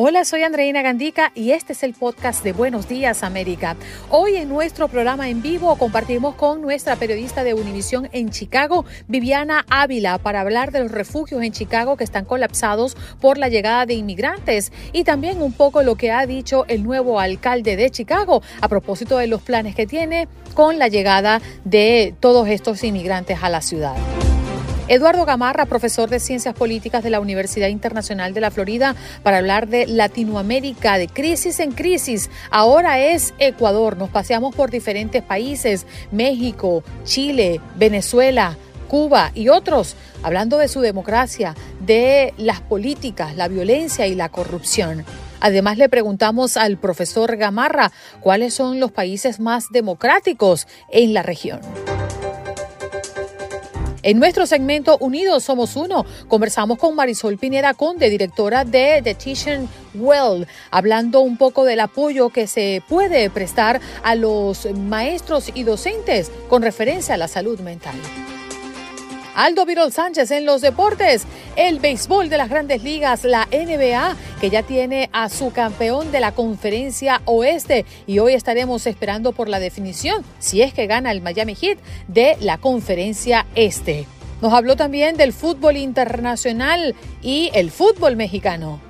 Hola, 0.00 0.24
soy 0.24 0.44
Andreina 0.44 0.80
Gandica 0.80 1.32
y 1.34 1.50
este 1.50 1.72
es 1.72 1.82
el 1.82 1.92
podcast 1.92 2.44
de 2.44 2.52
Buenos 2.52 2.86
Días 2.86 3.24
América. 3.24 3.74
Hoy 4.10 4.36
en 4.36 4.48
nuestro 4.48 4.86
programa 4.86 5.28
en 5.28 5.42
vivo 5.42 5.74
compartimos 5.74 6.36
con 6.36 6.62
nuestra 6.62 6.94
periodista 6.94 7.42
de 7.42 7.54
Univisión 7.54 8.08
en 8.12 8.30
Chicago, 8.30 8.84
Viviana 9.08 9.66
Ávila, 9.68 10.18
para 10.18 10.42
hablar 10.42 10.70
de 10.70 10.84
los 10.84 10.92
refugios 10.92 11.42
en 11.42 11.50
Chicago 11.50 11.96
que 11.96 12.04
están 12.04 12.26
colapsados 12.26 12.96
por 13.20 13.38
la 13.38 13.48
llegada 13.48 13.86
de 13.86 13.94
inmigrantes 13.94 14.70
y 14.92 15.02
también 15.02 15.42
un 15.42 15.52
poco 15.52 15.82
lo 15.82 15.96
que 15.96 16.12
ha 16.12 16.24
dicho 16.26 16.64
el 16.68 16.84
nuevo 16.84 17.18
alcalde 17.18 17.74
de 17.74 17.90
Chicago 17.90 18.40
a 18.60 18.68
propósito 18.68 19.18
de 19.18 19.26
los 19.26 19.42
planes 19.42 19.74
que 19.74 19.88
tiene 19.88 20.28
con 20.54 20.78
la 20.78 20.86
llegada 20.86 21.42
de 21.64 22.14
todos 22.20 22.46
estos 22.46 22.84
inmigrantes 22.84 23.42
a 23.42 23.48
la 23.48 23.62
ciudad. 23.62 23.96
Eduardo 24.88 25.26
Gamarra, 25.26 25.66
profesor 25.66 26.08
de 26.08 26.18
Ciencias 26.18 26.54
Políticas 26.54 27.04
de 27.04 27.10
la 27.10 27.20
Universidad 27.20 27.68
Internacional 27.68 28.32
de 28.32 28.40
la 28.40 28.50
Florida, 28.50 28.96
para 29.22 29.36
hablar 29.36 29.68
de 29.68 29.86
Latinoamérica, 29.86 30.96
de 30.96 31.08
crisis 31.08 31.60
en 31.60 31.72
crisis. 31.72 32.30
Ahora 32.50 32.98
es 32.98 33.34
Ecuador. 33.38 33.98
Nos 33.98 34.08
paseamos 34.08 34.54
por 34.54 34.70
diferentes 34.70 35.22
países, 35.22 35.86
México, 36.10 36.82
Chile, 37.04 37.60
Venezuela. 37.76 38.56
Cuba 38.88 39.32
y 39.34 39.50
otros, 39.50 39.96
hablando 40.22 40.56
de 40.56 40.66
su 40.66 40.80
democracia, 40.80 41.54
de 41.80 42.32
las 42.38 42.62
políticas, 42.62 43.36
la 43.36 43.46
violencia 43.46 44.06
y 44.06 44.14
la 44.14 44.30
corrupción. 44.30 45.04
Además, 45.40 45.76
le 45.76 45.90
preguntamos 45.90 46.56
al 46.56 46.78
profesor 46.78 47.36
Gamarra 47.36 47.92
cuáles 48.20 48.54
son 48.54 48.80
los 48.80 48.90
países 48.90 49.40
más 49.40 49.66
democráticos 49.70 50.66
en 50.90 51.12
la 51.12 51.22
región. 51.22 51.60
En 54.02 54.20
nuestro 54.20 54.46
segmento 54.46 54.96
Unidos 54.98 55.42
Somos 55.42 55.74
Uno, 55.74 56.06
conversamos 56.28 56.78
con 56.78 56.94
Marisol 56.94 57.36
Pineda 57.36 57.74
Conde, 57.74 58.08
directora 58.08 58.64
de 58.64 59.00
The 59.02 59.14
Teaching 59.14 59.68
Well, 59.94 60.46
hablando 60.70 61.20
un 61.20 61.36
poco 61.36 61.64
del 61.64 61.80
apoyo 61.80 62.28
que 62.28 62.46
se 62.46 62.82
puede 62.88 63.28
prestar 63.28 63.80
a 64.04 64.14
los 64.14 64.68
maestros 64.72 65.50
y 65.52 65.64
docentes 65.64 66.30
con 66.48 66.62
referencia 66.62 67.14
a 67.14 67.18
la 67.18 67.26
salud 67.26 67.58
mental. 67.58 67.96
Aldo 69.38 69.64
Virol 69.64 69.92
Sánchez 69.92 70.32
en 70.32 70.44
los 70.44 70.62
deportes, 70.62 71.22
el 71.54 71.78
béisbol 71.78 72.28
de 72.28 72.38
las 72.38 72.48
grandes 72.48 72.82
ligas, 72.82 73.22
la 73.22 73.46
NBA, 73.52 74.16
que 74.40 74.50
ya 74.50 74.64
tiene 74.64 75.10
a 75.12 75.28
su 75.28 75.52
campeón 75.52 76.10
de 76.10 76.18
la 76.18 76.32
conferencia 76.32 77.22
oeste 77.24 77.86
y 78.08 78.18
hoy 78.18 78.34
estaremos 78.34 78.84
esperando 78.88 79.30
por 79.30 79.48
la 79.48 79.60
definición, 79.60 80.24
si 80.40 80.62
es 80.62 80.74
que 80.74 80.88
gana 80.88 81.12
el 81.12 81.20
Miami 81.20 81.54
Heat, 81.54 81.78
de 82.08 82.36
la 82.40 82.58
conferencia 82.58 83.46
este. 83.54 84.08
Nos 84.42 84.52
habló 84.52 84.74
también 84.74 85.16
del 85.16 85.32
fútbol 85.32 85.76
internacional 85.76 86.96
y 87.22 87.52
el 87.54 87.70
fútbol 87.70 88.16
mexicano. 88.16 88.80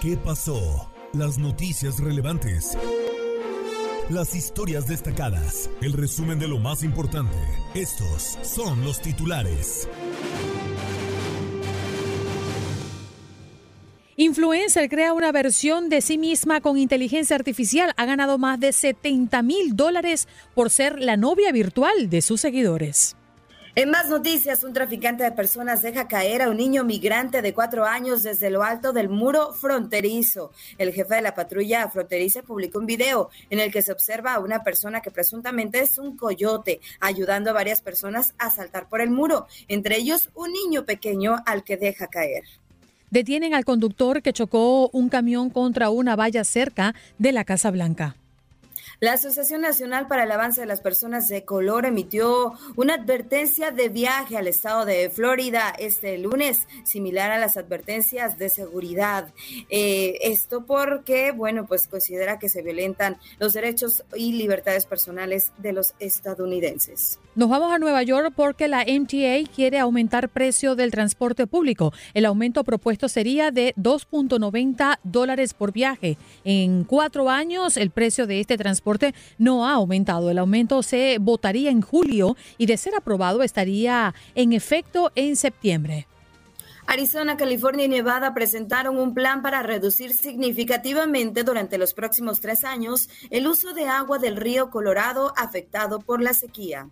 ¿Qué 0.00 0.16
pasó? 0.16 0.92
Las 1.12 1.38
noticias 1.38 1.98
relevantes. 1.98 2.78
Las 4.12 4.34
historias 4.34 4.86
destacadas, 4.86 5.70
el 5.80 5.94
resumen 5.94 6.38
de 6.38 6.46
lo 6.46 6.58
más 6.58 6.82
importante. 6.82 7.34
Estos 7.74 8.38
son 8.42 8.84
los 8.84 9.00
titulares. 9.00 9.88
Influencer 14.16 14.90
crea 14.90 15.14
una 15.14 15.32
versión 15.32 15.88
de 15.88 16.02
sí 16.02 16.18
misma 16.18 16.60
con 16.60 16.76
inteligencia 16.76 17.36
artificial. 17.36 17.94
Ha 17.96 18.04
ganado 18.04 18.36
más 18.36 18.60
de 18.60 18.72
70 18.72 19.40
mil 19.40 19.76
dólares 19.76 20.28
por 20.54 20.68
ser 20.68 21.00
la 21.00 21.16
novia 21.16 21.50
virtual 21.50 22.10
de 22.10 22.20
sus 22.20 22.42
seguidores. 22.42 23.16
En 23.74 23.90
más 23.90 24.10
noticias, 24.10 24.64
un 24.64 24.74
traficante 24.74 25.24
de 25.24 25.32
personas 25.32 25.80
deja 25.80 26.06
caer 26.06 26.42
a 26.42 26.50
un 26.50 26.58
niño 26.58 26.84
migrante 26.84 27.40
de 27.40 27.54
cuatro 27.54 27.86
años 27.86 28.22
desde 28.22 28.50
lo 28.50 28.62
alto 28.62 28.92
del 28.92 29.08
muro 29.08 29.54
fronterizo. 29.54 30.52
El 30.76 30.92
jefe 30.92 31.14
de 31.14 31.22
la 31.22 31.34
patrulla 31.34 31.88
fronteriza 31.88 32.42
publicó 32.42 32.80
un 32.80 32.84
video 32.84 33.30
en 33.48 33.60
el 33.60 33.72
que 33.72 33.80
se 33.80 33.90
observa 33.90 34.34
a 34.34 34.40
una 34.40 34.62
persona 34.62 35.00
que 35.00 35.10
presuntamente 35.10 35.80
es 35.80 35.96
un 35.96 36.18
coyote, 36.18 36.82
ayudando 37.00 37.48
a 37.48 37.54
varias 37.54 37.80
personas 37.80 38.34
a 38.36 38.50
saltar 38.50 38.90
por 38.90 39.00
el 39.00 39.10
muro, 39.10 39.46
entre 39.68 39.96
ellos 39.96 40.28
un 40.34 40.52
niño 40.52 40.84
pequeño 40.84 41.36
al 41.46 41.64
que 41.64 41.78
deja 41.78 42.08
caer. 42.08 42.44
Detienen 43.08 43.54
al 43.54 43.64
conductor 43.64 44.20
que 44.20 44.34
chocó 44.34 44.90
un 44.90 45.08
camión 45.08 45.48
contra 45.48 45.88
una 45.88 46.14
valla 46.14 46.44
cerca 46.44 46.94
de 47.16 47.32
la 47.32 47.44
Casa 47.44 47.70
Blanca. 47.70 48.16
La 49.02 49.14
Asociación 49.14 49.62
Nacional 49.62 50.06
para 50.06 50.22
el 50.22 50.30
Avance 50.30 50.60
de 50.60 50.66
las 50.68 50.80
Personas 50.80 51.26
de 51.26 51.44
Color 51.44 51.86
emitió 51.86 52.52
una 52.76 52.94
advertencia 52.94 53.72
de 53.72 53.88
viaje 53.88 54.36
al 54.36 54.46
estado 54.46 54.84
de 54.84 55.10
Florida 55.10 55.74
este 55.76 56.18
lunes, 56.18 56.68
similar 56.84 57.32
a 57.32 57.38
las 57.40 57.56
advertencias 57.56 58.38
de 58.38 58.48
seguridad. 58.48 59.34
Eh, 59.70 60.18
esto 60.22 60.64
porque, 60.64 61.32
bueno, 61.32 61.66
pues 61.66 61.88
considera 61.88 62.38
que 62.38 62.48
se 62.48 62.62
violentan 62.62 63.16
los 63.40 63.54
derechos 63.54 64.04
y 64.14 64.34
libertades 64.34 64.86
personales 64.86 65.50
de 65.58 65.72
los 65.72 65.94
estadounidenses. 65.98 67.18
Nos 67.34 67.48
vamos 67.48 67.72
a 67.72 67.80
Nueva 67.80 68.04
York 68.04 68.32
porque 68.36 68.68
la 68.68 68.84
MTA 68.86 69.50
quiere 69.52 69.80
aumentar 69.80 70.28
precio 70.28 70.76
del 70.76 70.92
transporte 70.92 71.48
público. 71.48 71.92
El 72.14 72.24
aumento 72.24 72.62
propuesto 72.62 73.08
sería 73.08 73.50
de 73.50 73.74
2.90 73.76 75.00
dólares 75.02 75.54
por 75.54 75.72
viaje. 75.72 76.18
En 76.44 76.84
cuatro 76.84 77.30
años, 77.30 77.76
el 77.76 77.90
precio 77.90 78.28
de 78.28 78.38
este 78.38 78.56
transporte 78.56 78.91
no 79.38 79.66
ha 79.66 79.74
aumentado. 79.74 80.30
El 80.30 80.38
aumento 80.38 80.82
se 80.82 81.18
votaría 81.20 81.70
en 81.70 81.80
julio 81.80 82.36
y 82.58 82.66
de 82.66 82.76
ser 82.76 82.94
aprobado 82.94 83.42
estaría 83.42 84.14
en 84.34 84.52
efecto 84.52 85.12
en 85.14 85.36
septiembre. 85.36 86.06
Arizona, 86.86 87.36
California 87.36 87.84
y 87.84 87.88
Nevada 87.88 88.34
presentaron 88.34 88.98
un 88.98 89.14
plan 89.14 89.40
para 89.40 89.62
reducir 89.62 90.12
significativamente 90.12 91.44
durante 91.44 91.78
los 91.78 91.94
próximos 91.94 92.40
tres 92.40 92.64
años 92.64 93.08
el 93.30 93.46
uso 93.46 93.72
de 93.72 93.86
agua 93.86 94.18
del 94.18 94.36
río 94.36 94.68
Colorado 94.70 95.32
afectado 95.36 96.00
por 96.00 96.20
la 96.20 96.34
sequía. 96.34 96.88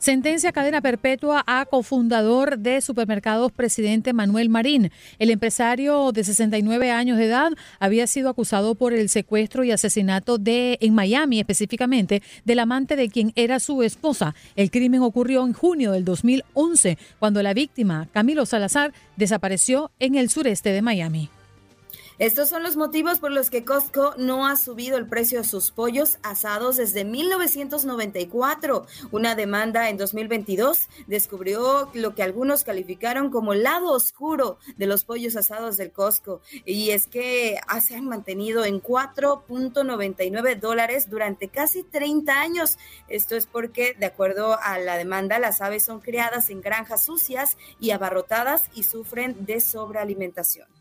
Sentencia 0.00 0.50
cadena 0.50 0.80
perpetua 0.80 1.44
a 1.46 1.66
cofundador 1.66 2.58
de 2.58 2.80
supermercados 2.80 3.52
presidente 3.52 4.14
Manuel 4.14 4.48
Marín. 4.48 4.90
El 5.18 5.28
empresario 5.28 6.10
de 6.12 6.24
69 6.24 6.90
años 6.90 7.18
de 7.18 7.26
edad 7.26 7.52
había 7.78 8.06
sido 8.06 8.30
acusado 8.30 8.74
por 8.74 8.94
el 8.94 9.10
secuestro 9.10 9.62
y 9.62 9.72
asesinato 9.72 10.38
de 10.38 10.78
en 10.80 10.94
Miami 10.94 11.38
específicamente 11.38 12.22
del 12.46 12.60
amante 12.60 12.96
de 12.96 13.10
quien 13.10 13.34
era 13.36 13.60
su 13.60 13.82
esposa. 13.82 14.34
El 14.56 14.70
crimen 14.70 15.02
ocurrió 15.02 15.44
en 15.44 15.52
junio 15.52 15.92
del 15.92 16.06
2011 16.06 16.96
cuando 17.18 17.42
la 17.42 17.52
víctima, 17.52 18.08
Camilo 18.10 18.46
Salazar, 18.46 18.94
desapareció 19.18 19.90
en 19.98 20.14
el 20.14 20.30
sureste 20.30 20.72
de 20.72 20.80
Miami. 20.80 21.28
Estos 22.20 22.50
son 22.50 22.62
los 22.62 22.76
motivos 22.76 23.18
por 23.18 23.30
los 23.30 23.48
que 23.48 23.64
Costco 23.64 24.12
no 24.18 24.46
ha 24.46 24.56
subido 24.56 24.98
el 24.98 25.06
precio 25.06 25.38
de 25.38 25.48
sus 25.48 25.70
pollos 25.70 26.18
asados 26.22 26.76
desde 26.76 27.06
1994. 27.06 28.84
Una 29.10 29.34
demanda 29.34 29.88
en 29.88 29.96
2022 29.96 30.90
descubrió 31.06 31.88
lo 31.94 32.14
que 32.14 32.22
algunos 32.22 32.62
calificaron 32.62 33.30
como 33.30 33.54
el 33.54 33.62
lado 33.62 33.90
oscuro 33.92 34.58
de 34.76 34.84
los 34.84 35.04
pollos 35.04 35.34
asados 35.34 35.78
del 35.78 35.92
Costco. 35.92 36.42
Y 36.66 36.90
es 36.90 37.06
que 37.06 37.58
se 37.80 37.96
han 37.96 38.04
mantenido 38.04 38.66
en 38.66 38.82
4.99 38.82 40.60
dólares 40.60 41.08
durante 41.08 41.48
casi 41.48 41.84
30 41.84 42.38
años. 42.38 42.76
Esto 43.08 43.34
es 43.34 43.46
porque, 43.46 43.94
de 43.98 44.04
acuerdo 44.04 44.58
a 44.60 44.78
la 44.78 44.98
demanda, 44.98 45.38
las 45.38 45.62
aves 45.62 45.84
son 45.84 46.00
criadas 46.00 46.50
en 46.50 46.60
granjas 46.60 47.02
sucias 47.02 47.56
y 47.80 47.92
abarrotadas 47.92 48.64
y 48.74 48.82
sufren 48.82 49.46
de 49.46 49.62
sobrealimentación. 49.62 50.79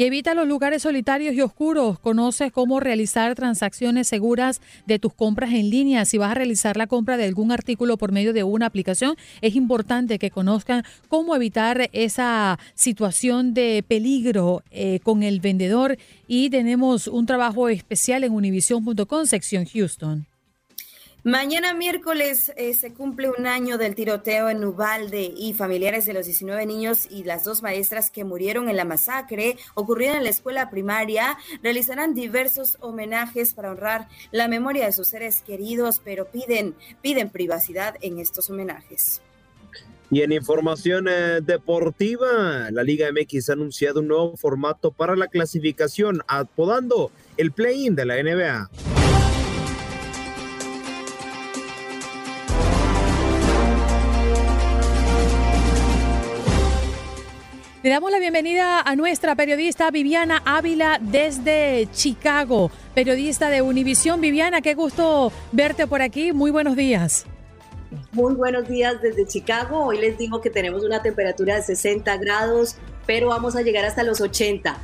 Y 0.00 0.04
evita 0.04 0.32
los 0.32 0.48
lugares 0.48 0.80
solitarios 0.80 1.34
y 1.34 1.42
oscuros. 1.42 1.98
Conoces 1.98 2.50
cómo 2.52 2.80
realizar 2.80 3.34
transacciones 3.34 4.08
seguras 4.08 4.62
de 4.86 4.98
tus 4.98 5.12
compras 5.12 5.52
en 5.52 5.68
línea. 5.68 6.06
Si 6.06 6.16
vas 6.16 6.30
a 6.30 6.34
realizar 6.34 6.78
la 6.78 6.86
compra 6.86 7.18
de 7.18 7.26
algún 7.26 7.52
artículo 7.52 7.98
por 7.98 8.10
medio 8.10 8.32
de 8.32 8.42
una 8.42 8.64
aplicación, 8.64 9.16
es 9.42 9.56
importante 9.56 10.18
que 10.18 10.30
conozcan 10.30 10.84
cómo 11.08 11.36
evitar 11.36 11.90
esa 11.92 12.58
situación 12.74 13.52
de 13.52 13.84
peligro 13.86 14.62
eh, 14.70 15.00
con 15.02 15.22
el 15.22 15.40
vendedor. 15.40 15.98
Y 16.26 16.48
tenemos 16.48 17.06
un 17.06 17.26
trabajo 17.26 17.68
especial 17.68 18.24
en 18.24 18.32
univision.com, 18.32 19.26
sección 19.26 19.66
Houston. 19.66 20.29
Mañana 21.22 21.74
miércoles 21.74 22.50
eh, 22.56 22.72
se 22.72 22.94
cumple 22.94 23.28
un 23.28 23.46
año 23.46 23.76
del 23.76 23.94
tiroteo 23.94 24.48
en 24.48 24.64
Ubalde 24.64 25.30
y 25.36 25.52
familiares 25.52 26.06
de 26.06 26.14
los 26.14 26.24
19 26.24 26.64
niños 26.64 27.06
y 27.10 27.24
las 27.24 27.44
dos 27.44 27.62
maestras 27.62 28.10
que 28.10 28.24
murieron 28.24 28.70
en 28.70 28.76
la 28.78 28.86
masacre 28.86 29.58
ocurrida 29.74 30.16
en 30.16 30.24
la 30.24 30.30
escuela 30.30 30.70
primaria 30.70 31.36
realizarán 31.62 32.14
diversos 32.14 32.78
homenajes 32.80 33.52
para 33.52 33.70
honrar 33.70 34.08
la 34.32 34.48
memoria 34.48 34.86
de 34.86 34.92
sus 34.92 35.08
seres 35.08 35.42
queridos, 35.46 36.00
pero 36.02 36.24
piden, 36.24 36.74
piden 37.02 37.28
privacidad 37.28 37.96
en 38.00 38.18
estos 38.18 38.48
homenajes. 38.48 39.20
Y 40.10 40.22
en 40.22 40.32
información 40.32 41.06
eh, 41.06 41.40
deportiva, 41.42 42.70
la 42.70 42.82
Liga 42.82 43.08
MX 43.12 43.50
ha 43.50 43.52
anunciado 43.52 44.00
un 44.00 44.08
nuevo 44.08 44.38
formato 44.38 44.90
para 44.90 45.14
la 45.16 45.28
clasificación, 45.28 46.22
apodando 46.26 47.12
el 47.36 47.52
play-in 47.52 47.94
de 47.94 48.06
la 48.06 48.22
NBA. 48.22 48.99
Le 57.82 57.88
damos 57.88 58.10
la 58.10 58.18
bienvenida 58.18 58.82
a 58.82 58.94
nuestra 58.94 59.34
periodista 59.34 59.90
Viviana 59.90 60.42
Ávila 60.44 60.98
desde 61.00 61.88
Chicago, 61.92 62.70
periodista 62.94 63.48
de 63.48 63.62
Univisión. 63.62 64.20
Viviana, 64.20 64.60
qué 64.60 64.74
gusto 64.74 65.32
verte 65.50 65.86
por 65.86 66.02
aquí. 66.02 66.34
Muy 66.34 66.50
buenos 66.50 66.76
días. 66.76 67.24
Muy 68.12 68.34
buenos 68.34 68.68
días 68.68 69.00
desde 69.00 69.26
Chicago. 69.26 69.82
Hoy 69.86 69.98
les 69.98 70.18
digo 70.18 70.42
que 70.42 70.50
tenemos 70.50 70.84
una 70.84 71.00
temperatura 71.00 71.56
de 71.56 71.62
60 71.62 72.18
grados, 72.18 72.76
pero 73.06 73.28
vamos 73.28 73.56
a 73.56 73.62
llegar 73.62 73.86
hasta 73.86 74.02
los 74.02 74.20
80. 74.20 74.76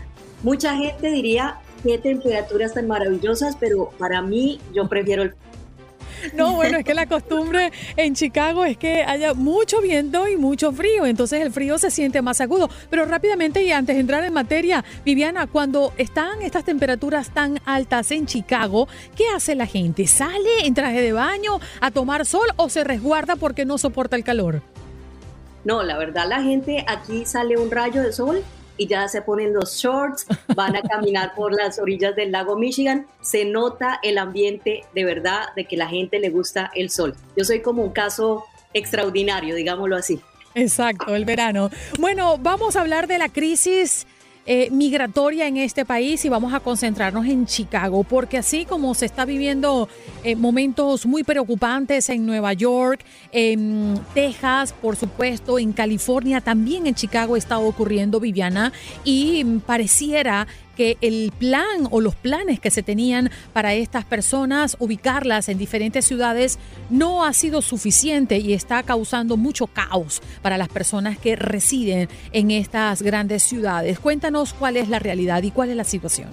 Mucha 0.42 0.74
gente 0.74 1.10
diría 1.10 1.58
qué 1.82 1.98
temperaturas 1.98 2.72
tan 2.72 2.86
maravillosas, 2.86 3.56
pero 3.60 3.90
para 3.98 4.22
mí 4.22 4.58
yo 4.72 4.88
prefiero 4.88 5.22
el 5.22 5.34
no, 6.34 6.54
bueno, 6.54 6.78
es 6.78 6.84
que 6.84 6.94
la 6.94 7.06
costumbre 7.06 7.72
en 7.96 8.14
Chicago 8.14 8.64
es 8.64 8.76
que 8.76 9.02
haya 9.02 9.34
mucho 9.34 9.80
viento 9.80 10.28
y 10.28 10.36
mucho 10.36 10.72
frío, 10.72 11.06
entonces 11.06 11.42
el 11.42 11.52
frío 11.52 11.78
se 11.78 11.90
siente 11.90 12.22
más 12.22 12.40
agudo. 12.40 12.68
Pero 12.90 13.04
rápidamente 13.06 13.62
y 13.62 13.72
antes 13.72 13.96
de 13.96 14.00
entrar 14.00 14.24
en 14.24 14.32
materia, 14.32 14.84
Viviana, 15.04 15.46
cuando 15.46 15.92
están 15.96 16.42
estas 16.42 16.64
temperaturas 16.64 17.30
tan 17.30 17.60
altas 17.64 18.10
en 18.10 18.26
Chicago, 18.26 18.88
¿qué 19.16 19.24
hace 19.34 19.54
la 19.54 19.66
gente? 19.66 20.06
¿Sale 20.06 20.64
en 20.64 20.74
traje 20.74 21.00
de 21.00 21.12
baño 21.12 21.60
a 21.80 21.90
tomar 21.90 22.26
sol 22.26 22.48
o 22.56 22.68
se 22.68 22.84
resguarda 22.84 23.36
porque 23.36 23.64
no 23.64 23.78
soporta 23.78 24.16
el 24.16 24.24
calor? 24.24 24.62
No, 25.64 25.82
la 25.82 25.98
verdad 25.98 26.28
la 26.28 26.42
gente 26.42 26.84
aquí 26.86 27.24
sale 27.24 27.56
un 27.56 27.70
rayo 27.70 28.02
de 28.02 28.12
sol 28.12 28.44
y 28.76 28.86
ya 28.86 29.08
se 29.08 29.22
ponen 29.22 29.52
los 29.52 29.76
shorts, 29.76 30.26
van 30.54 30.76
a 30.76 30.82
caminar 30.82 31.34
por 31.34 31.54
las 31.54 31.78
orillas 31.78 32.14
del 32.16 32.32
lago 32.32 32.56
Michigan. 32.56 33.06
Se 33.20 33.44
nota 33.44 33.98
el 34.02 34.18
ambiente 34.18 34.84
de 34.94 35.04
verdad 35.04 35.46
de 35.54 35.64
que 35.64 35.76
la 35.76 35.88
gente 35.88 36.18
le 36.18 36.30
gusta 36.30 36.70
el 36.74 36.90
sol. 36.90 37.14
Yo 37.36 37.44
soy 37.44 37.60
como 37.60 37.82
un 37.82 37.92
caso 37.92 38.44
extraordinario, 38.72 39.54
digámoslo 39.54 39.96
así. 39.96 40.20
Exacto, 40.54 41.14
el 41.14 41.26
verano. 41.26 41.70
Bueno, 41.98 42.38
vamos 42.38 42.76
a 42.76 42.80
hablar 42.80 43.06
de 43.06 43.18
la 43.18 43.28
crisis 43.28 44.06
eh, 44.46 44.70
migratoria 44.70 45.46
en 45.48 45.56
este 45.56 45.84
país 45.84 46.24
y 46.24 46.28
vamos 46.28 46.54
a 46.54 46.60
concentrarnos 46.60 47.26
en 47.26 47.46
Chicago, 47.46 48.04
porque 48.04 48.38
así 48.38 48.64
como 48.64 48.94
se 48.94 49.06
está 49.06 49.24
viviendo 49.24 49.88
eh, 50.22 50.36
momentos 50.36 51.04
muy 51.04 51.24
preocupantes 51.24 52.08
en 52.10 52.24
Nueva 52.24 52.52
York, 52.52 53.04
en 53.32 54.00
Texas, 54.14 54.72
por 54.72 54.96
supuesto, 54.96 55.58
en 55.58 55.72
California, 55.72 56.40
también 56.40 56.86
en 56.86 56.94
Chicago 56.94 57.36
está 57.36 57.58
ocurriendo, 57.58 58.20
Viviana, 58.20 58.72
y 59.04 59.44
pareciera 59.66 60.46
que 60.76 60.96
el 61.00 61.32
plan 61.36 61.88
o 61.90 62.00
los 62.00 62.14
planes 62.14 62.60
que 62.60 62.70
se 62.70 62.84
tenían 62.84 63.30
para 63.52 63.74
estas 63.74 64.04
personas, 64.04 64.76
ubicarlas 64.78 65.48
en 65.48 65.58
diferentes 65.58 66.04
ciudades, 66.04 66.58
no 66.90 67.24
ha 67.24 67.32
sido 67.32 67.62
suficiente 67.62 68.38
y 68.38 68.52
está 68.52 68.84
causando 68.84 69.36
mucho 69.36 69.66
caos 69.66 70.22
para 70.42 70.58
las 70.58 70.68
personas 70.68 71.18
que 71.18 71.34
residen 71.34 72.08
en 72.32 72.50
estas 72.52 73.02
grandes 73.02 73.42
ciudades. 73.42 73.98
Cuéntanos 73.98 74.52
cuál 74.52 74.76
es 74.76 74.88
la 74.88 75.00
realidad 75.00 75.42
y 75.42 75.50
cuál 75.50 75.70
es 75.70 75.76
la 75.76 75.84
situación. 75.84 76.28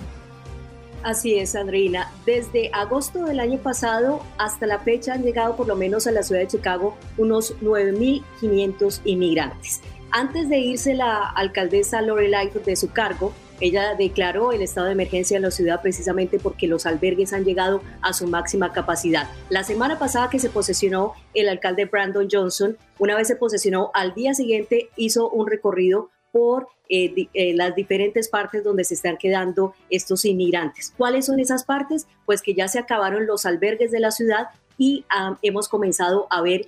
Así 1.03 1.37
es, 1.37 1.53
Andreina. 1.55 2.09
Desde 2.25 2.69
agosto 2.71 3.25
del 3.25 3.41
año 3.41 3.57
pasado 3.59 4.21
hasta 4.37 4.65
la 4.65 4.79
fecha 4.79 5.13
han 5.13 5.23
llegado 5.23 5.57
por 5.57 5.67
lo 5.67 5.75
menos 5.75 6.07
a 6.07 6.11
la 6.11 6.23
ciudad 6.23 6.41
de 6.41 6.47
Chicago 6.47 6.97
unos 7.17 7.59
9.500 7.61 9.01
inmigrantes. 9.03 9.81
Antes 10.11 10.47
de 10.47 10.59
irse 10.59 10.93
la 10.93 11.27
alcaldesa 11.29 12.01
Lightfoot 12.01 12.63
de 12.63 12.75
su 12.75 12.91
cargo, 12.91 13.33
ella 13.63 13.95
declaró 13.95 14.51
el 14.51 14.62
estado 14.62 14.88
de 14.88 14.92
emergencia 14.92 15.38
en 15.38 15.44
la 15.44 15.50
ciudad 15.50 15.81
precisamente 15.81 16.38
porque 16.38 16.68
los 16.68 16.86
albergues 16.86 17.31
han 17.31 17.45
llegado 17.45 17.81
a 18.01 18.12
su 18.12 18.27
máxima 18.27 18.74
capacidad. 18.74 19.30
La 19.50 19.63
semana 19.63 19.98
pasada 19.98 20.30
que 20.30 20.38
se 20.38 20.50
posesionó 20.50 21.13
el 21.33 21.48
alcalde 21.48 21.86
Brandon 21.86 22.27
Johnson, 22.30 22.77
una 23.00 23.15
vez 23.15 23.30
se 23.30 23.38
posesionó, 23.38 23.89
al 23.94 24.13
día 24.13 24.33
siguiente 24.33 24.89
hizo 24.98 25.30
un 25.30 25.48
recorrido 25.48 26.10
por 26.33 26.68
eh, 26.89 27.30
eh, 27.33 27.54
las 27.56 27.74
diferentes 27.74 28.27
partes 28.27 28.65
donde 28.65 28.83
se 28.83 28.95
están 28.95 29.15
quedando 29.15 29.74
estos 29.89 30.25
inmigrantes. 30.25 30.94
¿Cuáles 30.98 31.27
son 31.27 31.39
esas 31.39 31.63
partes? 31.63 32.06
Pues 32.25 32.42
que 32.42 32.56
ya 32.56 32.68
se 32.68 32.80
acabaron 32.80 33.25
los 33.25 33.45
albergues 33.45 33.92
de 33.92 34.01
la 34.01 34.12
ciudad 34.12 34.48
y 34.77 35.06
ah, 35.10 35.38
hemos 35.42 35.69
comenzado 35.69 36.27
a 36.31 36.42
ver 36.42 36.65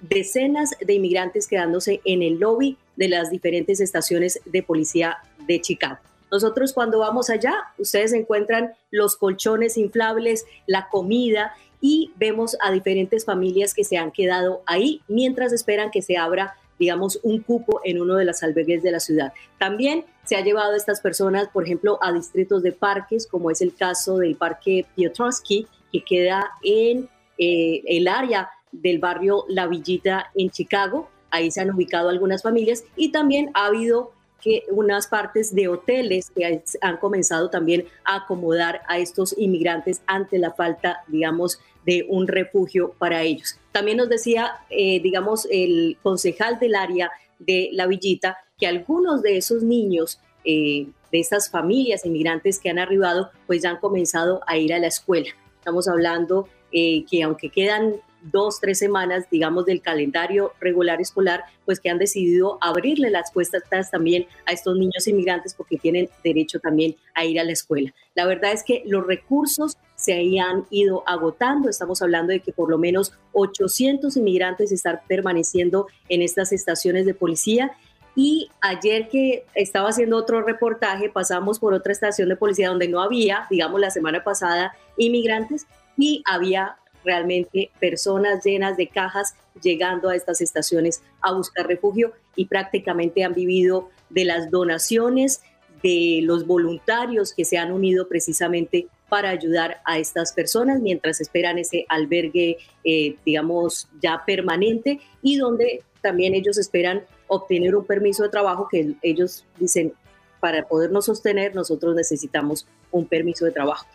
decenas 0.00 0.76
de 0.78 0.94
inmigrantes 0.94 1.48
quedándose 1.48 2.00
en 2.04 2.22
el 2.22 2.38
lobby 2.38 2.76
de 2.94 3.08
las 3.08 3.30
diferentes 3.30 3.80
estaciones 3.80 4.40
de 4.44 4.62
policía 4.62 5.16
de 5.48 5.60
Chicago. 5.60 5.98
Nosotros 6.30 6.72
cuando 6.72 6.98
vamos 6.98 7.30
allá, 7.30 7.54
ustedes 7.78 8.12
encuentran 8.12 8.72
los 8.90 9.16
colchones 9.16 9.76
inflables, 9.76 10.44
la 10.66 10.88
comida 10.88 11.54
y 11.80 12.12
vemos 12.16 12.56
a 12.60 12.72
diferentes 12.72 13.24
familias 13.24 13.74
que 13.74 13.84
se 13.84 13.96
han 13.96 14.10
quedado 14.10 14.62
ahí 14.66 15.02
mientras 15.08 15.52
esperan 15.52 15.90
que 15.90 16.02
se 16.02 16.16
abra 16.16 16.56
digamos, 16.78 17.18
un 17.22 17.40
cupo 17.40 17.80
en 17.84 18.00
uno 18.00 18.16
de 18.16 18.24
las 18.24 18.42
albergues 18.42 18.82
de 18.82 18.90
la 18.90 19.00
ciudad. 19.00 19.32
También 19.58 20.04
se 20.24 20.36
ha 20.36 20.42
llevado 20.42 20.72
a 20.72 20.76
estas 20.76 21.00
personas, 21.00 21.48
por 21.48 21.64
ejemplo, 21.64 21.98
a 22.02 22.12
distritos 22.12 22.62
de 22.62 22.72
parques, 22.72 23.26
como 23.26 23.50
es 23.50 23.60
el 23.60 23.74
caso 23.74 24.18
del 24.18 24.36
Parque 24.36 24.86
Piotrowski, 24.94 25.66
que 25.92 26.04
queda 26.04 26.50
en 26.62 27.08
eh, 27.38 27.82
el 27.86 28.08
área 28.08 28.50
del 28.72 28.98
barrio 28.98 29.44
La 29.48 29.66
Villita 29.66 30.30
en 30.34 30.50
Chicago. 30.50 31.08
Ahí 31.30 31.50
se 31.50 31.60
han 31.60 31.70
ubicado 31.70 32.08
algunas 32.08 32.42
familias 32.42 32.84
y 32.96 33.10
también 33.10 33.50
ha 33.54 33.66
habido 33.66 34.12
que 34.46 34.62
unas 34.70 35.08
partes 35.08 35.52
de 35.52 35.66
hoteles 35.66 36.30
que 36.30 36.62
han 36.80 36.96
comenzado 36.98 37.50
también 37.50 37.86
a 38.04 38.18
acomodar 38.18 38.80
a 38.86 39.00
estos 39.00 39.34
inmigrantes 39.36 40.02
ante 40.06 40.38
la 40.38 40.52
falta, 40.52 41.00
digamos, 41.08 41.58
de 41.84 42.06
un 42.08 42.28
refugio 42.28 42.94
para 42.96 43.24
ellos. 43.24 43.58
También 43.72 43.96
nos 43.96 44.08
decía, 44.08 44.52
eh, 44.70 45.00
digamos, 45.00 45.48
el 45.50 45.98
concejal 46.00 46.60
del 46.60 46.76
área 46.76 47.10
de 47.40 47.70
La 47.72 47.88
Villita 47.88 48.38
que 48.56 48.68
algunos 48.68 49.20
de 49.20 49.36
esos 49.36 49.64
niños, 49.64 50.20
eh, 50.44 50.86
de 51.10 51.18
estas 51.18 51.50
familias 51.50 52.06
inmigrantes 52.06 52.60
que 52.60 52.70
han 52.70 52.78
arribado, 52.78 53.32
pues 53.48 53.62
ya 53.62 53.70
han 53.70 53.78
comenzado 53.78 54.42
a 54.46 54.56
ir 54.56 54.72
a 54.72 54.78
la 54.78 54.86
escuela. 54.86 55.30
Estamos 55.58 55.88
hablando 55.88 56.48
eh, 56.70 57.04
que 57.10 57.24
aunque 57.24 57.50
quedan 57.50 57.96
dos, 58.30 58.60
tres 58.60 58.78
semanas, 58.78 59.24
digamos, 59.30 59.66
del 59.66 59.80
calendario 59.80 60.52
regular 60.60 61.00
escolar, 61.00 61.44
pues 61.64 61.80
que 61.80 61.90
han 61.90 61.98
decidido 61.98 62.58
abrirle 62.60 63.10
las 63.10 63.32
puertas 63.32 63.90
también 63.90 64.26
a 64.46 64.52
estos 64.52 64.76
niños 64.76 65.06
inmigrantes 65.06 65.54
porque 65.54 65.78
tienen 65.78 66.08
derecho 66.22 66.58
también 66.60 66.96
a 67.14 67.24
ir 67.24 67.40
a 67.40 67.44
la 67.44 67.52
escuela. 67.52 67.92
La 68.14 68.26
verdad 68.26 68.52
es 68.52 68.62
que 68.62 68.82
los 68.86 69.06
recursos 69.06 69.76
se 69.94 70.38
han 70.40 70.66
ido 70.70 71.02
agotando. 71.06 71.68
Estamos 71.68 72.02
hablando 72.02 72.32
de 72.32 72.40
que 72.40 72.52
por 72.52 72.70
lo 72.70 72.78
menos 72.78 73.12
800 73.32 74.16
inmigrantes 74.16 74.72
están 74.72 75.00
permaneciendo 75.08 75.86
en 76.08 76.22
estas 76.22 76.52
estaciones 76.52 77.06
de 77.06 77.14
policía. 77.14 77.72
Y 78.14 78.48
ayer 78.62 79.08
que 79.08 79.44
estaba 79.54 79.90
haciendo 79.90 80.16
otro 80.16 80.40
reportaje, 80.42 81.10
pasamos 81.10 81.58
por 81.58 81.74
otra 81.74 81.92
estación 81.92 82.30
de 82.30 82.36
policía 82.36 82.68
donde 82.68 82.88
no 82.88 83.02
había, 83.02 83.46
digamos, 83.50 83.78
la 83.78 83.90
semana 83.90 84.24
pasada, 84.24 84.72
inmigrantes 84.96 85.66
y 85.98 86.22
había 86.26 86.76
realmente 87.06 87.70
personas 87.80 88.44
llenas 88.44 88.76
de 88.76 88.88
cajas 88.88 89.34
llegando 89.62 90.10
a 90.10 90.16
estas 90.16 90.40
estaciones 90.40 91.02
a 91.22 91.32
buscar 91.32 91.66
refugio 91.66 92.12
y 92.34 92.46
prácticamente 92.46 93.24
han 93.24 93.32
vivido 93.32 93.88
de 94.10 94.24
las 94.24 94.50
donaciones 94.50 95.40
de 95.82 96.20
los 96.22 96.46
voluntarios 96.46 97.32
que 97.32 97.44
se 97.44 97.58
han 97.58 97.72
unido 97.72 98.08
precisamente 98.08 98.88
para 99.08 99.30
ayudar 99.30 99.80
a 99.84 99.98
estas 99.98 100.32
personas 100.32 100.80
mientras 100.80 101.20
esperan 101.20 101.58
ese 101.58 101.86
albergue, 101.88 102.58
eh, 102.82 103.16
digamos, 103.24 103.88
ya 104.00 104.24
permanente 104.26 105.00
y 105.22 105.36
donde 105.36 105.82
también 106.02 106.34
ellos 106.34 106.58
esperan 106.58 107.04
obtener 107.28 107.76
un 107.76 107.84
permiso 107.84 108.24
de 108.24 108.30
trabajo 108.30 108.68
que 108.68 108.94
ellos 109.02 109.44
dicen 109.58 109.92
para 110.40 110.66
podernos 110.66 111.06
sostener, 111.06 111.54
nosotros 111.54 111.94
necesitamos 111.94 112.66
un 112.90 113.06
permiso 113.06 113.44
de 113.44 113.52
trabajo. 113.52 113.86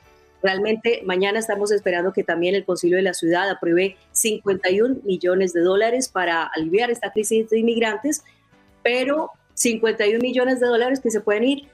Realmente 0.42 1.02
mañana 1.06 1.40
estamos 1.40 1.72
esperando 1.72 2.14
que 2.14 2.24
también 2.24 2.56
el 2.56 2.66
Concilio 2.66 2.98
de 2.98 3.04
la 3.04 3.14
Ciudad 3.14 3.50
apruebe 3.50 3.98
51 4.12 5.02
millones 5.04 5.54
de 5.54 5.62
dólares 5.62 6.08
para 6.08 6.44
aliviar 6.44 6.90
esta 6.90 7.12
crisis 7.12 7.50
de 7.50 7.60
inmigrantes, 7.60 8.24
pero 8.82 9.32
51 9.54 10.20
millones 10.20 10.60
de 10.60 10.68
dólares 10.68 11.00
que 11.00 11.12
se 11.12 11.22
pueden 11.22 11.44
ir, 11.44 11.68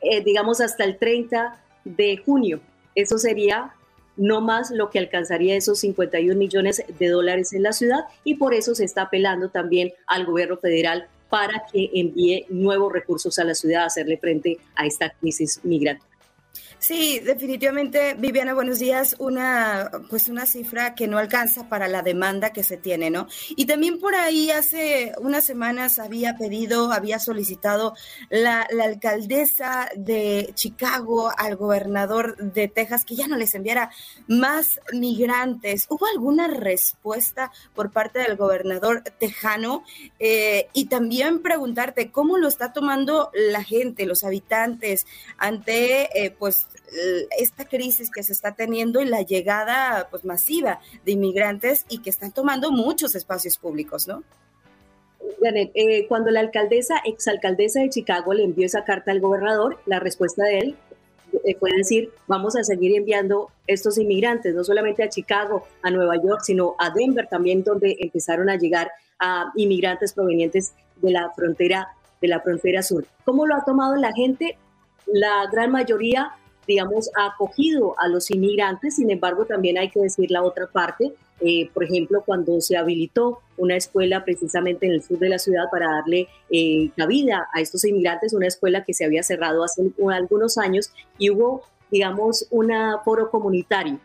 eh, 0.00 0.22
digamos, 0.24 0.60
hasta 0.60 0.84
el 0.84 0.98
30 0.98 1.62
de 1.84 2.16
junio. 2.16 2.60
Eso 2.94 3.18
sería 3.18 3.72
no 4.16 4.40
más 4.40 4.70
lo 4.70 4.90
que 4.90 4.98
alcanzaría 4.98 5.56
esos 5.56 5.78
51 5.80 6.36
millones 6.36 6.82
de 6.98 7.08
dólares 7.08 7.52
en 7.52 7.62
la 7.62 7.72
ciudad 7.72 8.06
y 8.24 8.34
por 8.34 8.54
eso 8.54 8.74
se 8.74 8.84
está 8.84 9.02
apelando 9.02 9.50
también 9.50 9.92
al 10.06 10.24
gobierno 10.24 10.56
federal 10.56 11.06
para 11.28 11.64
que 11.70 11.90
envíe 11.94 12.46
nuevos 12.48 12.92
recursos 12.92 13.38
a 13.38 13.44
la 13.44 13.54
ciudad 13.54 13.82
a 13.82 13.86
hacerle 13.86 14.16
frente 14.16 14.58
a 14.74 14.86
esta 14.86 15.10
crisis 15.10 15.60
migratoria. 15.64 16.15
Sí, 16.78 17.20
definitivamente, 17.20 18.14
Viviana, 18.14 18.52
buenos 18.52 18.78
días. 18.78 19.16
Una, 19.18 19.90
pues 20.10 20.28
una 20.28 20.44
cifra 20.44 20.94
que 20.94 21.08
no 21.08 21.16
alcanza 21.16 21.68
para 21.70 21.88
la 21.88 22.02
demanda 22.02 22.50
que 22.50 22.62
se 22.62 22.76
tiene, 22.76 23.10
¿no? 23.10 23.28
Y 23.56 23.64
también 23.64 23.98
por 23.98 24.14
ahí 24.14 24.50
hace 24.50 25.12
unas 25.18 25.44
semanas 25.44 25.98
había 25.98 26.36
pedido, 26.36 26.92
había 26.92 27.18
solicitado 27.18 27.94
la, 28.28 28.66
alcaldesa 28.84 29.88
de 29.96 30.50
Chicago 30.54 31.32
al 31.36 31.56
gobernador 31.56 32.36
de 32.36 32.68
Texas 32.68 33.04
que 33.06 33.16
ya 33.16 33.26
no 33.26 33.36
les 33.36 33.54
enviara 33.54 33.90
más 34.28 34.78
migrantes. 34.92 35.86
¿Hubo 35.88 36.06
alguna 36.06 36.46
respuesta 36.46 37.52
por 37.74 37.90
parte 37.90 38.18
del 38.18 38.36
gobernador 38.36 39.02
tejano? 39.18 39.82
Eh, 40.18 40.68
y 40.74 40.86
también 40.86 41.40
preguntarte 41.40 42.12
cómo 42.12 42.36
lo 42.36 42.48
está 42.48 42.74
tomando 42.74 43.30
la 43.32 43.64
gente, 43.64 44.04
los 44.04 44.24
habitantes, 44.24 45.06
ante, 45.38 46.22
eh, 46.22 46.30
pues, 46.30 46.66
esta 47.38 47.64
crisis 47.64 48.10
que 48.10 48.22
se 48.22 48.32
está 48.32 48.54
teniendo 48.54 49.02
y 49.02 49.06
la 49.06 49.22
llegada 49.22 50.08
pues 50.10 50.24
masiva 50.24 50.80
de 51.04 51.12
inmigrantes 51.12 51.84
y 51.88 51.98
que 51.98 52.10
están 52.10 52.32
tomando 52.32 52.70
muchos 52.70 53.14
espacios 53.14 53.58
públicos, 53.58 54.06
¿no? 54.06 54.22
Janet, 55.42 55.70
eh, 55.74 56.06
cuando 56.06 56.30
la 56.30 56.40
alcaldesa, 56.40 56.98
exalcaldesa 57.04 57.80
de 57.80 57.90
Chicago 57.90 58.32
le 58.32 58.44
envió 58.44 58.66
esa 58.66 58.84
carta 58.84 59.10
al 59.10 59.20
gobernador, 59.20 59.78
la 59.86 59.98
respuesta 59.98 60.44
de 60.44 60.58
él 60.58 60.76
eh, 61.44 61.56
fue 61.58 61.70
decir, 61.76 62.10
vamos 62.26 62.56
a 62.56 62.64
seguir 62.64 62.96
enviando 62.96 63.50
estos 63.66 63.98
inmigrantes, 63.98 64.54
no 64.54 64.64
solamente 64.64 65.02
a 65.02 65.08
Chicago, 65.08 65.66
a 65.82 65.90
Nueva 65.90 66.16
York, 66.16 66.40
sino 66.42 66.74
a 66.78 66.90
Denver 66.90 67.26
también, 67.28 67.62
donde 67.62 67.96
empezaron 68.00 68.48
a 68.48 68.56
llegar 68.56 68.90
a 69.18 69.52
inmigrantes 69.56 70.12
provenientes 70.12 70.72
de 70.96 71.10
la 71.10 71.30
frontera, 71.34 71.88
de 72.20 72.28
la 72.28 72.40
frontera 72.40 72.82
sur. 72.82 73.06
¿Cómo 73.24 73.46
lo 73.46 73.54
ha 73.54 73.64
tomado 73.64 73.96
la 73.96 74.12
gente? 74.12 74.56
La 75.06 75.46
gran 75.50 75.70
mayoría 75.70 76.32
digamos, 76.66 77.10
ha 77.16 77.26
acogido 77.26 77.94
a 77.98 78.08
los 78.08 78.30
inmigrantes, 78.30 78.96
sin 78.96 79.10
embargo, 79.10 79.44
también 79.44 79.78
hay 79.78 79.90
que 79.90 80.00
decir 80.00 80.30
la 80.30 80.42
otra 80.42 80.66
parte. 80.66 81.12
Eh, 81.40 81.70
por 81.74 81.84
ejemplo, 81.84 82.22
cuando 82.24 82.60
se 82.60 82.76
habilitó 82.76 83.40
una 83.58 83.76
escuela 83.76 84.24
precisamente 84.24 84.86
en 84.86 84.92
el 84.92 85.02
sur 85.02 85.18
de 85.18 85.28
la 85.28 85.38
ciudad 85.38 85.64
para 85.70 85.86
darle 85.90 86.28
eh, 86.50 86.90
cabida 86.96 87.48
a 87.52 87.60
estos 87.60 87.84
inmigrantes, 87.84 88.32
una 88.32 88.46
escuela 88.46 88.84
que 88.84 88.94
se 88.94 89.04
había 89.04 89.22
cerrado 89.22 89.62
hace 89.62 89.82
algunos 90.12 90.56
años 90.56 90.90
y 91.18 91.30
hubo, 91.30 91.62
digamos, 91.90 92.46
un 92.50 92.72
foro 93.04 93.30
comunitario 93.30 94.00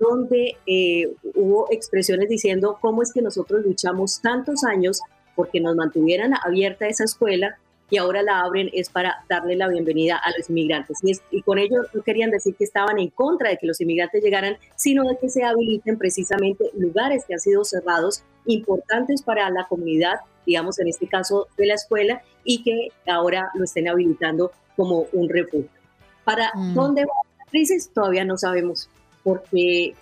donde 0.00 0.56
eh, 0.66 1.12
hubo 1.34 1.70
expresiones 1.70 2.28
diciendo 2.28 2.78
cómo 2.80 3.02
es 3.02 3.12
que 3.12 3.20
nosotros 3.20 3.64
luchamos 3.64 4.20
tantos 4.22 4.64
años 4.64 5.02
porque 5.36 5.60
nos 5.60 5.76
mantuvieran 5.76 6.32
abierta 6.42 6.88
esa 6.88 7.04
escuela 7.04 7.58
y 7.90 7.98
ahora 7.98 8.22
la 8.22 8.40
abren 8.40 8.70
es 8.72 8.88
para 8.88 9.24
darle 9.28 9.56
la 9.56 9.68
bienvenida 9.68 10.16
a 10.16 10.30
los 10.36 10.48
inmigrantes. 10.48 11.00
Y, 11.30 11.42
con 11.42 11.58
ello 11.58 11.82
no 11.92 12.02
querían 12.02 12.30
decir 12.30 12.54
que 12.54 12.64
estaban 12.64 12.98
en 12.98 13.08
contra 13.08 13.50
de 13.50 13.58
que 13.58 13.66
los 13.66 13.80
inmigrantes 13.80 14.22
llegaran, 14.22 14.56
sino 14.76 15.04
de 15.08 15.18
que 15.18 15.28
se 15.28 15.44
habiliten 15.44 15.98
precisamente 15.98 16.70
lugares 16.76 17.24
que 17.26 17.34
han 17.34 17.40
sido 17.40 17.64
cerrados, 17.64 18.22
importantes 18.46 19.22
para 19.22 19.50
la 19.50 19.66
comunidad, 19.68 20.20
digamos 20.46 20.78
en 20.78 20.88
este 20.88 21.08
caso 21.08 21.48
de 21.58 21.66
la 21.66 21.74
escuela, 21.74 22.22
y 22.44 22.62
que 22.62 22.88
ahora 23.10 23.50
lo 23.54 23.64
estén 23.64 23.88
habilitando 23.88 24.52
como 24.76 25.06
un 25.12 25.28
refugio. 25.28 25.68
¿Para 26.24 26.52
mm. 26.54 26.74
dónde 26.74 27.04
va 27.04 27.14
la 27.38 27.44
crisis? 27.50 27.90
Todavía 27.92 28.24
no 28.24 28.38
sabemos, 28.38 28.88
porque 29.24 29.94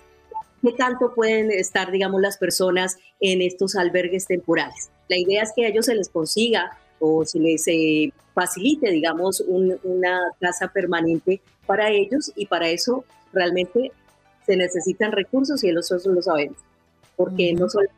qué 0.61 0.71
tanto 0.73 1.13
pueden 1.15 1.49
estar, 1.51 1.91
digamos, 1.91 2.21
las 2.21 2.37
personas 2.37 2.97
en 3.19 3.41
estos 3.41 3.75
albergues 3.75 4.27
temporales. 4.27 4.91
La 5.07 5.17
idea 5.17 5.41
es 5.41 5.51
que 5.55 5.65
a 5.65 5.69
ellos 5.69 5.87
se 5.87 5.95
les 5.95 6.09
consiga 6.09 6.77
o 6.99 7.25
se 7.25 7.39
les 7.39 7.67
eh, 7.67 8.11
facilite, 8.33 8.91
digamos, 8.91 9.41
una 9.41 10.19
casa 10.39 10.67
permanente 10.67 11.41
para 11.65 11.89
ellos 11.89 12.31
y 12.35 12.45
para 12.45 12.69
eso 12.69 13.03
realmente 13.33 13.91
se 14.45 14.55
necesitan 14.55 15.11
recursos 15.11 15.63
y 15.63 15.71
nosotros 15.71 16.13
lo 16.13 16.21
sabemos, 16.21 16.57
porque 17.15 17.53
no 17.53 17.69
solo 17.69 17.89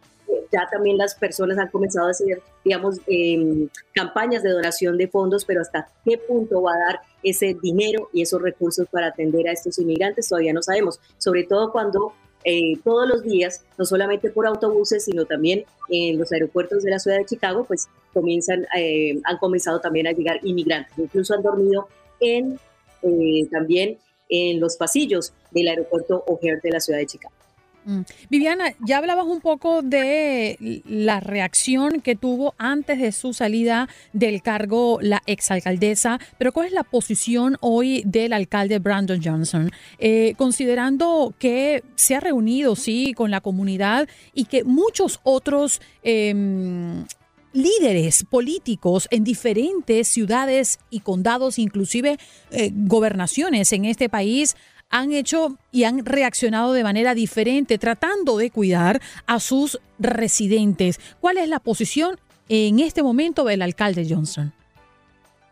ya 0.51 0.67
también 0.69 0.97
las 0.97 1.15
personas 1.15 1.57
han 1.57 1.69
comenzado 1.69 2.07
a 2.07 2.11
hacer, 2.11 2.41
digamos, 2.63 2.99
em, 3.07 3.69
campañas 3.93 4.43
de 4.43 4.49
donación 4.49 4.97
de 4.97 5.07
fondos, 5.07 5.45
pero 5.45 5.61
hasta 5.61 5.87
qué 6.05 6.17
punto 6.17 6.61
va 6.61 6.73
a 6.73 6.79
dar 6.87 6.99
ese 7.23 7.55
dinero 7.61 8.09
y 8.13 8.21
esos 8.21 8.41
recursos 8.41 8.87
para 8.89 9.07
atender 9.07 9.47
a 9.47 9.51
estos 9.51 9.79
inmigrantes 9.79 10.27
todavía 10.27 10.53
no 10.53 10.61
sabemos, 10.61 10.99
sobre 11.17 11.43
todo 11.43 11.71
cuando 11.71 12.13
eh, 12.43 12.73
todos 12.83 13.07
los 13.07 13.23
días, 13.23 13.63
no 13.77 13.85
solamente 13.85 14.31
por 14.31 14.47
autobuses, 14.47 15.05
sino 15.05 15.25
también 15.25 15.63
en 15.89 16.17
los 16.17 16.31
aeropuertos 16.31 16.83
de 16.83 16.91
la 16.91 16.99
ciudad 16.99 17.17
de 17.17 17.25
Chicago, 17.25 17.65
pues 17.65 17.87
comienzan, 18.13 18.65
eh, 18.77 19.19
han 19.23 19.37
comenzado 19.37 19.79
también 19.79 20.07
a 20.07 20.11
llegar 20.11 20.39
inmigrantes. 20.43 20.97
Incluso 20.97 21.33
han 21.33 21.43
dormido 21.43 21.87
en, 22.19 22.59
eh, 23.01 23.47
también 23.51 23.97
en 24.29 24.59
los 24.59 24.77
pasillos 24.77 25.33
del 25.51 25.67
aeropuerto 25.67 26.23
O'Hare 26.27 26.59
de 26.63 26.71
la 26.71 26.79
ciudad 26.79 26.99
de 26.99 27.05
Chicago. 27.05 27.33
Mm. 27.85 28.01
Viviana, 28.29 28.73
ya 28.79 28.99
hablabas 28.99 29.25
un 29.25 29.41
poco 29.41 29.81
de 29.81 30.81
la 30.85 31.19
reacción 31.19 32.01
que 32.01 32.15
tuvo 32.15 32.53
antes 32.57 32.99
de 32.99 33.11
su 33.11 33.33
salida 33.33 33.89
del 34.13 34.41
cargo 34.41 34.99
la 35.01 35.21
exalcaldesa, 35.25 36.19
pero 36.37 36.51
¿cuál 36.51 36.67
es 36.67 36.73
la 36.73 36.83
posición 36.83 37.57
hoy 37.59 38.03
del 38.05 38.33
alcalde 38.33 38.79
Brandon 38.79 39.19
Johnson? 39.23 39.71
Eh, 39.97 40.35
considerando 40.37 41.33
que 41.39 41.83
se 41.95 42.15
ha 42.15 42.19
reunido, 42.19 42.75
sí, 42.75 43.13
con 43.13 43.31
la 43.31 43.41
comunidad 43.41 44.07
y 44.33 44.45
que 44.45 44.63
muchos 44.63 45.19
otros... 45.23 45.81
Em, 46.03 47.05
líderes 47.53 48.23
políticos 48.23 49.07
en 49.11 49.23
diferentes 49.23 50.07
ciudades 50.07 50.79
y 50.89 51.01
condados, 51.01 51.59
inclusive 51.59 52.17
eh, 52.51 52.71
gobernaciones 52.73 53.71
en 53.73 53.85
este 53.85 54.09
país, 54.09 54.55
han 54.89 55.13
hecho 55.13 55.57
y 55.71 55.85
han 55.85 56.05
reaccionado 56.05 56.73
de 56.73 56.83
manera 56.83 57.15
diferente, 57.15 57.77
tratando 57.77 58.37
de 58.37 58.51
cuidar 58.51 59.01
a 59.25 59.39
sus 59.39 59.79
residentes. 59.99 60.99
¿Cuál 61.19 61.37
es 61.37 61.47
la 61.47 61.59
posición 61.59 62.19
en 62.49 62.79
este 62.79 63.01
momento 63.01 63.45
del 63.45 63.61
alcalde 63.61 64.05
Johnson? 64.07 64.53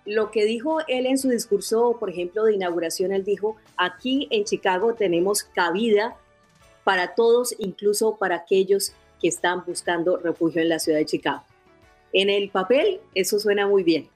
Lo 0.06 0.32
que 0.32 0.44
dijo 0.46 0.80
él 0.88 1.06
en 1.06 1.18
su 1.18 1.30
discurso, 1.30 1.98
por 2.00 2.10
ejemplo, 2.10 2.44
de 2.44 2.56
inauguración, 2.56 3.12
él 3.14 3.24
dijo, 3.24 3.56
aquí 3.78 4.28
en 4.32 4.44
Chicago 4.44 4.94
tenemos 4.94 5.44
cabida 5.44 6.16
para 6.84 7.14
todos, 7.14 7.56
incluso 7.60 8.18
para 8.18 8.38
aquellos 8.38 8.94
que 9.22 9.28
están 9.28 9.64
buscando 9.66 10.18
refugio 10.18 10.62
en 10.62 10.70
la 10.70 10.80
ciudad 10.80 10.98
de 10.98 11.06
Chicago. 11.06 11.44
En 12.14 12.30
el 12.30 12.50
papel 12.50 13.00
eso 13.14 13.40
suena 13.40 13.68
muy 13.68 13.84
bien, 13.84 14.08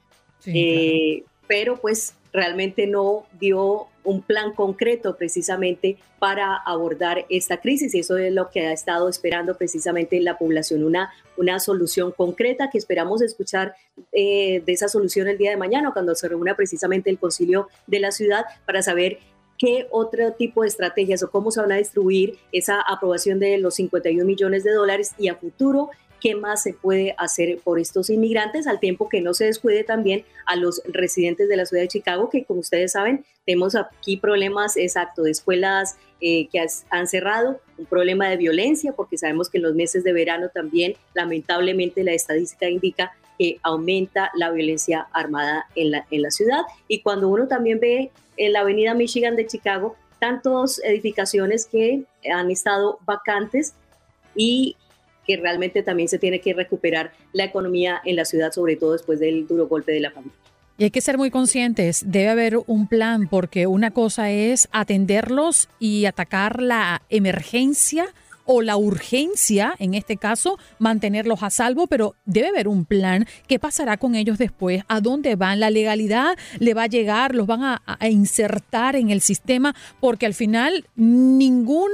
eh, 0.46 1.24
pero 1.48 1.78
pues 1.78 2.16
realmente 2.34 2.88
no 2.88 3.26
dio 3.40 3.88
un 4.04 4.22
plan 4.22 4.54
concreto 4.54 5.16
precisamente 5.16 5.98
para 6.20 6.56
abordar 6.56 7.26
esta 7.30 7.58
crisis 7.62 7.94
y 7.96 8.00
eso 8.00 8.18
es 8.18 8.34
lo 8.34 8.50
que 8.50 8.62
ha 8.62 8.74
estado 8.74 9.08
esperando 9.08 9.56
precisamente 9.56 10.20
la 10.20 10.38
población, 10.38 10.84
una, 10.84 11.14
una 11.38 11.60
solución 11.60 12.12
concreta 12.12 12.70
que 12.70 12.78
esperamos 12.78 13.22
escuchar 13.22 13.76
eh, 14.12 14.62
de 14.66 14.74
esa 14.74 14.88
solución 14.88 15.28
el 15.28 15.38
día 15.38 15.52
de 15.52 15.58
mañana 15.58 15.92
cuando 15.94 16.16
se 16.16 16.28
reúna 16.28 16.56
precisamente 16.56 17.10
el 17.10 17.20
concilio 17.20 17.70
de 17.88 18.00
la 18.00 18.12
ciudad 18.12 18.46
para 18.66 18.82
saber 18.82 19.20
qué 19.58 19.88
otro 19.92 20.34
tipo 20.34 20.64
de 20.64 20.68
estrategias 20.68 21.24
o 21.24 21.32
cómo 21.32 21.52
se 21.52 21.62
van 21.62 21.72
a 21.72 21.78
distribuir 21.78 22.38
esa 22.52 22.82
aprobación 22.82 23.40
de 23.40 23.58
los 23.60 23.76
51 23.76 24.26
millones 24.26 24.64
de 24.64 24.72
dólares 24.72 25.12
y 25.18 25.28
a 25.28 25.36
futuro 25.36 25.90
qué 26.24 26.36
más 26.36 26.64
se 26.64 26.74
puede 26.74 27.16
hacer 27.18 27.60
por 27.62 27.80
estos 27.80 28.10
inmigrantes, 28.10 28.66
al 28.66 28.80
tiempo 28.80 29.10
que 29.10 29.20
no 29.20 29.34
se 29.34 29.44
descuide 29.44 29.84
también 29.84 30.24
a 30.46 30.56
los 30.56 30.82
residentes 30.86 31.50
de 31.50 31.58
la 31.58 31.66
ciudad 31.66 31.84
de 31.84 31.90
Chicago, 31.90 32.30
que 32.30 32.46
como 32.46 32.62
ustedes 32.62 32.94
saben, 32.94 33.26
tenemos 33.46 33.76
aquí 33.76 34.16
problemas 34.16 34.78
exacto 34.78 35.24
de 35.24 35.32
escuelas 35.32 35.98
eh, 36.22 36.48
que 36.48 36.66
han 36.90 37.08
cerrado, 37.08 37.60
un 37.78 37.86
problema 37.88 38.30
de 38.30 38.38
violencia, 38.38 38.94
porque 38.94 39.18
sabemos 39.18 39.50
que 39.50 39.58
en 39.58 39.64
los 39.64 39.76
meses 39.76 40.06
de 40.06 40.14
verano 40.14 40.48
también, 40.48 40.96
lamentablemente, 41.14 42.06
la 42.06 42.14
estadística 42.14 42.70
indica 42.70 43.12
que 43.38 43.58
aumenta 43.62 44.32
la 44.34 44.50
violencia 44.50 45.08
armada 45.12 45.66
en 45.76 45.92
la, 45.92 46.08
en 46.10 46.22
la 46.22 46.32
ciudad. 46.32 46.62
Y 46.88 47.02
cuando 47.02 47.28
uno 47.28 47.50
también 47.50 47.82
ve 47.82 48.12
en 48.38 48.54
la 48.54 48.62
avenida 48.62 48.94
Michigan 48.94 49.36
de 49.36 49.46
Chicago, 49.46 49.98
tantas 50.20 50.80
edificaciones 50.86 51.66
que 51.66 52.06
han 52.32 52.50
estado 52.50 53.00
vacantes 53.06 53.74
y 54.36 54.78
que 55.26 55.38
realmente 55.38 55.84
también 55.84 56.10
se 56.10 56.20
tiene 56.20 56.40
que 56.40 56.54
recuperar 56.54 57.12
la 57.32 57.46
economía 57.46 58.02
en 58.06 58.16
la 58.16 58.26
ciudad, 58.26 58.52
sobre 58.52 58.76
todo 58.76 58.94
después 58.94 59.20
del 59.20 59.48
duro 59.48 59.68
golpe 59.68 59.92
de 59.92 60.00
la 60.00 60.12
pandemia. 60.12 60.38
Y 60.78 60.86
hay 60.86 60.92
que 60.92 61.02
ser 61.02 61.20
muy 61.20 61.30
conscientes, 61.30 62.04
debe 62.08 62.30
haber 62.30 62.58
un 62.66 62.88
plan 62.88 63.28
porque 63.28 63.68
una 63.68 63.92
cosa 63.92 64.32
es 64.32 64.68
atenderlos 64.72 65.70
y 65.80 66.06
atacar 66.06 66.62
la 66.62 67.04
emergencia 67.10 68.08
o 68.46 68.62
la 68.62 68.78
urgencia, 68.78 69.76
en 69.80 69.94
este 69.94 70.18
caso, 70.18 70.58
mantenerlos 70.80 71.44
a 71.44 71.50
salvo, 71.50 71.88
pero 71.88 72.16
debe 72.26 72.50
haber 72.50 72.68
un 72.68 72.86
plan. 72.86 73.26
¿Qué 73.48 73.60
pasará 73.60 73.98
con 73.98 74.16
ellos 74.16 74.38
después? 74.38 74.84
¿A 74.88 75.02
dónde 75.02 75.36
van? 75.36 75.60
¿La 75.60 75.70
legalidad 75.70 76.38
le 76.60 76.74
va 76.74 76.84
a 76.84 76.88
llegar? 76.88 77.36
¿Los 77.36 77.48
van 77.48 77.64
a, 77.64 77.82
insertar 78.10 78.96
en 78.96 79.10
el 79.10 79.22
sistema? 79.22 79.76
Porque 80.00 80.26
al 80.26 80.34
final 80.34 80.86
ningún, 80.96 81.92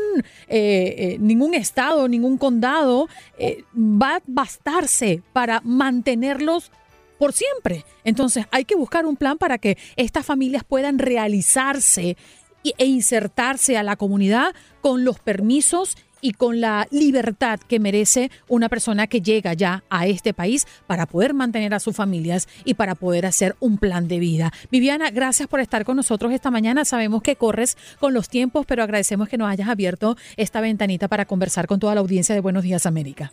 eh, 0.48 0.96
eh, 0.98 1.18
ningún 1.20 1.54
estado, 1.54 2.08
ningún 2.08 2.38
condado 2.38 3.08
eh, 3.38 3.64
va 3.76 4.18
a 4.18 4.22
bastarse 4.26 5.22
para 5.34 5.62
mantenerlos 5.64 6.72
por 7.20 7.34
siempre. 7.34 7.86
Entonces 8.04 8.46
hay 8.52 8.66
que 8.66 8.76
buscar 8.76 9.06
un 9.06 9.18
plan 9.18 9.38
para 9.38 9.58
que 9.58 9.78
estas 9.98 10.26
familias 10.26 10.64
puedan 10.64 10.98
realizarse 10.98 12.18
e 12.64 12.86
insertarse 12.86 13.78
a 13.78 13.84
la 13.84 13.96
comunidad 13.96 14.54
con 14.82 15.04
los 15.04 15.20
permisos 15.20 15.98
y 16.22 16.34
con 16.34 16.62
la 16.62 16.88
libertad 16.92 17.60
que 17.60 17.80
merece 17.80 18.32
una 18.48 18.70
persona 18.70 19.08
que 19.08 19.22
llega 19.22 19.54
ya 19.54 19.84
a 19.90 20.08
este 20.08 20.34
país 20.34 20.68
para 20.88 21.06
poder 21.06 21.34
mantener 21.34 21.74
a 21.74 21.80
sus 21.80 21.96
familias 21.96 22.48
y 22.66 22.74
para 22.74 22.96
poder 22.96 23.26
hacer 23.26 23.56
un 23.60 23.78
plan 23.78 24.08
de 24.08 24.20
vida. 24.20 24.52
Viviana, 24.72 25.12
gracias 25.12 25.48
por 25.48 25.60
estar 25.60 25.86
con 25.86 25.96
nosotros 25.96 26.32
esta 26.34 26.52
mañana. 26.52 26.86
Sabemos 26.86 27.22
que 27.22 27.36
corres 27.36 27.78
con 28.00 28.14
los 28.14 28.30
tiempos, 28.30 28.66
pero 28.66 28.84
agradecemos 28.84 29.30
que 29.30 29.38
nos 29.38 29.50
hayas 29.50 29.70
abierto 29.70 30.18
esta 30.38 30.62
ventanita 30.62 31.08
para 31.08 31.26
conversar 31.26 31.68
con 31.68 31.80
toda 31.80 31.96
la 31.96 32.02
audiencia 32.02 32.36
de 32.36 32.42
Buenos 32.42 32.64
Días 32.64 32.86
América. 32.86 33.32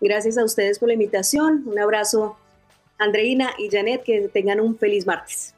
Gracias 0.00 0.36
a 0.38 0.44
ustedes 0.44 0.78
por 0.78 0.88
la 0.88 0.94
invitación. 0.94 1.62
Un 1.66 1.78
abrazo, 1.78 2.36
Andreina 2.98 3.50
y 3.58 3.70
Janet, 3.70 4.02
que 4.02 4.28
tengan 4.32 4.60
un 4.60 4.76
feliz 4.76 5.06
martes. 5.06 5.53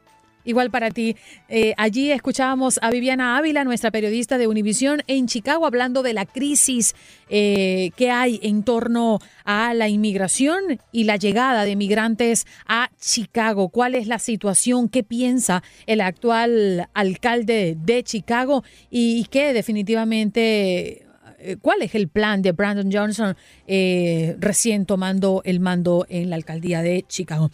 Igual 0.46 0.70
para 0.70 0.90
ti. 0.90 1.16
Eh, 1.48 1.74
allí 1.76 2.12
escuchábamos 2.12 2.78
a 2.80 2.90
Viviana 2.90 3.36
Ávila, 3.36 3.64
nuestra 3.64 3.90
periodista 3.90 4.38
de 4.38 4.46
Univisión 4.46 5.02
en 5.08 5.26
Chicago, 5.26 5.66
hablando 5.66 6.04
de 6.04 6.12
la 6.12 6.24
crisis 6.24 6.94
eh, 7.28 7.90
que 7.96 8.12
hay 8.12 8.38
en 8.42 8.62
torno 8.62 9.18
a 9.44 9.74
la 9.74 9.88
inmigración 9.88 10.80
y 10.92 11.02
la 11.02 11.16
llegada 11.16 11.64
de 11.64 11.74
migrantes 11.74 12.46
a 12.68 12.90
Chicago. 13.00 13.70
¿Cuál 13.70 13.96
es 13.96 14.06
la 14.06 14.20
situación? 14.20 14.88
¿Qué 14.88 15.02
piensa 15.02 15.64
el 15.86 16.00
actual 16.00 16.88
alcalde 16.94 17.76
de 17.84 18.04
Chicago? 18.04 18.62
Y 18.88 19.24
qué 19.24 19.52
definitivamente 19.52 21.06
eh, 21.40 21.56
cuál 21.60 21.82
es 21.82 21.96
el 21.96 22.06
plan 22.06 22.40
de 22.40 22.52
Brandon 22.52 22.88
Johnson 22.92 23.36
recién 23.66 24.86
tomando 24.86 25.42
el 25.44 25.58
mando 25.58 26.06
en 26.08 26.30
la 26.30 26.36
alcaldía 26.36 26.82
de 26.82 27.04
Chicago. 27.08 27.50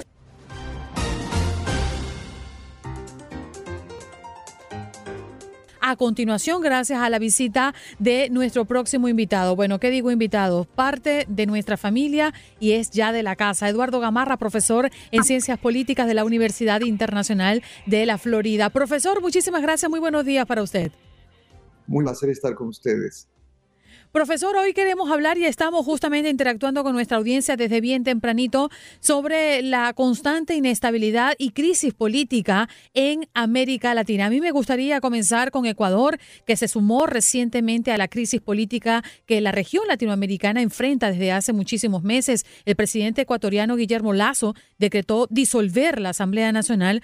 A 5.82 5.96
continuación 5.96 6.62
gracias 6.62 7.00
a 7.00 7.10
la 7.10 7.18
visita 7.18 7.74
de 7.98 8.30
nuestro 8.30 8.64
próximo 8.64 9.08
invitado. 9.08 9.56
Bueno, 9.56 9.78
¿qué 9.80 9.90
digo 9.90 10.10
invitado? 10.10 10.64
Parte 10.64 11.26
de 11.28 11.46
nuestra 11.46 11.76
familia 11.76 12.32
y 12.60 12.72
es 12.72 12.90
ya 12.90 13.12
de 13.12 13.22
la 13.22 13.36
casa. 13.36 13.68
Eduardo 13.68 14.00
Gamarra, 14.00 14.38
profesor 14.38 14.90
en 15.10 15.24
Ciencias 15.24 15.58
Políticas 15.58 16.06
de 16.06 16.14
la 16.14 16.24
Universidad 16.24 16.80
Internacional 16.80 17.62
de 17.86 18.06
la 18.06 18.16
Florida. 18.16 18.70
Profesor, 18.70 19.20
muchísimas 19.20 19.60
gracias. 19.60 19.90
Muy 19.90 20.00
buenos 20.00 20.24
días 20.24 20.46
para 20.46 20.62
usted. 20.62 20.92
Muy 21.86 22.04
placer 22.04 22.30
estar 22.30 22.54
con 22.54 22.68
ustedes. 22.68 23.28
Profesor, 24.12 24.54
hoy 24.58 24.74
queremos 24.74 25.10
hablar 25.10 25.38
y 25.38 25.46
estamos 25.46 25.86
justamente 25.86 26.28
interactuando 26.28 26.84
con 26.84 26.92
nuestra 26.92 27.16
audiencia 27.16 27.56
desde 27.56 27.80
bien 27.80 28.04
tempranito 28.04 28.68
sobre 29.00 29.62
la 29.62 29.94
constante 29.94 30.54
inestabilidad 30.54 31.32
y 31.38 31.52
crisis 31.52 31.94
política 31.94 32.68
en 32.92 33.26
América 33.32 33.94
Latina. 33.94 34.26
A 34.26 34.30
mí 34.30 34.42
me 34.42 34.50
gustaría 34.50 35.00
comenzar 35.00 35.50
con 35.50 35.64
Ecuador, 35.64 36.18
que 36.44 36.58
se 36.58 36.68
sumó 36.68 37.06
recientemente 37.06 37.90
a 37.90 37.96
la 37.96 38.06
crisis 38.06 38.42
política 38.42 39.02
que 39.24 39.40
la 39.40 39.50
región 39.50 39.88
latinoamericana 39.88 40.60
enfrenta 40.60 41.10
desde 41.10 41.32
hace 41.32 41.54
muchísimos 41.54 42.02
meses. 42.02 42.44
El 42.66 42.76
presidente 42.76 43.22
ecuatoriano 43.22 43.76
Guillermo 43.76 44.12
Lazo 44.12 44.54
decretó 44.78 45.26
disolver 45.30 45.98
la 45.98 46.10
Asamblea 46.10 46.52
Nacional 46.52 47.00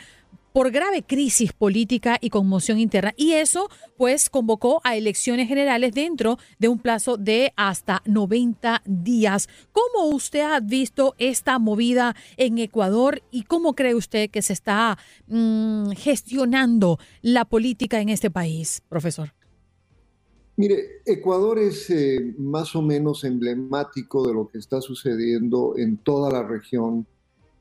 por 0.52 0.70
grave 0.70 1.02
crisis 1.02 1.52
política 1.52 2.18
y 2.20 2.30
conmoción 2.30 2.78
interna. 2.78 3.14
Y 3.16 3.32
eso, 3.32 3.68
pues, 3.96 4.30
convocó 4.30 4.80
a 4.84 4.96
elecciones 4.96 5.48
generales 5.48 5.92
dentro 5.94 6.38
de 6.58 6.68
un 6.68 6.78
plazo 6.78 7.16
de 7.16 7.52
hasta 7.56 8.02
90 8.06 8.82
días. 8.84 9.48
¿Cómo 9.72 10.08
usted 10.08 10.40
ha 10.40 10.60
visto 10.60 11.14
esta 11.18 11.58
movida 11.58 12.16
en 12.36 12.58
Ecuador 12.58 13.22
y 13.30 13.42
cómo 13.42 13.74
cree 13.74 13.94
usted 13.94 14.30
que 14.30 14.42
se 14.42 14.52
está 14.52 14.98
mm, 15.26 15.90
gestionando 15.92 16.98
la 17.22 17.44
política 17.44 18.00
en 18.00 18.08
este 18.08 18.30
país, 18.30 18.82
profesor? 18.88 19.32
Mire, 20.58 21.02
Ecuador 21.06 21.60
es 21.60 21.88
eh, 21.88 22.34
más 22.36 22.74
o 22.74 22.82
menos 22.82 23.22
emblemático 23.22 24.26
de 24.26 24.34
lo 24.34 24.48
que 24.48 24.58
está 24.58 24.80
sucediendo 24.80 25.74
en 25.76 25.98
toda 25.98 26.32
la 26.32 26.42
región 26.42 27.06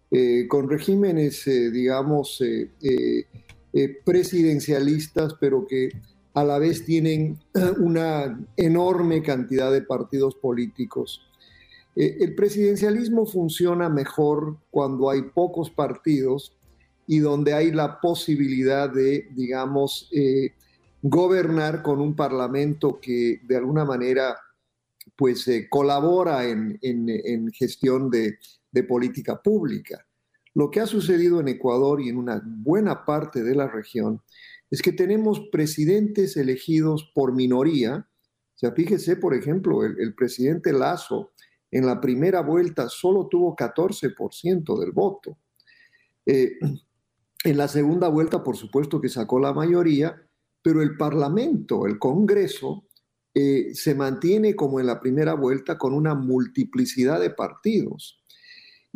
eh, 0.09 0.47
con 0.47 0.69
regímenes, 0.69 1.45
eh, 1.47 1.69
digamos, 1.69 2.41
eh, 2.41 3.25
presidencialistas, 4.05 5.33
pero 5.39 5.67
que 5.67 5.89
a 6.33 6.45
la 6.45 6.59
vez 6.59 6.85
tienen 6.85 7.39
una 7.79 8.39
enorme 8.55 9.21
cantidad 9.21 9.71
de 9.71 9.81
partidos 9.81 10.35
políticos. 10.35 11.23
el 11.95 12.35
presidencialismo 12.35 13.25
funciona 13.25 13.89
mejor 13.89 14.57
cuando 14.69 15.09
hay 15.09 15.23
pocos 15.23 15.71
partidos 15.71 16.55
y 17.07 17.17
donde 17.19 17.53
hay 17.53 17.71
la 17.71 17.99
posibilidad 17.99 18.87
de, 18.87 19.27
digamos, 19.33 20.09
gobernar 21.01 21.81
con 21.81 21.99
un 21.99 22.15
parlamento 22.15 22.99
que 23.01 23.41
de 23.43 23.57
alguna 23.57 23.83
manera 23.83 24.37
pues 25.15 25.49
colabora 25.69 26.45
en, 26.45 27.51
gestión 27.51 28.11
de, 28.11 28.37
de 28.77 28.83
política 28.83 29.41
pública. 29.41 30.05
Lo 30.53 30.69
que 30.69 30.79
ha 30.79 30.85
sucedido 30.85 31.39
en 31.39 31.47
Ecuador 31.47 31.99
y 31.99 32.09
en 32.09 32.17
una 32.17 32.41
buena 32.45 33.05
parte 33.05 33.43
de 33.43 33.55
la 33.55 33.67
región 33.67 34.21
es 34.69 34.81
que 34.81 34.91
tenemos 34.91 35.49
presidentes 35.51 36.37
elegidos 36.37 37.11
por 37.15 37.33
minoría. 37.33 38.07
O 38.55 38.57
sea, 38.57 38.71
fíjese, 38.71 39.15
por 39.15 39.33
ejemplo, 39.33 39.83
el, 39.83 40.13
presidente 40.13 40.73
Lazo 40.73 41.31
en 41.71 41.85
la 41.85 41.99
primera 41.99 42.41
vuelta 42.41 42.87
solo 42.87 43.27
tuvo 43.27 43.55
14% 43.55 44.79
del 44.79 44.91
voto. 44.91 45.37
Eh, 46.25 46.53
en 47.43 47.57
la 47.57 47.67
segunda 47.67 48.09
vuelta, 48.09 48.43
por 48.43 48.57
supuesto 48.57 49.01
que 49.01 49.09
sacó 49.09 49.39
la 49.39 49.53
mayoría, 49.53 50.21
pero 50.61 50.81
el 50.81 50.97
Parlamento, 50.97 51.87
el 51.87 51.97
Congreso, 51.97 52.83
eh, 53.33 53.75
se 53.75 53.93
mantiene 53.93 54.55
como 54.55 54.79
en 54.79 54.87
la 54.87 54.99
primera 54.99 55.35
vuelta 55.35 55.77
con 55.77 55.93
una 55.93 56.15
multiplicidad 56.15 57.19
de 57.21 57.29
partidos. 57.29 58.23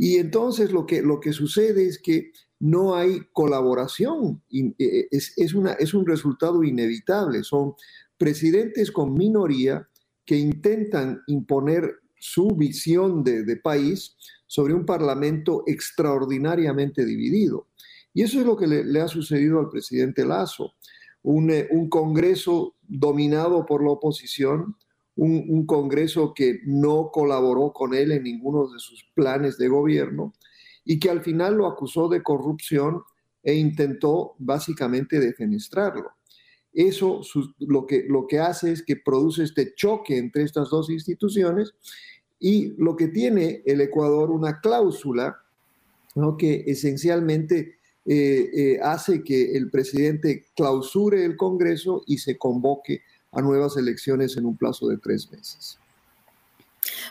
Y 0.03 0.17
entonces 0.17 0.71
lo 0.71 0.87
que, 0.87 1.03
lo 1.03 1.19
que 1.19 1.31
sucede 1.31 1.85
es 1.85 1.99
que 1.99 2.31
no 2.59 2.95
hay 2.95 3.21
colaboración, 3.33 4.41
eh, 4.51 5.07
es, 5.11 5.31
es, 5.37 5.53
una, 5.53 5.73
es 5.73 5.93
un 5.93 6.07
resultado 6.07 6.63
inevitable. 6.63 7.43
Son 7.43 7.75
presidentes 8.17 8.91
con 8.91 9.13
minoría 9.13 9.87
que 10.25 10.37
intentan 10.37 11.21
imponer 11.27 11.99
su 12.17 12.47
visión 12.47 13.23
de, 13.23 13.55
país 13.57 14.17
sobre 14.47 14.73
un 14.73 14.87
parlamento 14.87 15.63
extraordinariamente 15.67 17.05
dividido. 17.05 17.67
Y 18.11 18.23
eso 18.23 18.39
es 18.39 18.45
lo 18.47 18.57
que 18.57 18.65
le, 18.65 19.01
ha 19.01 19.07
sucedido 19.07 19.59
al 19.59 19.69
presidente 19.69 20.25
Lazo. 20.25 20.73
Un, 21.21 21.51
eh, 21.51 21.67
un, 21.69 21.89
Congreso 21.89 22.73
dominado 22.87 23.67
por 23.67 23.83
la 23.83 23.91
oposición, 23.91 24.75
un, 25.15 25.65
Congreso 25.65 26.33
que 26.33 26.59
no 26.65 27.11
colaboró 27.11 27.73
con 27.73 27.93
él 27.93 28.11
en 28.11 28.23
ninguno 28.23 28.67
de 28.67 28.79
sus 28.79 29.05
planes 29.13 29.57
de 29.57 29.67
gobierno 29.67 30.33
y 30.85 30.99
que 30.99 31.09
al 31.09 31.21
final 31.21 31.55
lo 31.55 31.67
acusó 31.67 32.07
de 32.07 32.23
corrupción 32.23 33.03
e 33.43 33.53
intentó 33.55 34.35
básicamente 34.39 35.19
defenestrarlo. 35.19 36.11
Eso 36.73 37.21
lo 37.59 37.85
que, 37.85 38.05
lo 38.07 38.27
que 38.27 38.39
hace 38.39 38.71
es 38.71 38.83
que 38.83 38.95
produce 38.95 39.43
este 39.43 39.73
choque 39.75 40.17
entre 40.17 40.43
estas 40.43 40.69
dos 40.69 40.89
instituciones 40.89 41.73
y 42.39 42.73
lo 42.77 42.95
que 42.95 43.09
tiene 43.09 43.61
el 43.65 43.81
Ecuador 43.81 44.31
una 44.31 44.61
cláusula 44.61 45.37
que 46.37 46.63
esencialmente 46.67 47.77
eh, 48.05 48.49
eh, 48.53 48.79
hace 48.81 49.23
que 49.23 49.55
el 49.55 49.69
presidente 49.69 50.45
clausure 50.55 51.23
el 51.23 51.37
Congreso 51.37 52.03
y 52.07 52.17
se 52.17 52.37
convoque 52.37 53.01
a 53.31 53.41
nuevas 53.41 53.77
elecciones 53.77 54.37
en 54.37 54.45
un 54.45 54.57
plazo 54.57 54.87
de 54.87 54.97
tres 54.97 55.29
meses. 55.31 55.79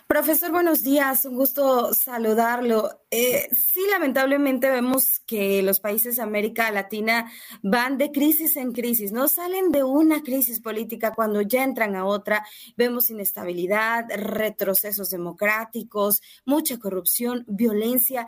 Profesor, 0.06 0.50
buenos 0.50 0.82
días, 0.82 1.24
un 1.24 1.36
gusto 1.36 1.94
saludarlo. 1.94 2.90
Eh, 3.10 3.48
sí, 3.52 3.80
lamentablemente 3.90 4.68
vemos 4.68 5.20
que 5.24 5.62
los 5.62 5.78
países 5.78 6.16
de 6.16 6.22
América 6.22 6.70
Latina 6.72 7.30
van 7.62 7.96
de 7.96 8.10
crisis 8.10 8.56
en 8.56 8.72
crisis, 8.72 9.12
no 9.12 9.28
salen 9.28 9.70
de 9.70 9.84
una 9.84 10.22
crisis 10.22 10.60
política 10.60 11.12
cuando 11.14 11.42
ya 11.42 11.62
entran 11.62 11.94
a 11.94 12.04
otra. 12.04 12.44
Vemos 12.76 13.10
inestabilidad, 13.10 14.06
retrocesos 14.08 15.10
democráticos, 15.10 16.20
mucha 16.44 16.78
corrupción, 16.78 17.44
violencia. 17.46 18.26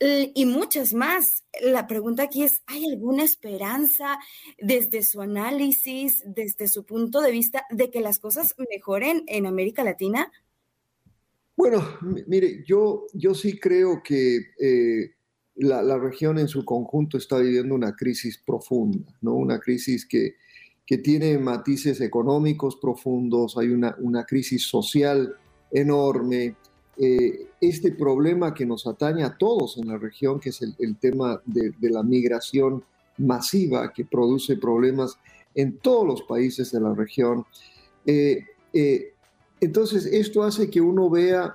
Y 0.00 0.46
muchas 0.46 0.94
más. 0.94 1.44
La 1.60 1.86
pregunta 1.86 2.24
aquí 2.24 2.44
es, 2.44 2.62
¿hay 2.66 2.84
alguna 2.86 3.24
esperanza 3.24 4.18
desde 4.58 5.02
su 5.02 5.20
análisis, 5.20 6.22
desde 6.24 6.68
su 6.68 6.84
punto 6.84 7.20
de 7.20 7.32
vista, 7.32 7.64
de 7.70 7.90
que 7.90 8.00
las 8.00 8.18
cosas 8.18 8.54
mejoren 8.70 9.24
en 9.26 9.46
América 9.46 9.82
Latina? 9.82 10.30
Bueno, 11.56 11.82
mire, 12.28 12.62
yo, 12.64 13.06
yo 13.12 13.34
sí 13.34 13.58
creo 13.58 14.00
que 14.04 14.36
eh, 14.60 15.14
la, 15.56 15.98
región 15.98 16.38
en 16.38 16.46
su 16.46 16.64
conjunto 16.64 17.18
está 17.18 17.38
viviendo 17.38 17.74
una 17.74 17.96
crisis 17.96 18.38
profunda, 18.38 19.12
¿no? 19.20 19.34
Una 19.34 19.58
crisis 19.58 20.06
que, 20.06 20.36
que 20.86 20.98
tiene 20.98 21.36
matices 21.38 22.00
económicos 22.00 22.76
profundos, 22.76 23.58
hay 23.58 23.70
una, 23.70 23.96
una 23.98 24.24
crisis 24.24 24.62
social 24.62 25.34
enorme, 25.72 26.54
eh, 27.00 27.46
este 27.60 27.92
problema 27.92 28.52
que 28.52 28.66
nos 28.66 28.84
atañe 28.84 29.22
a 29.22 29.36
todos 29.36 29.78
en 29.78 29.86
la 29.86 29.98
región, 29.98 30.40
que 30.40 30.48
es 30.48 30.60
el, 30.62 30.96
tema 30.96 31.40
de, 31.46 31.72
la 31.80 32.02
migración 32.02 32.82
masiva 33.18 33.92
que 33.92 34.04
produce 34.04 34.56
problemas 34.56 35.16
en 35.54 35.78
todos 35.78 36.04
los 36.04 36.22
países 36.22 36.72
de 36.72 36.80
la 36.80 36.92
región. 36.94 37.46
Eh, 38.04 38.44
eh, 38.72 39.12
entonces, 39.60 40.06
esto 40.06 40.42
hace 40.42 40.68
que 40.68 40.80
uno 40.80 41.08
vea 41.08 41.54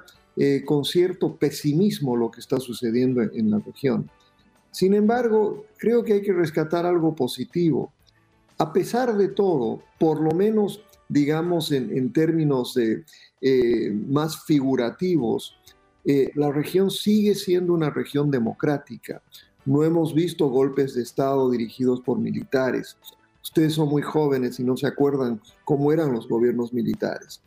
con 0.66 0.84
cierto 0.84 1.36
pesimismo 1.36 2.18
lo 2.18 2.32
que 2.32 2.40
está 2.40 2.60
sucediendo 2.60 3.22
en, 3.22 3.52
la 3.52 3.60
región. 3.60 4.10
Sin 4.72 4.96
embargo, 4.96 5.66
creo 5.78 6.04
que 6.04 6.14
hay 6.14 6.22
que 6.24 6.34
rescatar 6.34 6.88
algo 6.88 7.14
positivo. 7.16 7.94
A 8.58 8.74
pesar 8.74 9.16
de 9.16 9.28
todo, 9.28 9.84
por 10.00 10.20
lo 10.20 10.32
menos, 10.32 10.82
digamos, 11.08 11.72
en 11.72 12.12
términos 12.12 12.74
de, 12.74 13.04
eh, 13.46 13.92
más 13.92 14.46
figurativos, 14.46 15.58
eh, 16.06 16.32
la 16.36 16.50
región 16.50 16.90
sigue 16.90 17.36
siendo 17.36 17.74
una 17.74 17.90
región 17.90 18.32
democrática. 18.32 19.22
No 19.66 19.84
hemos 19.84 20.14
visto 20.14 20.48
golpes 20.48 20.96
de 20.96 21.02
Estado 21.02 21.52
dirigidos 21.52 22.00
por 22.00 22.20
militares. 22.20 22.98
Ustedes 23.42 23.74
son 23.74 23.90
muy 23.90 24.02
jóvenes 24.02 24.62
y 24.62 24.64
no 24.64 24.78
se 24.78 24.88
acuerdan 24.88 25.42
cómo 25.66 25.92
eran 25.92 26.14
los 26.14 26.30
gobiernos 26.30 26.72
militares. 26.72 27.42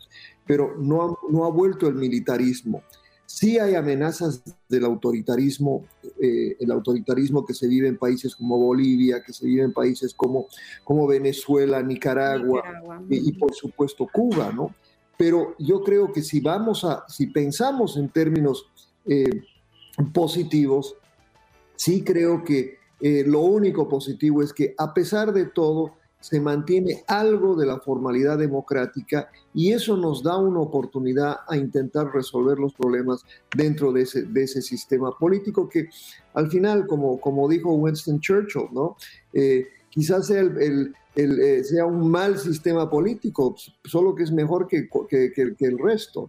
Pero 0.46 0.76
no 0.78 1.02
ha, 1.02 1.16
no 1.30 1.46
ha 1.46 1.50
vuelto 1.50 1.88
el 1.88 1.94
militarismo. 1.94 2.82
Sí 3.24 3.58
hay 3.58 3.74
amenazas 3.74 4.42
del 4.68 4.84
autoritarismo, 4.84 5.84
eh, 6.20 6.56
el 6.60 6.70
autoritarismo 6.70 7.44
que 7.44 7.54
se 7.54 7.66
vive 7.66 7.88
en 7.88 7.96
países 7.96 8.36
como 8.36 8.58
Bolivia, 8.58 9.22
que 9.22 9.32
se 9.32 9.46
vive 9.46 9.62
en 9.62 9.72
países 9.72 10.12
como, 10.14 10.46
como 10.84 11.06
Venezuela, 11.06 11.82
Nicaragua, 11.82 12.62
Y, 13.08 13.30
y, 13.30 13.32
por 13.32 13.54
supuesto 13.54 14.06
Cuba, 14.12 14.52
¿no? 14.52 14.74
Pero 15.16 15.54
yo 15.58 15.82
creo 15.82 16.12
que 16.12 16.22
si 16.22 16.40
vamos 16.40 16.84
a, 16.84 17.04
si 17.08 17.28
pensamos 17.28 17.96
en 17.96 18.08
términos 18.08 18.66
eh, 19.06 19.42
positivos, 20.12 20.96
sí 21.76 22.02
creo 22.04 22.44
que 22.44 22.78
eh, 23.00 23.24
lo 23.26 23.40
único 23.40 23.88
positivo 23.88 24.42
es 24.42 24.52
que 24.52 24.74
a 24.78 24.92
pesar 24.92 25.32
de 25.32 25.46
todo 25.46 25.94
se 26.20 26.40
mantiene 26.40 27.04
algo 27.06 27.54
de 27.54 27.66
la 27.66 27.78
formalidad 27.78 28.38
democrática 28.38 29.30
y 29.54 29.72
eso 29.72 29.96
nos 29.96 30.22
da 30.22 30.36
una 30.38 30.60
oportunidad 30.60 31.36
a 31.46 31.56
intentar 31.56 32.12
resolver 32.12 32.58
los 32.58 32.74
problemas 32.74 33.22
dentro 33.54 33.92
de 33.92 34.02
ese, 34.02 34.62
sistema 34.62 35.12
político 35.16 35.68
que 35.68 35.88
al 36.34 36.50
final, 36.50 36.86
como, 36.86 37.20
como 37.20 37.48
dijo 37.48 37.74
Winston 37.74 38.18
Churchill, 38.20 38.68
¿no? 38.72 38.96
Eh, 39.32 39.68
quizás 39.90 40.26
sea 40.26 40.40
el 40.40 40.94
eh, 41.16 41.64
sea 41.64 41.86
un 41.86 42.10
mal 42.10 42.38
sistema 42.38 42.90
político, 42.90 43.56
solo 43.84 44.14
que 44.14 44.22
es 44.22 44.30
mejor 44.30 44.68
que, 44.68 44.88
el 45.58 45.78
resto. 45.78 46.28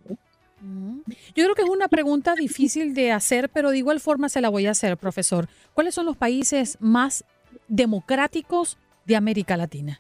Yo 1.36 1.44
creo 1.44 1.56
que 1.56 1.64
es 1.64 1.70
una 1.70 1.90
pregunta 1.90 2.36
difícil 2.36 2.94
de 2.94 3.12
hacer, 3.12 3.50
pero 3.50 3.70
de 3.70 3.80
igual 3.80 4.00
forma 4.00 4.30
se 4.30 4.40
la 4.40 4.50
voy 4.50 4.66
a 4.66 4.72
hacer, 4.72 4.98
profesor. 4.98 5.50
¿Cuáles 5.74 5.94
son 5.94 6.06
los 6.06 6.16
países 6.16 6.78
más 6.80 7.26
democráticos 7.68 8.78
de 9.06 9.18
América 9.18 9.58
Latina? 9.58 10.00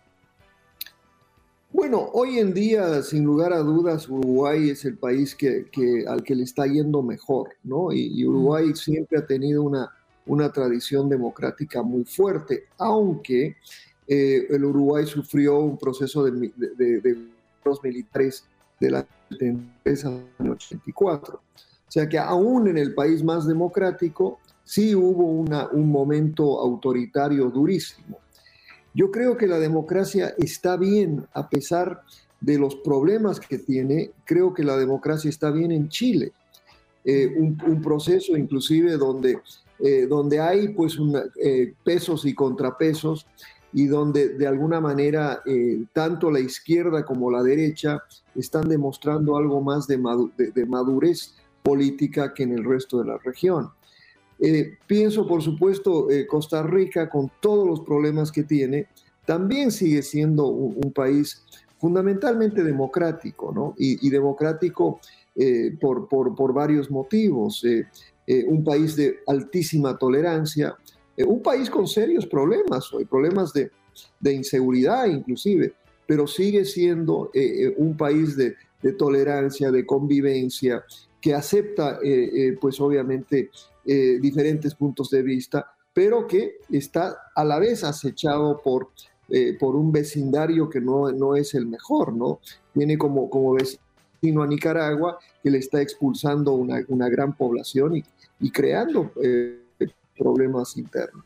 Bueno, 1.73 2.10
hoy 2.13 2.39
en 2.39 2.54
día, 2.54 3.04
sin 3.04 3.26
lugar 3.26 3.52
a 3.52 3.60
dudas, 3.60 4.08
Uruguay 4.08 4.69
es 4.69 4.86
el 4.86 4.97
país 4.97 5.36
que, 5.36 5.65
al 6.08 6.23
que 6.23 6.34
le 6.34 6.43
está 6.43 6.65
yendo 6.65 7.04
mejor, 7.04 7.50
¿no? 7.63 7.91
Y, 7.91 8.26
Uruguay 8.26 8.73
siempre 8.73 9.19
ha 9.19 9.26
tenido 9.26 9.63
una, 9.63 9.91
una 10.26 10.52
tradición 10.52 11.10
democrática 11.10 11.84
muy 11.84 12.06
fuerte, 12.06 12.63
aunque 12.78 13.58
eh, 14.08 14.48
el 14.50 14.63
Uruguay 14.63 15.06
sufrió 15.06 15.60
un 15.60 15.78
proceso 15.78 16.24
de, 16.24 16.52
los 17.65 17.84
militares 17.84 18.46
de 18.80 18.91
la 18.91 19.06
84. 20.39 21.36
O 21.36 21.91
sea 21.91 22.08
que 22.08 22.17
aún 22.17 22.67
en 22.67 22.78
el 22.78 22.93
país 22.93 23.24
más 23.24 23.46
democrático 23.46 24.39
sí 24.63 24.96
hubo 24.96 25.26
una, 25.26 25.67
un 25.67 25.91
momento 25.91 26.60
autoritario 26.60 27.50
durísimo. 27.50 28.20
Yo 28.93 29.12
creo 29.12 29.36
que 29.36 29.48
la 29.48 29.60
democracia 29.60 30.34
está 30.38 30.78
bien 30.78 31.26
a 31.34 31.50
pesar 31.50 32.02
de 32.39 32.58
los 32.58 32.76
problemas 32.76 33.39
que 33.39 33.58
tiene. 33.58 34.12
Creo 34.26 34.54
que 34.54 34.63
la 34.63 34.78
democracia 34.78 35.30
está 35.30 35.52
bien 35.52 35.72
en 35.72 35.89
Chile. 35.89 36.32
Eh, 37.04 37.34
un, 37.38 37.82
proceso 37.82 38.36
inclusive 38.36 38.98
donde, 38.98 39.39
eh, 39.80 40.08
donde 40.08 40.41
hay 40.41 40.70
pues 40.70 40.98
pesos 41.84 42.26
y 42.26 42.34
contrapesos 42.34 43.26
y 43.78 43.86
donde 43.86 44.30
de 44.30 44.48
alguna 44.48 44.82
manera 44.82 45.44
eh, 45.46 45.84
tanto 45.94 46.32
la 46.32 46.40
izquierda 46.40 47.06
como 47.06 47.30
la 47.30 47.44
derecha 47.44 48.02
están 48.34 48.68
demostrando 48.68 49.38
algo 49.38 49.62
más 49.62 49.86
de, 49.86 50.00
madurez 50.66 51.36
política 51.62 52.34
que 52.34 52.42
en 52.42 52.54
el 52.54 52.63
resto 52.63 52.98
de 52.98 53.06
la 53.06 53.20
región. 53.20 53.70
Eh, 54.40 54.80
pienso, 54.88 55.28
por 55.28 55.44
supuesto, 55.44 56.10
eh, 56.10 56.26
Costa 56.26 56.63
Rica, 56.63 57.08
con 57.08 57.30
todos 57.40 57.68
los 57.68 57.82
problemas 57.82 58.32
que 58.32 58.42
tiene, 58.42 58.88
también 59.28 59.70
sigue 59.72 60.02
siendo 60.02 60.48
un, 60.48 60.92
país 60.92 61.46
fundamentalmente 61.78 62.63
democrático, 62.63 63.52
¿no? 63.54 63.76
Y, 63.78 64.10
democrático 64.10 65.00
por, 65.80 66.08
por, 66.08 66.34
por, 66.34 66.52
varios 66.52 66.90
motivos. 66.90 67.63
un 68.48 68.63
país 68.63 68.96
de 68.96 69.20
altísima 69.28 69.96
tolerancia, 70.00 70.76
eh, 71.17 71.23
un 71.23 71.41
país 71.41 71.69
con 71.69 71.88
serios 71.88 72.27
problemas 72.27 72.93
hoy, 72.93 73.03
problemas 73.06 73.51
de, 73.51 73.71
inseguridad 74.32 75.08
inclusive, 75.08 75.73
pero 76.06 76.27
sigue 76.27 76.63
siendo 76.63 77.32
eh, 77.34 77.65
eh, 77.65 77.73
un 77.77 77.97
país 77.97 78.38
de, 78.38 78.56
tolerancia, 78.97 79.71
de 79.71 79.86
convivencia, 79.86 80.86
que 81.19 81.34
acepta 81.34 81.99
pues 82.62 82.80
obviamente 82.80 83.49
diferentes 83.84 84.73
puntos 84.75 85.10
de 85.10 85.23
vista, 85.23 85.69
pero 85.91 86.25
que 86.25 86.60
está 86.71 87.17
a 87.36 87.43
la 87.43 87.60
vez 87.60 87.84
acechado 87.84 88.62
por, 88.63 88.91
por 89.60 89.75
un 89.75 89.91
vecindario 89.91 90.69
que 90.69 90.80
no, 90.80 91.12
no 91.12 91.36
es 91.36 91.53
el 91.53 91.65
mejor, 91.65 92.13
¿no? 92.13 92.39
Tiene 92.73 92.97
como, 92.97 93.30
como 93.30 93.56
vecino 93.56 94.41
a 94.41 94.47
Nicaragua, 94.47 95.17
que 95.43 95.49
le 95.49 95.58
está 95.58 95.82
expulsando 95.82 96.53
una, 96.53 97.10
gran 97.10 97.36
población 97.36 97.97
y, 97.97 98.03
y 98.39 98.51
creando 98.51 99.12
problemas 100.17 100.77
internos. 100.77 101.25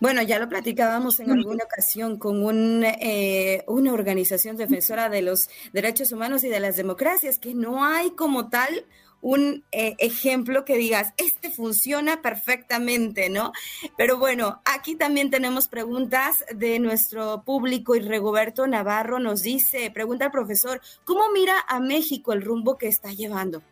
Bueno, 0.00 0.22
ya 0.22 0.38
lo 0.38 0.48
platicábamos 0.48 1.20
en 1.20 1.30
alguna 1.30 1.64
ocasión 1.64 2.18
con 2.18 2.44
un, 2.44 2.84
eh, 2.84 3.64
una 3.66 3.92
organización 3.92 4.56
defensora 4.56 5.08
de 5.08 5.22
los 5.22 5.48
derechos 5.72 6.12
humanos 6.12 6.44
y 6.44 6.48
de 6.48 6.60
las 6.60 6.76
democracias, 6.76 7.38
que 7.38 7.54
no 7.54 7.84
hay 7.84 8.10
como 8.10 8.48
tal 8.48 8.84
un 9.22 9.64
eh, 9.72 9.94
ejemplo 9.98 10.64
que 10.64 10.76
digas, 10.76 11.12
este 11.16 11.50
funciona 11.50 12.20
perfectamente, 12.20 13.30
¿no? 13.30 13.52
Pero 13.96 14.18
bueno, 14.18 14.60
aquí 14.64 14.94
también 14.94 15.30
tenemos 15.30 15.68
preguntas 15.68 16.44
de 16.54 16.78
nuestro 16.78 17.42
público 17.42 17.96
y 17.96 18.00
Regoberto 18.00 18.66
Navarro 18.66 19.18
nos 19.18 19.42
dice, 19.42 19.90
pregunta 19.90 20.26
al 20.26 20.30
profesor, 20.30 20.80
¿cómo 21.04 21.24
mira 21.32 21.54
a 21.66 21.80
México 21.80 22.32
el 22.32 22.42
rumbo 22.42 22.76
que 22.76 22.88
está 22.88 23.12
llevando? 23.12 23.62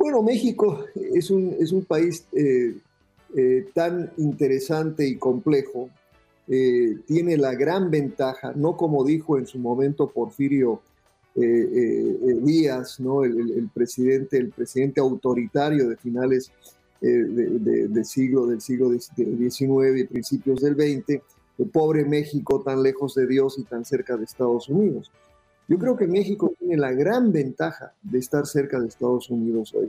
Bueno, 0.00 0.22
México 0.22 0.86
es 0.94 1.30
un, 1.30 1.54
es 1.60 1.72
un 1.72 1.84
país 1.84 2.24
eh, 2.32 2.74
eh, 3.36 3.66
tan 3.74 4.10
interesante 4.16 5.06
y 5.06 5.16
complejo. 5.16 5.90
Eh, 6.48 6.96
tiene 7.06 7.36
la 7.36 7.54
gran 7.54 7.90
ventaja, 7.90 8.54
no 8.56 8.78
como 8.78 9.04
dijo 9.04 9.36
en 9.36 9.46
su 9.46 9.58
momento 9.58 10.08
Porfirio 10.08 10.80
Díaz, 11.34 12.98
¿no? 12.98 13.24
El, 13.24 13.70
presidente, 13.72 14.38
el 14.38 14.50
presidente 14.50 15.00
autoritario 15.00 15.88
de 15.88 15.96
finales 15.96 16.50
de, 17.00 18.04
siglo, 18.04 18.46
del 18.46 18.60
siglo 18.60 18.90
XIX 18.90 20.00
y 20.00 20.04
principios 20.04 20.60
del 20.60 20.74
XX, 20.74 21.22
el 21.58 21.68
pobre 21.70 22.04
México 22.04 22.62
tan 22.62 22.82
lejos 22.82 23.14
de 23.14 23.26
Dios 23.26 23.58
y 23.58 23.64
tan 23.64 23.84
cerca 23.84 24.16
de 24.16 24.24
Estados 24.24 24.68
Unidos. 24.68 25.10
Yo 25.70 25.78
creo 25.78 25.96
que 25.96 26.08
México 26.08 26.52
tiene 26.58 26.76
la 26.76 26.90
gran 26.90 27.30
ventaja 27.30 27.94
de 28.02 28.18
estar 28.18 28.44
cerca 28.44 28.80
de 28.80 28.88
Estados 28.88 29.30
Unidos 29.30 29.72
hoy. 29.72 29.88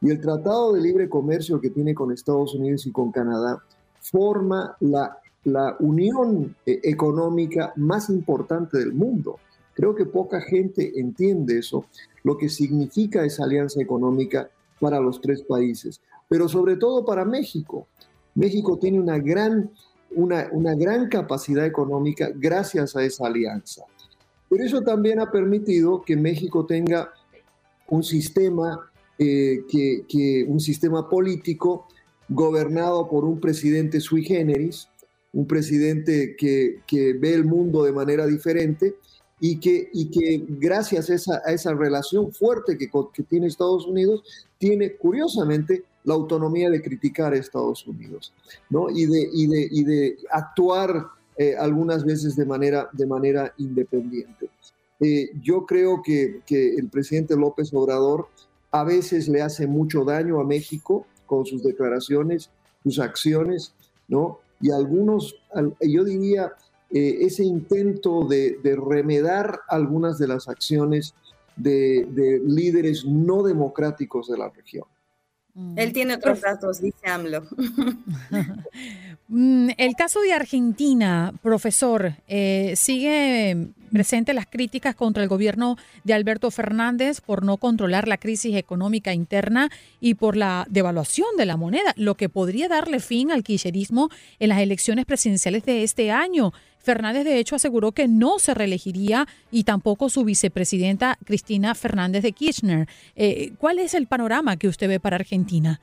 Y 0.00 0.08
el 0.08 0.18
Tratado 0.18 0.72
de 0.72 0.80
Libre 0.80 1.10
Comercio 1.10 1.60
que 1.60 1.68
tiene 1.68 1.94
con 1.94 2.10
Estados 2.10 2.54
Unidos 2.54 2.86
y 2.86 2.90
con 2.90 3.12
Canadá 3.12 3.62
forma 4.00 4.74
la, 4.80 5.18
la 5.44 5.76
unión 5.78 6.56
eh, 6.64 6.80
económica 6.84 7.74
más 7.76 8.08
importante 8.08 8.78
del 8.78 8.94
mundo. 8.94 9.38
Creo 9.74 9.94
que 9.94 10.06
poca 10.06 10.40
gente 10.40 10.98
entiende 10.98 11.58
eso, 11.58 11.84
lo 12.24 12.38
que 12.38 12.48
significa 12.48 13.22
esa 13.22 13.44
alianza 13.44 13.82
económica 13.82 14.48
para 14.80 15.00
los 15.00 15.20
tres 15.20 15.42
países. 15.42 16.00
pero 16.30 16.48
sobre 16.48 16.76
todo 16.76 17.04
para 17.04 17.26
México. 17.26 17.88
México 18.34 18.78
tiene 18.78 18.98
una 18.98 19.18
gran, 19.18 19.70
una, 20.16 20.48
una 20.52 20.74
gran 20.74 21.10
capacidad 21.10 21.66
económica 21.66 22.30
gracias 22.34 22.96
a 22.96 23.02
esa 23.02 23.26
alianza. 23.26 23.84
Pero 24.50 24.64
eso 24.64 24.82
también 24.82 25.20
ha 25.20 25.30
permitido 25.30 26.02
que 26.02 26.16
México 26.16 26.66
tenga 26.66 27.14
un 27.88 28.02
sistema, 28.02 28.90
eh, 29.16 29.62
un 30.48 30.58
sistema 30.58 31.08
político 31.08 31.86
gobernado 32.28 33.08
por 33.08 33.24
un 33.24 33.40
presidente 33.40 34.00
sui 34.00 34.24
generis, 34.24 34.88
un 35.32 35.46
presidente 35.46 36.34
que, 36.36 36.82
ve 37.18 37.32
el 37.32 37.44
mundo 37.44 37.84
de 37.84 37.92
manera 37.92 38.26
diferente 38.26 38.96
y 39.38 39.60
que, 39.60 39.88
y 39.92 40.10
que 40.10 40.44
gracias 40.48 41.10
a 41.10 41.14
esa, 41.14 41.42
a 41.46 41.52
esa 41.52 41.72
relación 41.72 42.32
fuerte 42.32 42.76
que, 42.76 42.90
que, 43.14 43.22
tiene 43.22 43.46
Estados 43.46 43.86
Unidos, 43.86 44.22
tiene 44.58 44.96
curiosamente 44.96 45.84
la 46.02 46.14
autonomía 46.14 46.70
de 46.70 46.82
criticar 46.82 47.32
a 47.32 47.36
Estados 47.36 47.86
Unidos 47.86 48.32
¿no? 48.68 48.90
y, 48.90 49.06
de, 49.06 49.28
y, 49.32 49.46
de, 49.46 49.68
y 49.70 49.84
de 49.84 50.18
actuar 50.30 51.06
eh, 51.36 51.56
algunas 51.56 52.04
veces 52.04 52.36
de 52.36 52.44
manera, 52.44 52.88
de 52.92 53.06
manera 53.06 53.54
independiente. 53.58 54.50
Eh, 55.00 55.30
yo 55.40 55.64
creo 55.64 56.02
que, 56.02 56.40
que 56.44 56.74
el 56.74 56.88
presidente 56.88 57.36
López 57.36 57.72
Obrador 57.72 58.28
a 58.70 58.84
veces 58.84 59.28
le 59.28 59.42
hace 59.42 59.66
mucho 59.66 60.04
daño 60.04 60.40
a 60.40 60.44
México 60.44 61.06
con 61.26 61.46
sus 61.46 61.62
declaraciones, 61.62 62.50
sus 62.82 62.98
acciones, 62.98 63.72
¿no? 64.08 64.40
Y 64.60 64.70
algunos, 64.70 65.36
yo 65.80 66.04
diría, 66.04 66.52
eh, 66.90 67.18
ese 67.20 67.44
intento 67.44 68.26
de, 68.26 68.58
de, 68.62 68.76
remedar 68.76 69.60
algunas 69.68 70.18
de 70.18 70.28
las 70.28 70.48
acciones 70.48 71.14
de, 71.56 72.06
de 72.10 72.42
líderes 72.44 73.04
no 73.06 73.42
democráticos 73.42 74.28
de 74.28 74.36
la 74.36 74.50
región. 74.50 74.84
Él 75.76 75.92
tiene 75.92 76.14
otros 76.14 76.40
datos, 76.40 76.80
dice 76.80 77.08
AMLO. 77.08 77.42
Mm, 79.32 79.70
el 79.78 79.94
caso 79.94 80.20
de 80.22 80.32
Argentina, 80.32 81.32
profesor, 81.40 82.14
eh, 82.26 82.74
sigue 82.74 83.68
presente 83.92 84.34
las 84.34 84.46
críticas 84.46 84.96
contra 84.96 85.22
el 85.22 85.28
gobierno 85.28 85.76
de 86.02 86.14
Alberto 86.14 86.50
Fernández 86.50 87.20
por 87.20 87.44
no 87.44 87.56
controlar 87.56 88.08
la 88.08 88.18
crisis 88.18 88.56
económica 88.56 89.14
interna 89.14 89.70
y 90.00 90.14
por 90.14 90.36
la 90.36 90.66
devaluación 90.68 91.28
de 91.38 91.46
la 91.46 91.56
moneda, 91.56 91.94
lo 91.96 92.16
que 92.16 92.28
podría 92.28 92.66
darle 92.66 92.98
fin 92.98 93.30
al 93.30 93.44
kirchnerismo 93.44 94.10
en 94.40 94.48
las 94.48 94.58
elecciones 94.58 95.04
presidenciales 95.04 95.64
de 95.64 95.84
este 95.84 96.10
año. 96.10 96.52
Fernández, 96.80 97.24
de 97.24 97.38
hecho, 97.38 97.54
aseguró 97.54 97.92
que 97.92 98.08
no 98.08 98.40
se 98.40 98.52
reelegiría 98.52 99.28
y 99.52 99.62
tampoco 99.62 100.10
su 100.10 100.24
vicepresidenta 100.24 101.16
Cristina 101.24 101.76
Fernández 101.76 102.24
de 102.24 102.32
Kirchner. 102.32 102.88
Eh, 103.14 103.52
¿Cuál 103.58 103.78
es 103.78 103.94
el 103.94 104.08
panorama 104.08 104.56
que 104.56 104.66
usted 104.66 104.88
ve 104.88 104.98
para 104.98 105.16
Argentina? 105.16 105.80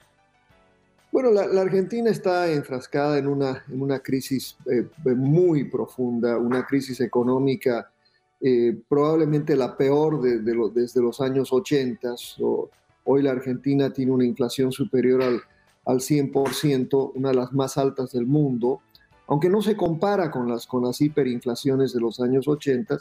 Bueno, 1.17 1.31
la, 1.31 1.47
la 1.47 1.61
Argentina 1.61 2.11
está 2.11 2.47
enfrascada 2.51 3.17
en 3.17 3.25
una, 3.25 3.63
en 3.69 3.81
una 3.81 4.01
crisis 4.01 4.55
eh, 4.71 4.87
muy 5.15 5.63
profunda, 5.63 6.37
una 6.37 6.63
crisis 6.63 7.01
económica 7.01 7.89
eh, 8.39 8.79
probablemente 8.87 9.55
la 9.55 9.75
peor 9.75 10.21
de, 10.21 10.41
de 10.41 10.53
lo, 10.53 10.69
desde 10.69 11.01
los 11.01 11.19
años 11.19 11.51
80. 11.51 12.13
O, 12.41 12.69
hoy 13.05 13.23
la 13.23 13.31
Argentina 13.31 13.91
tiene 13.91 14.11
una 14.11 14.25
inflación 14.25 14.71
superior 14.71 15.23
al, 15.23 15.41
al 15.85 16.01
100%, 16.01 17.13
una 17.15 17.29
de 17.29 17.35
las 17.35 17.51
más 17.51 17.79
altas 17.79 18.11
del 18.11 18.27
mundo 18.27 18.81
aunque 19.29 19.49
no 19.49 19.61
se 19.61 19.75
compara 19.75 20.31
con 20.31 20.47
las, 20.47 20.65
con 20.67 20.83
las 20.83 21.01
hiperinflaciones 21.01 21.93
de 21.93 21.99
los 21.99 22.21
años 22.21 22.47
80, 22.47 22.97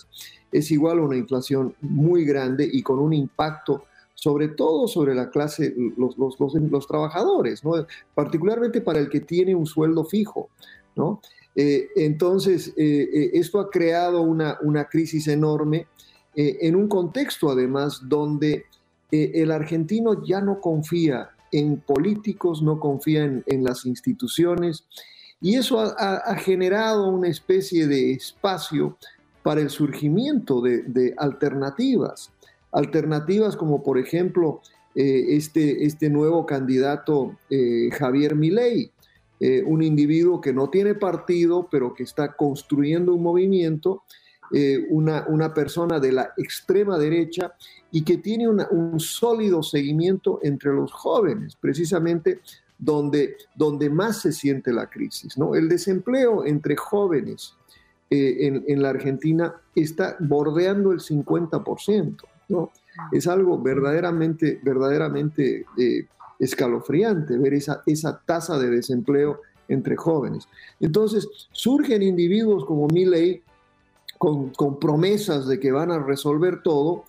es 0.51 0.71
igual 0.73 0.99
a 0.99 1.03
una 1.03 1.17
inflación 1.17 1.77
muy 1.81 2.25
grande 2.25 2.69
y 2.71 2.83
con 2.83 2.99
un 2.99 3.13
impacto 3.13 3.85
sobre 4.17 4.49
todo 4.49 4.89
sobre 4.89 5.15
la 5.15 5.31
clase, 5.31 5.75
los, 5.97 6.19
los, 6.19 6.37
los, 6.41 6.87
trabajadores, 6.89 7.63
¿no? 7.63 7.87
particularmente 8.15 8.81
para 8.81 8.99
el 8.99 9.09
que 9.09 9.21
tiene 9.21 9.55
un 9.55 9.67
sueldo 9.67 10.05
fijo. 10.05 10.49
¿no? 10.97 11.21
Eh, 11.55 11.89
entonces, 11.97 12.73
eh, 12.77 13.09
eh, 13.13 13.31
esto 13.35 13.61
ha 13.61 13.71
creado 13.71 14.23
una, 14.23 14.59
una 14.63 14.87
crisis 14.87 15.29
enorme 15.29 15.87
en 16.39 16.77
un 16.77 16.87
contexto 16.87 17.49
además 17.49 18.03
donde 18.07 18.67
el 19.11 19.51
argentino 19.51 20.23
ya 20.23 20.43
no 20.43 20.61
confía 20.61 21.31
en 21.51 21.81
políticos, 21.81 22.61
no 22.61 22.79
confía 22.79 23.25
en, 23.25 23.43
en 23.47 23.65
las 23.65 23.87
instituciones, 23.87 24.85
y 25.41 25.55
eso 25.55 25.81
ha, 25.81 26.17
ha, 26.17 26.37
generado 26.37 27.09
una 27.09 27.29
especie 27.29 27.87
de 27.87 28.13
espacio 28.13 28.99
para 29.43 29.63
el 29.63 29.71
surgimiento 29.71 30.61
de, 30.61 30.83
de 30.83 31.15
alternativas. 31.17 32.31
Alternativas 32.77 33.57
como 33.57 33.83
por 33.83 33.99
ejemplo 33.99 34.61
eh, 34.95 35.37
este, 35.37 35.85
este 35.85 36.09
nuevo 36.09 36.47
candidato 36.47 37.37
eh, 37.51 37.91
Javier 37.93 38.35
Milei, 38.37 38.93
eh, 39.39 39.63
un 39.67 39.83
individuo 39.83 40.41
que 40.41 40.55
no 40.55 40.71
tiene 40.71 40.95
partido, 40.95 41.69
pero 41.71 41.93
que 41.93 42.05
está 42.05 42.35
construyendo 42.35 43.15
un 43.15 43.23
movimiento, 43.23 44.03
eh, 44.53 44.87
una, 44.89 45.27
una, 45.29 45.53
persona 45.53 46.01
de 46.01 46.13
la 46.13 46.33
extrema 46.39 46.99
derecha 46.99 47.53
y 47.91 48.03
que 48.03 48.17
tiene 48.17 48.49
una, 48.49 48.67
un 48.71 48.99
sólido 48.99 49.63
seguimiento 49.63 50.39
entre 50.43 50.73
los 50.73 50.91
jóvenes, 50.93 51.57
precisamente 51.57 52.41
donde, 52.79 53.37
donde 53.55 53.91
más 53.91 54.23
se 54.23 54.33
siente 54.33 54.73
la 54.73 54.89
crisis. 54.89 55.37
¿no? 55.37 55.55
El 55.55 55.69
desempleo 55.69 56.47
entre 56.47 56.77
jóvenes 56.77 57.55
eh, 58.09 58.47
en, 58.47 58.65
en, 58.69 58.81
la 58.81 58.91
Argentina 58.91 59.55
está 59.75 60.17
bordeando 60.21 60.93
el 60.93 61.01
50%. 61.01 62.17
¿No? 62.49 62.73
Es 63.13 63.27
algo 63.27 63.61
verdaderamente, 63.61 64.61
verdaderamente 64.63 65.67
eh, 65.77 66.07
escalofriante 66.39 67.39
ver 67.39 67.55
esa, 67.55 67.83
esa 67.87 68.21
tasa 68.25 68.59
de 68.59 68.71
desempleo 68.71 69.41
entre 69.69 69.97
jóvenes. 69.97 70.49
Entonces, 70.81 71.29
surgen 71.53 72.03
individuos 72.03 72.65
como 72.65 72.87
Milley 72.89 73.43
con, 74.19 74.51
con 74.51 74.79
promesas 74.79 75.47
de 75.47 75.59
que 75.61 75.73
van 75.73 75.91
a 75.91 75.99
resolver 75.99 76.63
todo, 76.63 77.05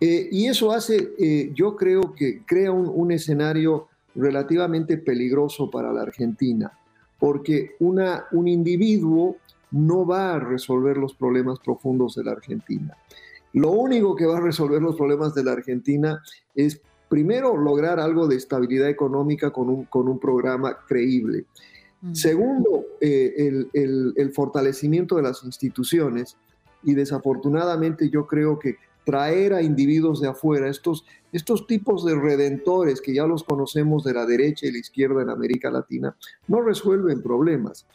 eh, 0.00 0.28
y 0.30 0.46
eso 0.46 0.72
hace, 0.72 1.14
eh, 1.18 1.50
yo 1.54 1.74
creo 1.74 2.14
que 2.14 2.42
crea 2.44 2.70
un, 2.70 2.90
un 2.92 3.12
escenario 3.12 3.88
relativamente 4.14 4.98
peligroso 4.98 5.70
para 5.70 5.92
la 5.92 6.02
Argentina, 6.02 6.72
porque 7.18 7.72
una, 7.80 8.26
un 8.32 8.48
individuo 8.48 9.36
no 9.70 10.06
va 10.06 10.34
a 10.34 10.38
resolver 10.38 10.96
los 10.96 11.14
problemas 11.14 11.58
profundos 11.58 12.14
de 12.14 12.24
la 12.24 12.32
Argentina. 12.32 12.96
Lo 13.56 13.70
único 13.70 14.14
que 14.14 14.26
va 14.26 14.36
a 14.36 14.40
resolver 14.42 14.82
los 14.82 14.96
problemas 14.96 15.34
de 15.34 15.42
la 15.42 15.52
Argentina 15.52 16.22
es, 16.54 16.78
primero, 17.08 17.56
lograr 17.56 17.98
algo 17.98 18.28
de 18.28 18.36
estabilidad 18.36 18.90
económica 18.90 19.50
con 19.50 19.70
un, 19.70 19.84
con 19.86 20.08
un 20.08 20.18
programa 20.18 20.76
creíble. 20.86 21.46
Mm. 22.02 22.14
Segundo, 22.14 22.84
eh, 23.00 23.32
el, 23.38 23.70
el, 23.72 24.12
el 24.14 24.32
fortalecimiento 24.32 25.16
de 25.16 25.22
las 25.22 25.42
instituciones. 25.42 26.36
Y 26.82 26.92
desafortunadamente 26.92 28.10
yo 28.10 28.26
creo 28.26 28.58
que 28.58 28.76
traer 29.06 29.54
a 29.54 29.62
individuos 29.62 30.20
de 30.20 30.28
afuera, 30.28 30.68
estos, 30.68 31.06
estos 31.32 31.66
tipos 31.66 32.04
de 32.04 32.14
redentores 32.14 33.00
que 33.00 33.14
ya 33.14 33.26
los 33.26 33.42
conocemos 33.42 34.04
de 34.04 34.12
la 34.12 34.26
derecha 34.26 34.66
y 34.66 34.72
la 34.72 34.78
izquierda 34.78 35.22
en 35.22 35.30
América 35.30 35.70
Latina, 35.70 36.14
no 36.46 36.60
resuelven 36.60 37.22
problemas. 37.22 37.86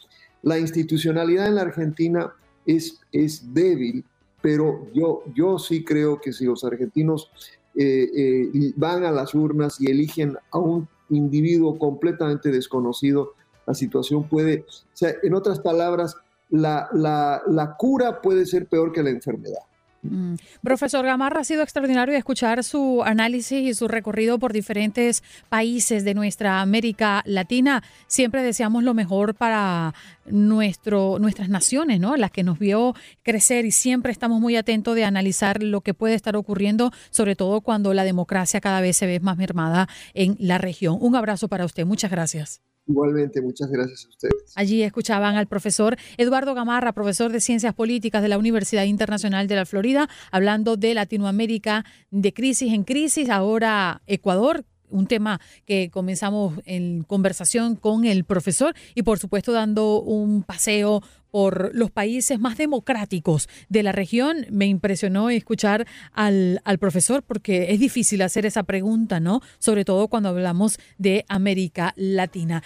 La 0.42 0.58
institucionalidad 0.58 1.46
en 1.46 1.54
la 1.54 1.62
Argentina 1.62 2.34
es, 2.66 3.00
es 3.12 3.54
débil, 3.54 4.04
pero 4.42 4.88
yo, 4.92 5.22
yo 5.34 5.58
sí 5.58 5.84
creo 5.84 6.20
que 6.20 6.32
si 6.32 6.44
los 6.44 6.64
argentinos 6.64 7.30
eh, 7.74 8.10
eh, 8.14 8.72
van 8.76 9.04
a 9.04 9.10
las 9.10 9.34
urnas 9.34 9.80
y 9.80 9.90
eligen 9.90 10.36
a 10.50 10.58
un 10.58 10.88
individuo 11.08 11.78
completamente 11.78 12.50
desconocido, 12.50 13.34
la 13.66 13.74
situación 13.74 14.28
puede, 14.28 14.66
o 14.68 14.96
sea, 14.96 15.14
en 15.22 15.34
otras 15.34 15.60
palabras, 15.60 16.16
la, 16.50 16.88
la, 16.92 17.42
la 17.46 17.76
cura 17.76 18.20
puede 18.20 18.44
ser 18.44 18.66
peor 18.66 18.92
que 18.92 19.02
la 19.02 19.10
enfermedad. 19.10 19.62
Mm. 20.02 20.34
Profesor 20.62 21.04
Gamarra, 21.06 21.40
ha 21.40 21.44
sido 21.44 21.62
extraordinario 21.62 22.16
escuchar 22.16 22.64
su 22.64 23.02
análisis 23.04 23.62
y 23.62 23.74
su 23.74 23.86
recorrido 23.86 24.38
por 24.38 24.52
diferentes 24.52 25.22
países 25.48 26.04
de 26.04 26.14
nuestra 26.14 26.60
América 26.60 27.22
Latina. 27.24 27.84
Siempre 28.08 28.42
deseamos 28.42 28.82
lo 28.82 28.94
mejor 28.94 29.36
para 29.36 29.94
nuestro, 30.26 31.18
nuestras 31.20 31.48
naciones, 31.48 32.00
¿no? 32.00 32.16
Las 32.16 32.32
que 32.32 32.42
nos 32.42 32.58
vio 32.58 32.94
crecer 33.22 33.64
y 33.64 33.70
siempre 33.70 34.10
estamos 34.10 34.40
muy 34.40 34.56
atentos 34.56 34.96
de 34.96 35.04
analizar 35.04 35.62
lo 35.62 35.82
que 35.82 35.94
puede 35.94 36.14
estar 36.14 36.36
ocurriendo, 36.36 36.90
sobre 37.10 37.36
todo 37.36 37.60
cuando 37.60 37.94
la 37.94 38.04
democracia 38.04 38.60
cada 38.60 38.80
vez 38.80 38.96
se 38.96 39.06
ve 39.06 39.20
más 39.20 39.36
mermada 39.36 39.88
en 40.14 40.36
la 40.40 40.58
región. 40.58 40.98
Un 41.00 41.14
abrazo 41.14 41.46
para 41.46 41.64
usted. 41.64 41.86
Muchas 41.86 42.10
gracias. 42.10 42.71
Igualmente, 42.86 43.40
muchas 43.40 43.70
gracias 43.70 44.06
a 44.06 44.08
ustedes. 44.08 44.52
Allí 44.56 44.82
escuchaban 44.82 45.36
al 45.36 45.46
profesor 45.46 45.96
Eduardo 46.16 46.54
Gamarra, 46.54 46.92
profesor 46.92 47.30
de 47.30 47.40
Ciencias 47.40 47.74
Políticas 47.74 48.22
de 48.22 48.28
la 48.28 48.38
Universidad 48.38 48.84
Internacional 48.84 49.46
de 49.46 49.56
la 49.56 49.66
Florida, 49.66 50.08
hablando 50.32 50.76
de 50.76 50.94
Latinoamérica, 50.94 51.84
de 52.10 52.32
crisis 52.32 52.72
en 52.72 52.82
crisis. 52.84 53.30
Ahora 53.30 54.02
Ecuador 54.06 54.64
un 54.92 55.06
tema 55.06 55.40
que 55.64 55.90
comenzamos 55.90 56.60
en 56.64 57.02
conversación 57.02 57.76
con 57.76 58.04
el 58.04 58.24
profesor 58.24 58.74
y 58.94 59.02
por 59.02 59.18
supuesto 59.18 59.52
dando 59.52 60.00
un 60.00 60.42
paseo 60.42 61.02
por 61.30 61.74
los 61.74 61.90
países 61.90 62.38
más 62.38 62.56
democráticos 62.58 63.48
de 63.68 63.82
la 63.82 63.90
región. 63.90 64.46
Me 64.50 64.66
impresionó 64.66 65.30
escuchar 65.30 65.86
al, 66.12 66.60
al, 66.64 66.78
profesor 66.78 67.22
porque 67.22 67.72
es 67.72 67.80
difícil 67.80 68.22
hacer 68.22 68.46
esa 68.46 68.62
pregunta, 68.62 69.18
¿no? 69.18 69.40
Sobre 69.58 69.84
todo 69.84 70.08
cuando 70.08 70.28
hablamos 70.28 70.78
de 70.98 71.24
América 71.28 71.94
Latina. 71.96 72.62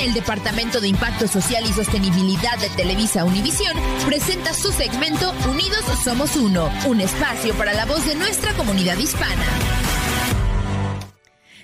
El 0.00 0.12
Departamento 0.12 0.80
de 0.80 0.88
Impacto 0.88 1.26
Social 1.26 1.64
y 1.64 1.72
Sostenibilidad 1.72 2.58
de 2.58 2.68
Televisa 2.70 3.24
Univisión 3.24 3.72
presenta 4.06 4.52
su 4.52 4.70
segmento 4.70 5.32
Unidos 5.50 5.84
Somos 6.04 6.36
Uno, 6.36 6.70
un 6.86 7.00
espacio 7.00 7.54
para 7.54 7.72
la 7.72 7.86
voz 7.86 8.06
de 8.06 8.14
nuestra 8.14 8.52
comunidad 8.54 8.98
hispana. 8.98 9.85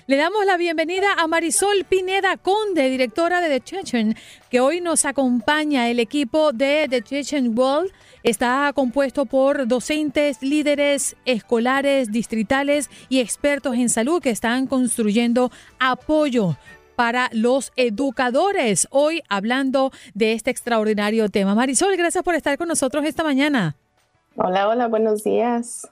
Le 0.05 0.17
damos 0.17 0.45
la 0.45 0.57
bienvenida 0.57 1.13
a 1.17 1.27
Marisol 1.27 1.85
Pineda 1.87 2.35
Conde, 2.35 2.89
directora 2.89 3.39
de 3.39 3.47
The 3.47 3.61
Chechen, 3.61 4.17
que 4.49 4.59
hoy 4.59 4.81
nos 4.81 5.05
acompaña. 5.05 5.89
El 5.89 5.99
equipo 6.01 6.51
de 6.51 6.87
The 6.89 7.01
Chechen 7.03 7.57
World 7.57 7.89
está 8.21 8.69
compuesto 8.75 9.25
por 9.25 9.65
docentes, 9.65 10.41
líderes 10.41 11.15
escolares, 11.23 12.11
distritales 12.11 12.89
y 13.07 13.21
expertos 13.21 13.75
en 13.75 13.87
salud 13.87 14.21
que 14.21 14.31
están 14.31 14.67
construyendo 14.67 15.51
apoyo 15.79 16.57
para 16.97 17.29
los 17.31 17.71
educadores. 17.77 18.89
Hoy 18.91 19.23
hablando 19.29 19.91
de 20.13 20.33
este 20.33 20.51
extraordinario 20.51 21.29
tema. 21.29 21.55
Marisol, 21.55 21.95
gracias 21.95 22.25
por 22.25 22.35
estar 22.35 22.57
con 22.57 22.67
nosotros 22.67 23.05
esta 23.05 23.23
mañana. 23.23 23.77
Hola, 24.35 24.67
hola, 24.67 24.87
buenos 24.89 25.23
días. 25.23 25.87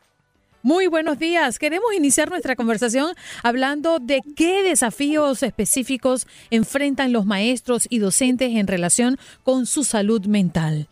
Muy 0.64 0.86
buenos 0.86 1.18
días. 1.18 1.58
Queremos 1.58 1.92
iniciar 1.96 2.30
nuestra 2.30 2.56
conversación 2.56 3.16
hablando 3.42 3.98
de 3.98 4.22
qué 4.36 4.62
desafíos 4.62 5.42
específicos 5.42 6.28
enfrentan 6.52 7.12
los 7.12 7.26
maestros 7.26 7.88
y 7.90 7.98
docentes 7.98 8.52
en 8.52 8.68
relación 8.68 9.18
con 9.44 9.66
su 9.66 9.84
salud 9.84 10.28
mental. 10.28 10.88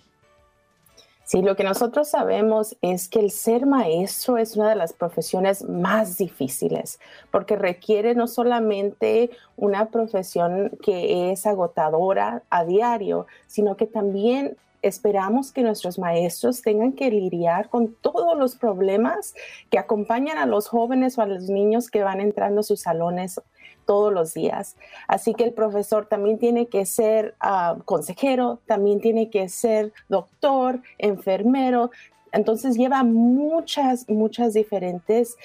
Sí, 1.23 1.43
lo 1.43 1.55
que 1.55 1.63
nosotros 1.63 2.09
sabemos 2.09 2.75
es 2.81 3.07
que 3.07 3.19
el 3.19 3.29
ser 3.29 3.67
maestro 3.67 4.39
es 4.39 4.55
una 4.55 4.69
de 4.69 4.75
las 4.75 4.93
profesiones 4.93 5.63
más 5.63 6.17
difíciles 6.17 6.99
porque 7.29 7.55
requiere 7.55 8.15
no 8.15 8.25
solamente 8.25 9.29
una 9.55 9.89
profesión 9.89 10.71
que 10.81 11.31
es 11.31 11.45
agotadora 11.45 12.41
a 12.49 12.65
diario, 12.65 13.27
sino 13.45 13.77
que 13.77 13.85
también 13.85 14.57
esperamos 14.81 15.51
que 15.51 15.63
nuestros 15.63 15.99
maestros 15.99 16.61
tengan 16.61 16.93
que 16.93 17.11
lidiar 17.11 17.69
con 17.69 17.93
todos 17.95 18.37
los 18.37 18.55
problemas 18.55 19.33
que 19.69 19.79
acompañan 19.79 20.37
a 20.37 20.45
los 20.45 20.67
jóvenes 20.67 21.17
o 21.17 21.21
a 21.21 21.25
los 21.25 21.49
niños 21.49 21.89
que 21.89 22.03
van 22.03 22.21
entrando 22.21 22.61
a 22.61 22.63
sus 22.63 22.81
salones 22.81 23.41
todos 23.85 24.13
los 24.13 24.35
días. 24.35 24.77
Así 25.07 25.33
que 25.33 25.43
el 25.43 25.53
profesor 25.53 26.05
también 26.05 26.37
tiene 26.37 26.67
que 26.67 26.85
ser 26.85 27.35
ah, 27.39 27.77
consejero, 27.85 28.59
también 28.67 29.01
tiene 29.01 29.31
que 29.31 29.49
ser 29.49 29.93
doctor, 30.09 30.81
enfermero. 30.99 31.89
Entonces 32.31 32.77
lleva 32.77 33.03
muchas, 33.03 34.07
muchas 34.09 34.53
diferentes 34.53 35.35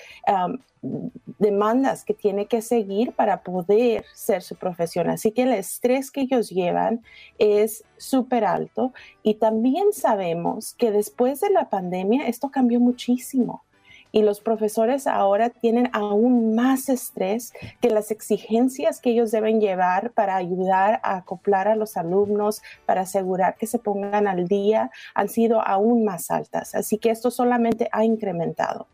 demandas 1.39 2.05
que 2.05 2.15
tiene 2.15 2.47
que 2.47 2.61
seguir 2.61 3.13
para 3.13 3.43
poder 3.43 4.05
ser 4.15 4.43
su 4.43 4.57
profesión. 4.57 5.09
Así 5.09 5.33
que 5.33 5.43
el 5.43 5.53
estrés 5.53 6.11
que 6.11 6.23
ellos 6.23 6.51
llevan 6.51 7.03
es 7.39 7.85
súper 7.97 8.45
alto 8.45 8.93
y 9.23 9.35
también 9.35 9.93
sabemos 9.93 10.75
que 10.75 10.91
después 10.91 11.41
de 11.41 11.51
la 11.51 11.71
pandemia 11.71 12.27
esto 12.29 12.51
cambió 12.51 12.81
muchísimo 12.81 13.64
y 14.15 14.23
los 14.23 14.41
profesores 14.41 15.09
ahora 15.09 15.51
tienen 15.51 15.91
aún 15.93 16.55
más 16.55 16.89
estrés 16.89 17.53
que 17.81 17.91
las 17.91 18.13
exigencias 18.13 19.01
que 19.01 19.11
ellos 19.11 19.33
deben 19.33 19.61
llevar 19.61 20.13
para 20.13 20.37
ayudar 20.37 21.01
a 21.03 21.17
acoplar 21.17 21.67
a 21.67 21.75
los 21.75 21.97
alumnos, 21.97 22.63
para 22.87 23.01
asegurar 23.01 23.57
que 23.57 23.67
se 23.67 23.81
pongan 23.81 24.29
al 24.29 24.47
día, 24.47 24.93
han 25.15 25.29
sido 25.29 25.61
aún 25.61 26.05
más 26.05 26.31
altas. 26.31 26.77
Así 26.77 26.97
que 26.99 27.11
esto 27.11 27.33
solamente 27.33 27.89
ha 27.91 28.05
incrementado. 28.05 28.87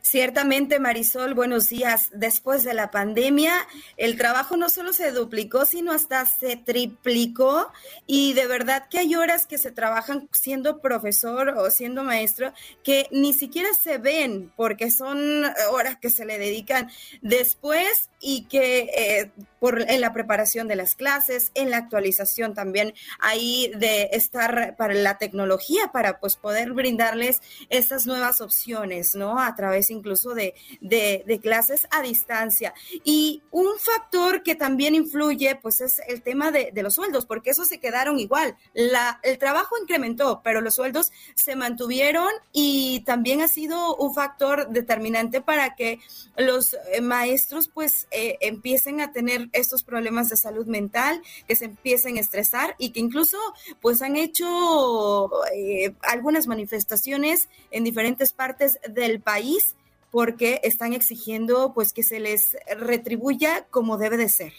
Ciertamente, 0.00 0.78
Marisol, 0.78 1.34
buenos 1.34 1.68
días. 1.68 2.10
Después 2.12 2.64
de 2.64 2.74
la 2.74 2.90
pandemia, 2.90 3.54
el 3.96 4.16
trabajo 4.16 4.56
no 4.56 4.68
solo 4.68 4.92
se 4.92 5.12
duplicó, 5.12 5.64
sino 5.66 5.92
hasta 5.92 6.26
se 6.26 6.56
triplicó. 6.56 7.72
Y 8.06 8.32
de 8.34 8.46
verdad 8.46 8.88
que 8.88 8.98
hay 8.98 9.14
horas 9.14 9.46
que 9.46 9.58
se 9.58 9.72
trabajan 9.72 10.28
siendo 10.32 10.80
profesor 10.80 11.50
o 11.50 11.70
siendo 11.70 12.04
maestro 12.04 12.52
que 12.82 13.08
ni 13.10 13.32
siquiera 13.32 13.68
se 13.74 13.98
ven 13.98 14.52
porque 14.56 14.90
son 14.90 15.44
horas 15.70 15.96
que 16.00 16.10
se 16.10 16.24
le 16.24 16.38
dedican 16.38 16.90
después 17.20 18.10
y 18.22 18.44
que 18.44 18.88
eh, 18.96 19.32
por, 19.58 19.82
en 19.82 20.00
la 20.00 20.12
preparación 20.12 20.68
de 20.68 20.76
las 20.76 20.94
clases, 20.94 21.50
en 21.54 21.70
la 21.70 21.76
actualización 21.76 22.54
también 22.54 22.94
ahí 23.18 23.70
de 23.76 24.10
estar 24.12 24.76
para 24.76 24.94
la 24.94 25.18
tecnología, 25.18 25.90
para 25.92 26.20
pues 26.20 26.36
poder 26.36 26.72
brindarles 26.72 27.40
estas 27.68 28.06
nuevas 28.06 28.40
opciones, 28.40 29.14
¿no? 29.14 29.38
A 29.38 29.54
través 29.54 29.90
incluso 29.90 30.34
de, 30.34 30.54
de, 30.80 31.40
clases 31.42 31.88
a 31.90 32.02
distancia. 32.02 32.74
Y 33.04 33.42
un 33.50 33.78
factor 33.78 34.42
que 34.42 34.54
también 34.54 34.94
influye 34.94 35.56
pues 35.60 35.80
es 35.80 36.00
el 36.06 36.22
tema 36.22 36.50
de, 36.52 36.70
de 36.72 36.82
los 36.82 36.94
sueldos, 36.94 37.26
porque 37.26 37.50
esos 37.50 37.68
se 37.68 37.80
quedaron 37.80 38.18
igual. 38.18 38.56
La, 38.74 39.18
el 39.22 39.38
trabajo 39.38 39.76
incrementó, 39.80 40.42
pero 40.44 40.60
los 40.60 40.74
sueldos 40.74 41.10
se 41.34 41.56
mantuvieron 41.56 42.30
y 42.52 43.00
también 43.04 43.42
ha 43.42 43.48
sido 43.48 43.96
un 43.96 44.14
factor 44.14 44.68
determinante 44.68 45.40
para 45.40 45.74
que 45.74 45.98
los 46.36 46.74
eh, 46.92 47.00
maestros 47.00 47.68
pues 47.68 48.06
eh, 48.14 48.38
empiecen 48.40 49.00
a 49.00 49.12
tener 49.12 49.48
estos 49.52 49.82
problemas 49.82 50.28
de 50.28 50.36
salud 50.36 50.66
mental, 50.66 51.22
que 51.46 51.56
se 51.56 51.66
empiecen 51.66 52.16
a 52.16 52.20
estresar 52.20 52.74
y 52.78 52.90
que 52.90 53.00
incluso 53.00 53.38
pues 53.80 54.02
han 54.02 54.16
hecho 54.16 55.30
eh, 55.54 55.94
algunas 56.02 56.46
manifestaciones 56.46 57.48
en 57.70 57.84
diferentes 57.84 58.32
partes 58.32 58.78
del 58.88 59.20
país 59.20 59.76
porque 60.10 60.60
están 60.62 60.92
exigiendo 60.92 61.72
pues 61.74 61.92
que 61.92 62.02
se 62.02 62.20
les 62.20 62.56
retribuya 62.76 63.66
como 63.70 63.96
debe 63.96 64.18
de 64.18 64.28
ser. 64.28 64.52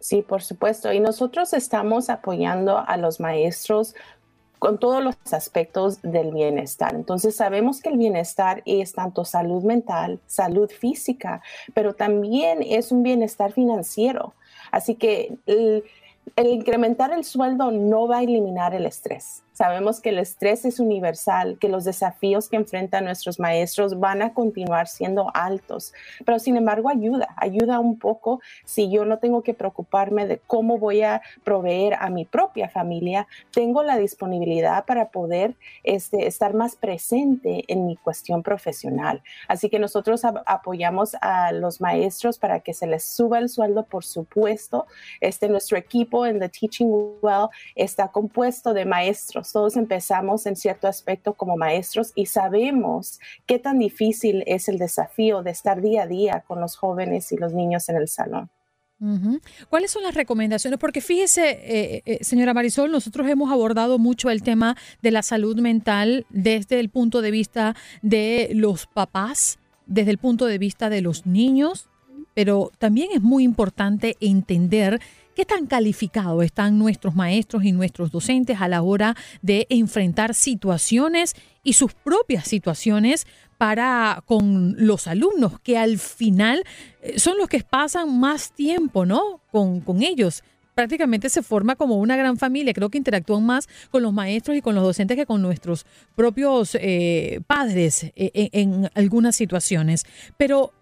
Sí, 0.00 0.22
por 0.22 0.42
supuesto. 0.42 0.92
Y 0.92 0.98
nosotros 0.98 1.52
estamos 1.52 2.10
apoyando 2.10 2.78
a 2.78 2.96
los 2.96 3.20
maestros 3.20 3.94
con 4.62 4.78
todos 4.78 5.02
los 5.02 5.16
aspectos 5.32 6.00
del 6.02 6.30
bienestar. 6.30 6.94
Entonces 6.94 7.34
sabemos 7.34 7.80
que 7.80 7.88
el 7.88 7.98
bienestar 7.98 8.62
es 8.64 8.92
tanto 8.92 9.24
salud 9.24 9.64
mental, 9.64 10.20
salud 10.28 10.70
física, 10.70 11.42
pero 11.74 11.94
también 11.94 12.62
es 12.62 12.92
un 12.92 13.02
bienestar 13.02 13.50
financiero. 13.50 14.34
Así 14.70 14.94
que 14.94 15.36
el, 15.46 15.82
incrementar 16.36 17.12
el 17.12 17.24
sueldo 17.24 17.72
no 17.72 18.06
va 18.06 18.18
a 18.18 18.22
eliminar 18.22 18.72
el 18.72 18.86
estrés. 18.86 19.42
Sabemos 19.52 20.00
que 20.00 20.08
el 20.08 20.18
estrés 20.18 20.64
es 20.64 20.80
universal, 20.80 21.58
que 21.60 21.68
los 21.68 21.84
desafíos 21.84 22.48
que 22.48 22.56
enfrentan 22.56 23.04
nuestros 23.04 23.38
maestros 23.38 24.00
van 24.00 24.22
a 24.22 24.32
continuar 24.32 24.88
siendo 24.88 25.30
altos, 25.34 25.92
pero 26.24 26.38
sin 26.38 26.56
embargo 26.56 26.88
ayuda, 26.88 27.28
ayuda 27.36 27.78
un 27.78 27.98
poco 27.98 28.40
si 28.64 28.90
yo 28.90 29.04
no 29.04 29.18
tengo 29.18 29.42
que 29.42 29.52
preocuparme 29.52 30.26
de 30.26 30.38
cómo 30.38 30.78
voy 30.78 31.02
a 31.02 31.20
proveer 31.44 31.94
a 32.00 32.08
mi 32.08 32.24
propia 32.24 32.70
familia, 32.70 33.26
tengo 33.52 33.82
la 33.82 33.98
disponibilidad 33.98 34.86
para 34.86 35.10
poder 35.10 35.54
este, 35.84 36.26
estar 36.26 36.54
más 36.54 36.74
presente 36.74 37.64
en 37.68 37.86
mi 37.86 37.96
cuestión 37.96 38.42
profesional. 38.42 39.22
Así 39.48 39.68
que 39.68 39.78
nosotros 39.78 40.22
apoyamos 40.24 41.14
a 41.20 41.52
los 41.52 41.80
maestros 41.80 42.38
para 42.38 42.60
que 42.60 42.72
se 42.72 42.86
les 42.86 43.04
suba 43.04 43.38
el 43.38 43.50
sueldo, 43.50 43.84
por 43.84 44.04
supuesto. 44.04 44.86
Este, 45.20 45.48
nuestro 45.48 45.76
equipo 45.76 46.24
en 46.24 46.40
The 46.40 46.48
Teaching 46.48 46.88
Well 47.20 47.48
está 47.74 48.08
compuesto 48.08 48.72
de 48.72 48.86
maestros 48.86 49.42
todos 49.52 49.76
empezamos 49.76 50.46
en 50.46 50.56
cierto 50.56 50.88
aspecto 50.88 51.34
como 51.34 51.56
maestros 51.56 52.12
y 52.14 52.26
sabemos 52.26 53.20
qué 53.46 53.58
tan 53.58 53.78
difícil 53.78 54.42
es 54.46 54.68
el 54.68 54.78
desafío 54.78 55.42
de 55.42 55.50
estar 55.50 55.80
día 55.80 56.02
a 56.02 56.06
día 56.06 56.44
con 56.46 56.60
los 56.60 56.76
jóvenes 56.76 57.30
y 57.32 57.36
los 57.36 57.52
niños 57.52 57.88
en 57.88 57.96
el 57.96 58.08
salón. 58.08 58.50
¿Cuáles 59.68 59.90
son 59.90 60.04
las 60.04 60.14
recomendaciones? 60.14 60.78
Porque 60.78 61.00
fíjese, 61.00 61.50
eh, 61.50 62.02
eh, 62.06 62.18
señora 62.22 62.54
Marisol, 62.54 62.92
nosotros 62.92 63.26
hemos 63.28 63.50
abordado 63.50 63.98
mucho 63.98 64.30
el 64.30 64.44
tema 64.44 64.76
de 65.02 65.10
la 65.10 65.22
salud 65.22 65.58
mental 65.58 66.24
desde 66.30 66.78
el 66.78 66.88
punto 66.88 67.20
de 67.20 67.32
vista 67.32 67.74
de 68.02 68.50
los 68.54 68.86
papás, 68.86 69.58
desde 69.86 70.12
el 70.12 70.18
punto 70.18 70.46
de 70.46 70.58
vista 70.58 70.88
de 70.88 71.00
los 71.00 71.26
niños, 71.26 71.88
pero 72.34 72.70
también 72.78 73.08
es 73.12 73.22
muy 73.22 73.42
importante 73.42 74.16
entender 74.20 75.00
¿Qué 75.34 75.46
tan 75.46 75.66
calificados 75.66 76.44
están 76.44 76.78
nuestros 76.78 77.14
maestros 77.14 77.64
y 77.64 77.72
nuestros 77.72 78.10
docentes 78.10 78.60
a 78.60 78.68
la 78.68 78.82
hora 78.82 79.16
de 79.40 79.66
enfrentar 79.70 80.34
situaciones 80.34 81.34
y 81.64 81.72
sus 81.72 81.94
propias 81.94 82.46
situaciones 82.46 83.26
para 83.56 84.22
con 84.26 84.74
los 84.76 85.06
alumnos, 85.06 85.58
que 85.60 85.78
al 85.78 85.98
final 85.98 86.64
eh, 87.00 87.18
son 87.18 87.38
los 87.38 87.48
que 87.48 87.60
pasan 87.62 88.18
más 88.18 88.52
tiempo, 88.52 89.06
¿no? 89.06 89.40
Con, 89.50 89.82
ellos 90.02 90.42
prácticamente 90.74 91.28
se 91.28 91.42
forma 91.42 91.76
como 91.76 91.96
una 91.96 92.16
gran 92.16 92.36
familia. 92.36 92.74
Creo 92.74 92.90
que 92.90 92.98
interactúan 92.98 93.46
más 93.46 93.68
con 93.90 94.02
los 94.02 94.12
maestros 94.12 94.56
y 94.56 94.62
con 94.62 94.74
los 94.74 94.84
docentes 94.84 95.16
que 95.16 95.26
con 95.26 95.40
nuestros 95.40 95.86
propios 96.14 96.74
eh, 96.74 97.40
padres 97.46 98.04
eh, 98.16 98.50
en 98.52 98.90
algunas 98.94 99.36
situaciones. 99.36 100.04
Pero 100.36 100.72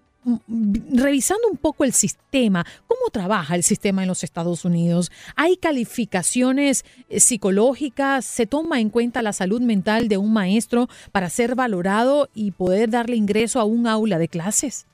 revisando 0.93 1.49
un 1.51 1.57
poco 1.57 1.85
el 1.85 1.93
sistema, 1.93 2.67
¿cómo 2.87 3.11
trabaja 3.11 3.55
el 3.55 3.63
sistema 3.63 4.03
en 4.03 4.09
los 4.09 4.23
Estados 4.23 4.65
Unidos? 4.65 5.11
¿Hay 5.37 5.57
calificaciones 5.57 6.85
eh, 7.09 7.21
psicológicas? 7.21 8.25
¿Se 8.25 8.47
toma 8.47 8.81
en 8.81 8.91
cuenta 8.91 9.23
la 9.23 9.33
salud 9.33 9.63
mental 9.63 10.09
de 10.09 10.19
un 10.19 10.33
maestro 10.33 10.89
para 11.13 11.31
ser 11.31 11.55
valorado 11.55 12.29
y 12.35 12.51
poder 12.51 12.91
darle 12.91 13.17
ingreso 13.17 13.61
a 13.61 13.65
un 13.65 13.87
aula 13.87 14.19
de 14.19 14.29
clases? 14.29 14.87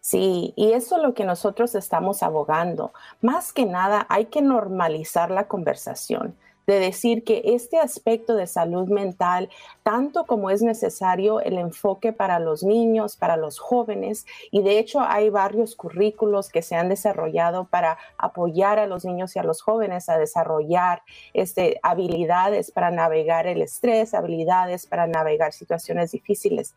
Sí, 0.00 0.52
y 0.56 0.72
eso 0.72 0.96
es 0.96 1.02
lo 1.02 1.14
que 1.14 1.24
nosotros 1.24 1.76
estamos 1.76 2.24
abogando. 2.24 2.92
Más 3.20 3.52
que 3.52 3.66
nada, 3.66 4.04
hay 4.08 4.26
que 4.26 4.42
normalizar 4.42 5.30
la 5.30 5.46
conversación 5.46 6.34
de 6.66 6.78
decir 6.78 7.24
que 7.24 7.42
este 7.44 7.78
aspecto 7.78 8.34
de 8.34 8.46
salud 8.46 8.88
mental, 8.88 9.48
tanto 9.82 10.26
como 10.26 10.50
es 10.50 10.62
necesario 10.62 11.40
el 11.40 11.58
enfoque 11.58 12.12
para 12.12 12.38
los 12.38 12.62
niños, 12.62 13.16
para 13.16 13.36
los 13.36 13.58
jóvenes, 13.58 14.26
y 14.50 14.62
de 14.62 14.78
hecho 14.78 15.00
hay 15.00 15.30
varios 15.30 15.76
currículos 15.76 16.48
que 16.48 16.62
se 16.62 16.76
han 16.76 16.88
desarrollado 16.88 17.64
para 17.64 17.98
apoyar 18.18 18.78
a 18.78 18.86
los 18.86 19.04
niños 19.04 19.34
y 19.36 19.38
a 19.38 19.44
los 19.44 19.62
jóvenes 19.62 20.08
a 20.08 20.18
desarrollar 20.18 21.02
este, 21.34 21.80
habilidades 21.82 22.70
para 22.70 22.90
navegar 22.90 23.46
el 23.46 23.62
estrés, 23.62 24.14
habilidades 24.14 24.86
para 24.86 25.06
navegar 25.06 25.52
situaciones 25.52 26.12
difíciles. 26.12 26.74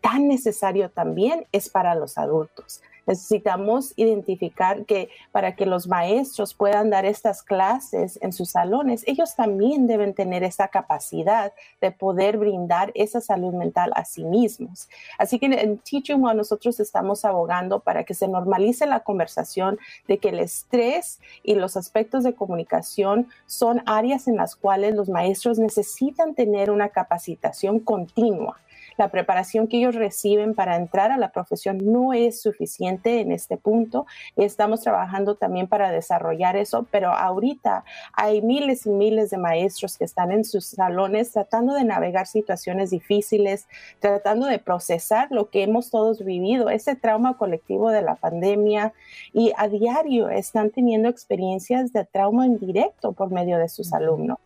Tan 0.00 0.28
necesario 0.28 0.90
también 0.90 1.46
es 1.52 1.68
para 1.68 1.94
los 1.94 2.18
adultos. 2.18 2.82
Necesitamos 3.08 3.94
identificar 3.96 4.84
que 4.84 5.08
para 5.32 5.56
que 5.56 5.64
los 5.64 5.88
maestros 5.88 6.52
puedan 6.52 6.90
dar 6.90 7.06
estas 7.06 7.42
clases 7.42 8.18
en 8.20 8.34
sus 8.34 8.50
salones, 8.50 9.02
ellos 9.06 9.34
también 9.34 9.86
deben 9.86 10.12
tener 10.12 10.44
esa 10.44 10.68
capacidad 10.68 11.54
de 11.80 11.90
poder 11.90 12.36
brindar 12.36 12.92
esa 12.94 13.22
salud 13.22 13.54
mental 13.54 13.92
a 13.94 14.04
sí 14.04 14.24
mismos. 14.24 14.90
Así 15.16 15.38
que 15.38 15.46
en 15.46 15.78
Teaching 15.78 16.22
One 16.22 16.34
nosotros 16.34 16.78
estamos 16.80 17.24
abogando 17.24 17.80
para 17.80 18.04
que 18.04 18.12
se 18.12 18.28
normalice 18.28 18.84
la 18.84 19.00
conversación 19.00 19.78
de 20.06 20.18
que 20.18 20.28
el 20.28 20.40
estrés 20.40 21.18
y 21.42 21.54
los 21.54 21.78
aspectos 21.78 22.24
de 22.24 22.34
comunicación 22.34 23.28
son 23.46 23.82
áreas 23.86 24.28
en 24.28 24.36
las 24.36 24.54
cuales 24.54 24.94
los 24.94 25.08
maestros 25.08 25.58
necesitan 25.58 26.34
tener 26.34 26.70
una 26.70 26.90
capacitación 26.90 27.80
continua 27.80 28.58
la 28.98 29.08
preparación 29.08 29.68
que 29.68 29.78
ellos 29.78 29.94
reciben 29.94 30.54
para 30.54 30.76
entrar 30.76 31.12
a 31.12 31.16
la 31.16 31.30
profesión 31.30 31.78
no 31.82 32.12
es 32.12 32.42
suficiente 32.42 33.20
en 33.20 33.30
este 33.30 33.56
punto. 33.56 34.06
Estamos 34.36 34.82
trabajando 34.82 35.36
también 35.36 35.68
para 35.68 35.92
desarrollar 35.92 36.56
eso, 36.56 36.86
pero 36.90 37.12
ahorita 37.12 37.84
hay 38.12 38.42
miles 38.42 38.86
y 38.86 38.90
miles 38.90 39.30
de 39.30 39.38
maestros 39.38 39.96
que 39.96 40.04
están 40.04 40.32
en 40.32 40.44
sus 40.44 40.66
salones 40.66 41.32
tratando 41.32 41.74
de 41.74 41.84
navegar 41.84 42.26
situaciones 42.26 42.90
difíciles, 42.90 43.68
tratando 44.00 44.46
de 44.46 44.58
procesar 44.58 45.28
lo 45.30 45.48
que 45.48 45.62
hemos 45.62 45.90
todos 45.90 46.24
vivido, 46.24 46.68
ese 46.68 46.96
trauma 46.96 47.38
colectivo 47.38 47.90
de 47.90 48.02
la 48.02 48.16
pandemia 48.16 48.92
y 49.32 49.52
a 49.56 49.68
diario 49.68 50.28
están 50.28 50.70
teniendo 50.70 51.08
experiencias 51.08 51.92
de 51.92 52.04
trauma 52.04 52.46
en 52.46 52.58
directo 52.58 53.12
por 53.12 53.30
medio 53.30 53.58
de 53.58 53.68
sus 53.68 53.92
alumnos. 53.92 54.38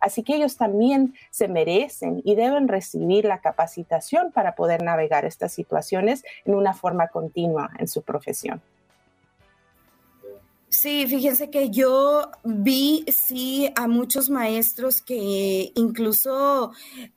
Así 0.00 0.22
que 0.22 0.36
ellos 0.36 0.56
también 0.56 1.14
se 1.30 1.46
merecen 1.46 2.22
y 2.24 2.34
deben 2.34 2.68
recibir 2.68 3.26
la 3.26 3.40
capacitación 3.40 4.32
para 4.32 4.54
poder 4.54 4.82
navegar 4.82 5.24
estas 5.24 5.52
situaciones 5.52 6.24
en 6.44 6.54
una 6.54 6.74
forma 6.74 7.08
continua 7.08 7.70
en 7.78 7.86
su 7.86 8.02
profesión. 8.02 8.62
Sí, 10.70 11.06
fíjense 11.08 11.50
que 11.50 11.68
yo 11.70 12.30
vi, 12.44 13.04
sí, 13.08 13.72
a 13.74 13.88
muchos 13.88 14.30
maestros 14.30 15.02
que 15.02 15.72
incluso 15.74 16.72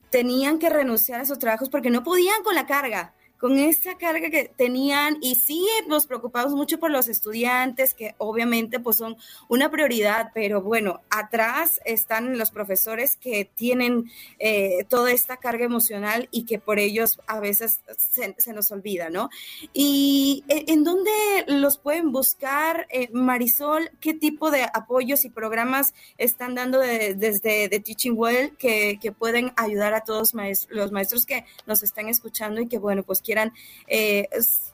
tenían 0.10 0.58
que 0.58 0.72
renunciar 0.72 1.22
a 1.22 1.26
sus 1.26 1.38
trabajos 1.38 1.70
porque 1.70 1.92
no 1.92 2.04
podían 2.04 2.44
con 2.44 2.56
la 2.56 2.66
carga 2.66 3.14
con 3.44 3.60
esa 3.60 3.98
carga 3.98 4.30
que 4.30 4.50
tenían 4.56 5.18
y 5.20 5.36
sí 5.36 5.68
nos 5.90 6.08
preocupamos 6.08 6.54
mucho 6.54 6.80
por 6.80 6.90
los 6.90 7.10
estudiantes 7.10 7.94
que 7.94 8.16
obviamente 8.18 8.80
pues 8.80 8.96
son 8.96 9.18
una 9.50 9.70
prioridad, 9.70 10.32
pero 10.34 10.62
bueno, 10.62 11.02
atrás 11.10 11.82
están 11.84 12.38
los 12.38 12.52
profesores 12.52 13.18
que 13.18 13.44
tienen 13.44 14.10
eh, 14.40 14.86
toda 14.88 15.12
esta 15.12 15.36
carga 15.36 15.66
emocional 15.66 16.30
y 16.32 16.46
que 16.46 16.58
por 16.58 16.80
ellos 16.80 17.20
a 17.28 17.42
veces 17.42 17.82
se, 17.98 18.54
nos 18.54 18.72
olvida, 18.72 19.10
¿no? 19.10 19.30
¿Y 19.74 20.46
eh, 20.48 20.64
en 20.70 20.86
dónde 20.86 21.12
los 21.48 21.78
pueden 21.78 22.14
buscar, 22.14 22.88
eh, 22.92 23.10
Marisol? 23.12 23.92
¿Qué 24.00 24.14
tipo 24.14 24.52
de 24.52 24.64
apoyos 24.74 25.26
y 25.26 25.30
programas 25.30 25.94
están 26.18 26.56
dando 26.56 26.80
desde 26.80 27.68
de 27.68 27.80
Teaching 27.82 28.14
Well 28.16 28.56
que, 28.56 28.98
pueden 29.20 29.52
ayudar 29.58 29.94
a 29.94 30.06
todos 30.06 30.34
los 30.70 30.92
maestros 30.94 31.26
que 31.26 31.46
nos 31.68 31.84
están 31.84 32.08
escuchando 32.08 32.62
y 32.62 32.70
que 32.70 32.78
bueno, 32.78 33.04
pues 33.04 33.22
quieren 33.22 33.33
quieran 33.34 33.52
eh, 33.88 34.30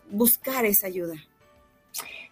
buscar 0.09 0.65
esa 0.65 0.87
ayuda. 0.87 1.15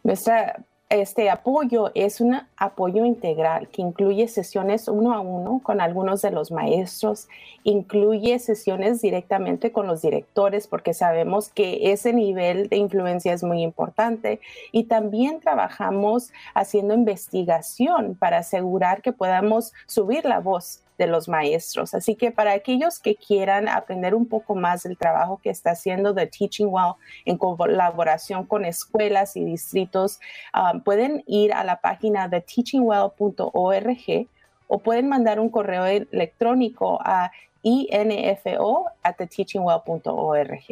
Nuestra 0.04 0.64
este 0.90 1.30
apoyo 1.30 1.92
es 1.96 2.22
un 2.22 2.40
apoyo 2.56 3.04
integral 3.04 3.68
que 3.68 3.82
incluye 3.82 4.30
sesiones 4.30 4.88
uno 4.88 5.14
a 5.14 5.20
uno 5.20 5.60
con 5.62 5.82
algunos 5.82 6.22
de 6.22 6.32
los 6.32 6.50
maestros, 6.50 7.28
incluye 7.64 8.40
sesiones 8.40 9.02
directamente 9.02 9.74
con 9.74 9.86
los 9.86 10.02
directores 10.02 10.66
porque 10.68 10.94
sabemos 10.94 11.50
que 11.50 11.92
ese 11.92 12.14
nivel 12.14 12.70
de 12.70 12.78
influencia 12.78 13.34
es 13.34 13.44
muy 13.44 13.64
importante 13.64 14.40
y 14.72 14.86
también 14.86 15.42
trabajamos 15.42 16.32
haciendo 16.54 16.94
investigación 16.94 18.16
para 18.16 18.38
asegurar 18.38 19.02
que 19.02 19.12
podamos 19.12 19.74
subir 19.88 20.24
la 20.24 20.40
voz 20.40 20.84
de 20.98 21.08
los 21.08 21.28
maestros. 21.30 21.94
Así 21.94 22.16
que 22.16 22.32
para 22.32 22.54
aquellos 22.54 23.00
que 23.00 23.16
quieran 23.16 23.68
aprender 23.68 24.16
un 24.16 24.28
poco 24.28 24.56
más 24.56 24.84
del 24.84 24.98
trabajo 24.98 25.40
que 25.42 25.50
está 25.50 25.72
haciendo 25.72 26.14
The 26.14 26.28
Teaching 26.28 26.68
Well 26.70 26.94
en 27.26 27.38
colaboración 27.38 28.46
con 28.46 28.66
escuelas 28.66 29.36
y 29.36 29.44
distritos, 29.44 30.20
um, 30.54 30.82
pueden 30.82 31.24
ir 31.28 31.54
a 31.54 31.64
la 31.64 31.80
página 31.82 32.28
de 32.28 32.42
teachingwell.org 32.42 34.28
o 34.68 34.80
pueden 34.80 35.08
mandar 35.08 35.40
un 35.40 35.50
correo 35.50 35.86
electrónico 35.86 37.00
a 37.04 37.32
info 37.64 38.86
at 39.04 39.16
teachingwell.org. 39.18 40.64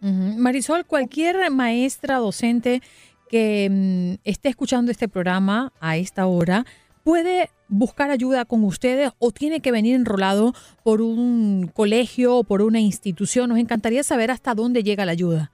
Marisol, 0.00 0.86
cualquier 0.86 1.50
maestra 1.50 2.18
docente 2.18 2.82
que 3.28 3.68
mm, 3.70 4.14
esté 4.24 4.48
escuchando 4.48 4.90
este 4.90 5.08
programa 5.08 5.72
a 5.80 5.96
esta 5.96 6.26
hora, 6.26 6.64
puede 7.04 7.50
buscar 7.68 8.10
ayuda 8.10 8.44
con 8.44 8.64
ustedes 8.64 9.10
o 9.18 9.30
tiene 9.30 9.60
que 9.60 9.72
venir 9.72 9.94
enrolado 9.94 10.54
por 10.82 11.00
un 11.00 11.70
colegio 11.74 12.36
o 12.36 12.44
por 12.44 12.62
una 12.62 12.80
institución? 12.80 13.50
Nos 13.50 13.58
encantaría 13.58 14.02
saber 14.02 14.30
hasta 14.30 14.54
dónde 14.54 14.82
llega 14.82 15.06
la 15.06 15.12
ayuda. 15.12 15.52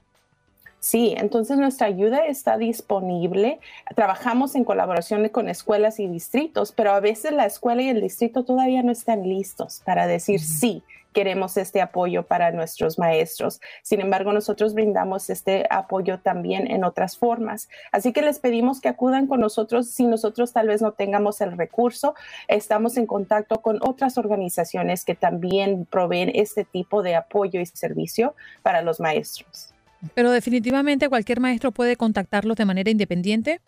Sí, 0.85 1.15
entonces 1.17 1.57
nuestra 1.57 1.87
ayuda 1.87 2.27
está 2.27 2.59
disponible. 2.59 3.59
Trabajamos 3.97 4.55
en 4.55 4.65
colaboración 4.65 5.27
con 5.31 5.49
escuelas 5.49 5.99
y 5.99 6.09
distritos, 6.09 6.73
pero 6.73 6.93
a 6.93 7.01
veces 7.01 7.33
la 7.33 7.47
escuela 7.47 7.81
y 7.81 7.89
el 7.89 8.03
distrito 8.03 8.45
todavía 8.45 8.83
no 8.83 8.93
están 8.93 9.23
listos 9.23 9.81
para 9.87 10.07
decir 10.07 10.41
sí, 10.41 10.83
queremos 11.15 11.57
este 11.57 11.81
apoyo 11.81 12.25
para 12.25 12.51
nuestros 12.51 12.99
maestros. 12.99 13.61
Sin 13.83 14.01
embargo, 14.01 14.33
nosotros 14.33 14.75
brindamos 14.75 15.31
este 15.31 15.65
apoyo 15.71 16.19
también 16.19 16.71
en 16.71 16.85
otras 16.85 17.17
formas. 17.17 17.71
Así 17.93 18.12
que 18.12 18.21
les 18.21 18.39
pedimos 18.39 18.81
que 18.83 18.89
acudan 18.89 19.27
con 19.27 19.41
nosotros 19.41 19.89
si 19.89 20.05
nosotros 20.05 20.53
tal 20.53 20.69
vez 20.69 20.83
no 20.83 20.93
tengamos 20.93 21.41
el 21.41 21.57
recurso. 21.57 22.15
Estamos 22.49 22.99
en 22.99 23.07
contacto 23.07 23.62
con 23.62 23.79
otras 23.81 24.19
organizaciones 24.19 25.05
que 25.05 25.15
también 25.15 25.87
proveen 25.87 26.31
este 26.35 26.65
tipo 26.65 27.03
de 27.03 27.15
apoyo 27.15 27.61
y 27.61 27.67
servicio 27.67 28.35
para 28.62 28.83
los 28.83 29.01
maestros. 29.01 29.73
Pero 30.15 30.31
definitivamente 30.33 31.09
cualquier 31.09 31.41
maestro 31.41 31.73
puede 31.73 31.97
contactarlos 31.97 32.57
de 32.57 32.65
manera 32.65 32.91
independiente. 32.91 33.61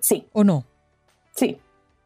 Sí. 0.00 0.26
¿O 0.32 0.44
no? 0.44 0.64
Sí. 1.34 1.58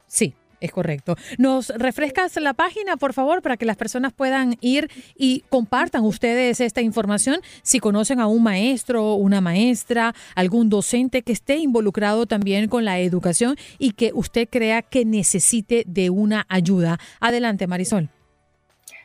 Sí. 0.06 0.34
Es 0.60 0.72
correcto. 0.72 1.16
¿Nos 1.38 1.68
refrescas 1.68 2.36
la 2.36 2.54
página, 2.54 2.96
por 2.96 3.12
favor, 3.12 3.42
para 3.42 3.56
que 3.56 3.66
las 3.66 3.76
personas 3.76 4.12
puedan 4.12 4.56
ir 4.60 4.90
y 5.14 5.44
compartan 5.50 6.04
ustedes 6.04 6.60
esta 6.60 6.80
información? 6.80 7.40
Si 7.62 7.78
conocen 7.78 8.20
a 8.20 8.26
un 8.26 8.42
maestro, 8.42 9.14
una 9.14 9.40
maestra, 9.40 10.14
algún 10.34 10.70
docente 10.70 11.22
que 11.22 11.32
esté 11.32 11.58
involucrado 11.58 12.26
también 12.26 12.68
con 12.68 12.84
la 12.84 12.98
educación 13.00 13.56
y 13.78 13.92
que 13.92 14.12
usted 14.14 14.48
crea 14.48 14.82
que 14.82 15.04
necesite 15.04 15.84
de 15.86 16.10
una 16.10 16.46
ayuda. 16.48 16.98
Adelante, 17.20 17.66
Marisol. 17.66 18.08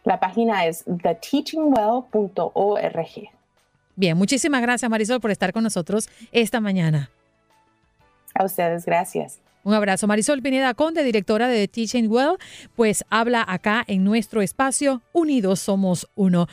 La 0.04 0.20
página 0.20 0.66
es 0.66 0.84
theteachingwell.org. 0.86 3.30
Bien, 3.96 4.18
muchísimas 4.18 4.62
gracias, 4.62 4.90
Marisol, 4.90 5.20
por 5.20 5.32
estar 5.32 5.54
con 5.54 5.64
nosotros 5.64 6.10
esta 6.32 6.62
mañana. 6.62 7.10
A 8.34 8.46
ustedes, 8.46 8.86
gracias. 8.86 9.40
Un 9.64 9.74
abrazo. 9.74 10.08
Marisol 10.08 10.42
Pineda 10.42 10.74
Conde, 10.74 11.04
directora 11.04 11.48
de 11.48 11.68
Teaching 11.68 12.08
Well, 12.10 12.38
pues 12.76 13.04
habla 13.10 13.46
acá 13.48 13.84
en 13.88 14.04
nuestro 14.04 14.42
espacio 14.42 15.02
Unidos 15.14 15.60
Somos 15.60 16.08
Uno. 16.16 16.48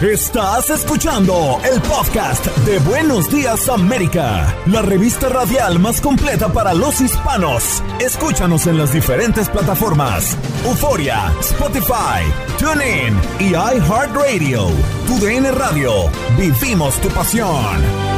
Estás 0.00 0.70
escuchando 0.70 1.60
el 1.68 1.80
podcast 1.80 2.46
de 2.58 2.78
Buenos 2.78 3.28
Días 3.32 3.68
América, 3.68 4.56
la 4.66 4.80
revista 4.80 5.28
radial 5.28 5.80
más 5.80 6.00
completa 6.00 6.52
para 6.52 6.72
los 6.72 7.00
hispanos. 7.00 7.82
Escúchanos 7.98 8.68
en 8.68 8.78
las 8.78 8.92
diferentes 8.92 9.48
plataformas: 9.48 10.38
Euforia, 10.64 11.32
Spotify, 11.40 12.22
TuneIn 12.60 13.18
y 13.40 13.54
iHeartRadio. 13.54 14.68
Tu 15.08 15.50
Radio. 15.50 15.90
Vivimos 16.38 17.00
tu 17.00 17.08
pasión. 17.08 18.17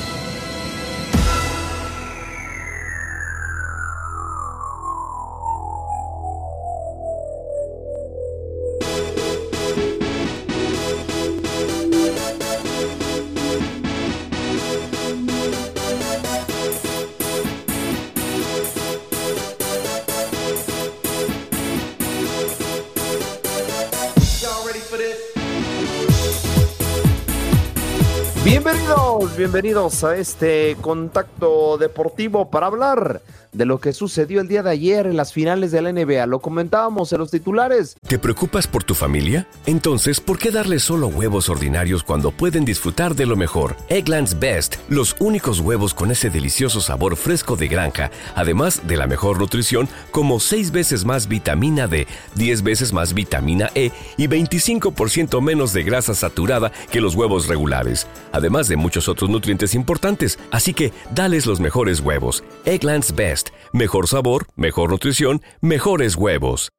Bienvenidos, 29.41 30.03
a 30.03 30.17
este 30.17 30.77
contacto 30.81 31.79
deportivo 31.79 32.51
para 32.51 32.67
hablar 32.67 33.23
de 33.53 33.65
lo 33.65 33.79
que 33.79 33.93
sucedió 33.93 34.41
el 34.41 34.47
día 34.47 34.63
de 34.63 34.69
ayer 34.69 35.07
en 35.07 35.17
las 35.17 35.33
finales 35.33 35.71
de 35.71 35.81
la 35.81 35.91
NBA. 35.91 36.25
Lo 36.25 36.39
comentábamos 36.39 37.11
en 37.11 37.19
los 37.19 37.31
titulares. 37.31 37.95
¿Te 38.07 38.19
preocupas 38.19 38.67
por 38.67 38.83
tu 38.83 38.95
familia? 38.95 39.47
Entonces, 39.65 40.19
¿por 40.19 40.37
qué 40.37 40.51
darles 40.51 40.83
solo 40.83 41.07
huevos 41.07 41.49
ordinarios 41.49 42.03
cuando 42.03 42.31
pueden 42.31 42.65
disfrutar 42.65 43.15
de 43.15 43.25
lo 43.25 43.35
mejor? 43.35 43.75
Eggland's 43.89 44.39
Best, 44.39 44.75
los 44.89 45.15
únicos 45.19 45.59
huevos 45.59 45.93
con 45.93 46.11
ese 46.11 46.29
delicioso 46.29 46.81
sabor 46.81 47.15
fresco 47.15 47.55
de 47.55 47.67
granja, 47.67 48.11
además 48.35 48.87
de 48.87 48.97
la 48.97 49.07
mejor 49.07 49.39
nutrición, 49.39 49.89
como 50.11 50.39
6 50.39 50.71
veces 50.71 51.05
más 51.05 51.27
vitamina 51.27 51.87
D, 51.87 52.07
10 52.35 52.63
veces 52.63 52.93
más 52.93 53.13
vitamina 53.13 53.69
E 53.75 53.91
y 54.17 54.27
25% 54.27 55.41
menos 55.41 55.73
de 55.73 55.83
grasa 55.83 56.13
saturada 56.15 56.71
que 56.91 57.01
los 57.01 57.15
huevos 57.15 57.47
regulares, 57.47 58.07
además 58.31 58.67
de 58.67 58.77
muchos 58.77 59.07
otros 59.09 59.29
nutrientes 59.29 59.75
importantes. 59.75 60.39
Así 60.51 60.73
que, 60.73 60.93
dales 61.13 61.45
los 61.45 61.59
mejores 61.59 61.99
huevos. 61.99 62.43
Eggland's 62.65 63.13
Best 63.13 63.40
Mejor 63.73 64.07
sabor, 64.07 64.47
mejor 64.55 64.91
nutrición, 64.91 65.41
mejores 65.61 66.15
huevos. 66.15 66.69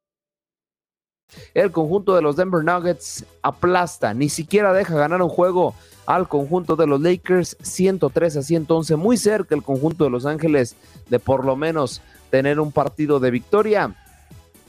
El 1.53 1.71
conjunto 1.71 2.15
de 2.15 2.21
los 2.21 2.35
Denver 2.35 2.63
Nuggets 2.63 3.25
aplasta, 3.41 4.13
ni 4.13 4.29
siquiera 4.29 4.73
deja 4.73 4.95
ganar 4.95 5.21
un 5.21 5.29
juego 5.29 5.73
al 6.05 6.27
conjunto 6.27 6.75
de 6.75 6.87
los 6.87 7.01
Lakers 7.01 7.57
103 7.61 8.37
a 8.37 8.41
111, 8.41 8.95
muy 8.95 9.17
cerca 9.17 9.55
el 9.55 9.63
conjunto 9.63 10.03
de 10.03 10.09
Los 10.09 10.25
Ángeles 10.25 10.75
de 11.09 11.19
por 11.19 11.45
lo 11.45 11.55
menos 11.55 12.01
tener 12.29 12.59
un 12.59 12.71
partido 12.71 13.19
de 13.19 13.31
victoria. 13.31 13.95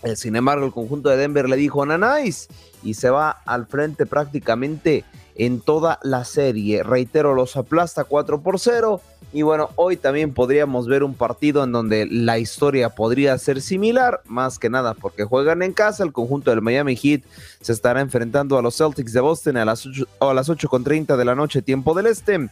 Eh, 0.03 0.17
sin 0.17 0.37
embargo, 0.37 0.67
el 0.67 0.73
conjunto 0.73 1.09
de 1.09 1.17
Denver 1.17 1.49
le 1.49 1.57
dijo 1.57 1.85
Nanáis 1.85 2.49
y 2.83 2.95
se 2.95 3.11
va 3.11 3.31
al 3.31 3.67
frente 3.67 4.07
prácticamente 4.07 5.05
en 5.35 5.61
toda 5.61 5.99
la 6.03 6.25
serie. 6.25 6.83
Reitero, 6.83 7.35
los 7.35 7.57
aplasta 7.57 8.05
4 8.05 8.43
por 8.43 8.61
0. 8.61 9.01
Y 9.35 9.43
bueno, 9.43 9.71
hoy 9.75 9.97
también 9.97 10.33
podríamos 10.33 10.87
ver 10.87 11.03
un 11.03 11.13
partido 11.13 11.65
en 11.65 11.73
donde 11.73 12.07
la 12.07 12.39
historia 12.39 12.91
podría 12.91 13.37
ser 13.37 13.61
similar, 13.61 14.21
más 14.27 14.61
que 14.61 14.71
nada 14.71 14.95
porque 14.95 15.25
juegan 15.25 15.63
en 15.63 15.73
casa. 15.73 16.05
El 16.05 16.13
conjunto 16.13 16.53
del 16.53 16.63
Miami 16.63 16.95
Heat 16.95 17.23
se 17.61 17.73
estará 17.73 18.01
enfrentando 18.01 18.57
a 18.57 18.63
los 18.63 18.77
Celtics 18.77 19.13
de 19.13 19.19
Boston 19.19 19.57
a 19.57 19.65
las 19.65 19.85
8, 19.87 20.07
a 20.21 20.33
las 20.35 20.49
8.30 20.49 21.17
de 21.17 21.25
la 21.25 21.35
noche, 21.35 21.63
tiempo 21.63 21.95
del 21.95 22.07
este 22.07 22.49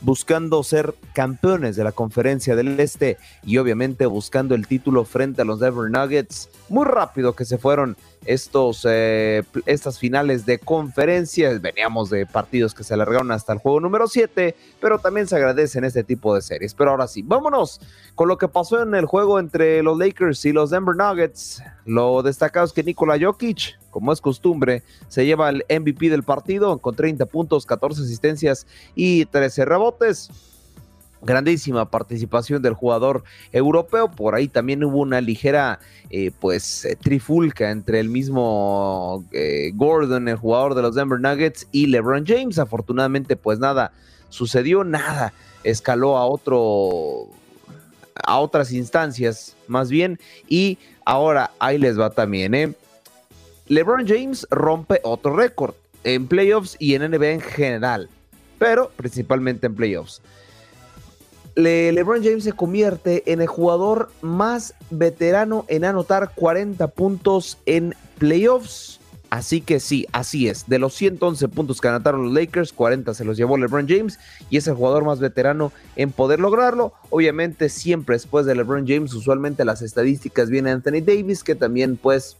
buscando 0.00 0.62
ser 0.62 0.94
campeones 1.12 1.76
de 1.76 1.82
la 1.82 1.92
conferencia 1.92 2.54
del 2.54 2.78
Este 2.78 3.16
y 3.42 3.58
obviamente 3.58 4.06
buscando 4.06 4.54
el 4.54 4.66
título 4.66 5.04
frente 5.04 5.42
a 5.42 5.44
los 5.44 5.60
Denver 5.60 5.90
Nuggets. 5.90 6.50
Muy 6.68 6.84
rápido 6.84 7.34
que 7.34 7.44
se 7.44 7.58
fueron 7.58 7.96
estos, 8.24 8.86
eh, 8.88 9.42
estas 9.66 9.98
finales 9.98 10.46
de 10.46 10.58
conferencias. 10.58 11.60
Veníamos 11.60 12.10
de 12.10 12.26
partidos 12.26 12.74
que 12.74 12.84
se 12.84 12.94
alargaron 12.94 13.30
hasta 13.30 13.52
el 13.52 13.58
juego 13.58 13.80
número 13.80 14.06
7, 14.08 14.54
pero 14.80 14.98
también 14.98 15.26
se 15.26 15.36
agradecen 15.36 15.84
este 15.84 16.04
tipo 16.04 16.34
de 16.34 16.42
series. 16.42 16.74
Pero 16.74 16.90
ahora 16.90 17.06
sí, 17.06 17.22
vámonos 17.22 17.80
con 18.14 18.28
lo 18.28 18.38
que 18.38 18.48
pasó 18.48 18.82
en 18.82 18.94
el 18.94 19.06
juego 19.06 19.38
entre 19.38 19.82
los 19.82 19.98
Lakers 19.98 20.44
y 20.44 20.52
los 20.52 20.70
Denver 20.70 20.96
Nuggets. 20.96 21.62
Lo 21.84 22.22
destacado 22.22 22.66
es 22.66 22.72
que 22.72 22.82
Nikola 22.82 23.18
Jokic, 23.20 23.78
como 23.90 24.12
es 24.12 24.20
costumbre, 24.20 24.82
se 25.08 25.24
lleva 25.24 25.48
el 25.48 25.64
MVP 25.68 26.10
del 26.10 26.22
partido 26.22 26.78
con 26.78 26.94
30 26.94 27.26
puntos, 27.26 27.66
14 27.66 28.02
asistencias 28.02 28.66
y 28.94 29.24
13 29.26 29.64
rebotes 29.64 30.30
grandísima 31.22 31.90
participación 31.90 32.62
del 32.62 32.74
jugador 32.74 33.24
europeo. 33.52 34.10
Por 34.10 34.34
ahí 34.34 34.48
también 34.48 34.84
hubo 34.84 34.98
una 34.98 35.20
ligera, 35.20 35.80
eh, 36.10 36.30
pues, 36.38 36.84
eh, 36.84 36.96
trifulca 36.96 37.70
entre 37.70 38.00
el 38.00 38.08
mismo 38.08 39.24
eh, 39.32 39.72
Gordon, 39.74 40.28
el 40.28 40.36
jugador 40.36 40.74
de 40.74 40.82
los 40.82 40.94
Denver 40.94 41.20
Nuggets, 41.20 41.66
y 41.72 41.86
LeBron 41.86 42.24
James. 42.26 42.58
Afortunadamente, 42.58 43.36
pues 43.36 43.58
nada 43.58 43.92
sucedió, 44.28 44.84
nada 44.84 45.32
escaló 45.64 46.16
a 46.16 46.26
otro 46.26 47.28
a 48.24 48.38
otras 48.38 48.72
instancias 48.72 49.56
más 49.68 49.90
bien 49.90 50.18
y 50.48 50.78
ahora 51.04 51.52
ahí 51.60 51.78
les 51.78 51.98
va 51.98 52.10
también 52.10 52.54
¿eh? 52.54 52.74
LeBron 53.68 54.06
James 54.06 54.46
rompe 54.50 55.00
otro 55.04 55.36
récord 55.36 55.74
en 56.04 56.26
playoffs 56.26 56.76
y 56.78 56.94
en 56.94 57.10
NBA 57.10 57.30
en 57.30 57.40
general 57.40 58.08
pero 58.58 58.90
principalmente 58.96 59.66
en 59.66 59.74
playoffs 59.74 60.20
LeBron 61.58 62.22
James 62.22 62.44
se 62.44 62.52
convierte 62.52 63.32
en 63.32 63.40
el 63.40 63.48
jugador 63.48 64.10
más 64.20 64.74
veterano 64.90 65.64
en 65.68 65.84
anotar 65.84 66.32
40 66.34 66.86
puntos 66.88 67.58
en 67.66 67.94
playoffs. 68.18 69.00
Así 69.30 69.60
que 69.60 69.78
sí, 69.78 70.06
así 70.12 70.48
es. 70.48 70.68
De 70.68 70.78
los 70.78 70.94
111 70.94 71.48
puntos 71.48 71.80
que 71.80 71.88
anotaron 71.88 72.24
los 72.24 72.32
Lakers, 72.32 72.72
40 72.72 73.12
se 73.12 73.24
los 73.24 73.36
llevó 73.36 73.58
LeBron 73.58 73.86
James 73.88 74.18
y 74.48 74.56
es 74.56 74.66
el 74.68 74.74
jugador 74.74 75.04
más 75.04 75.18
veterano 75.18 75.72
en 75.96 76.12
poder 76.12 76.40
lograrlo. 76.40 76.94
Obviamente, 77.10 77.68
siempre 77.68 78.14
después 78.14 78.46
de 78.46 78.54
LeBron 78.54 78.86
James, 78.86 79.12
usualmente 79.12 79.66
las 79.66 79.82
estadísticas 79.82 80.48
viene 80.48 80.70
Anthony 80.70 81.02
Davis, 81.04 81.44
que 81.44 81.56
también 81.56 81.96
pues 81.96 82.38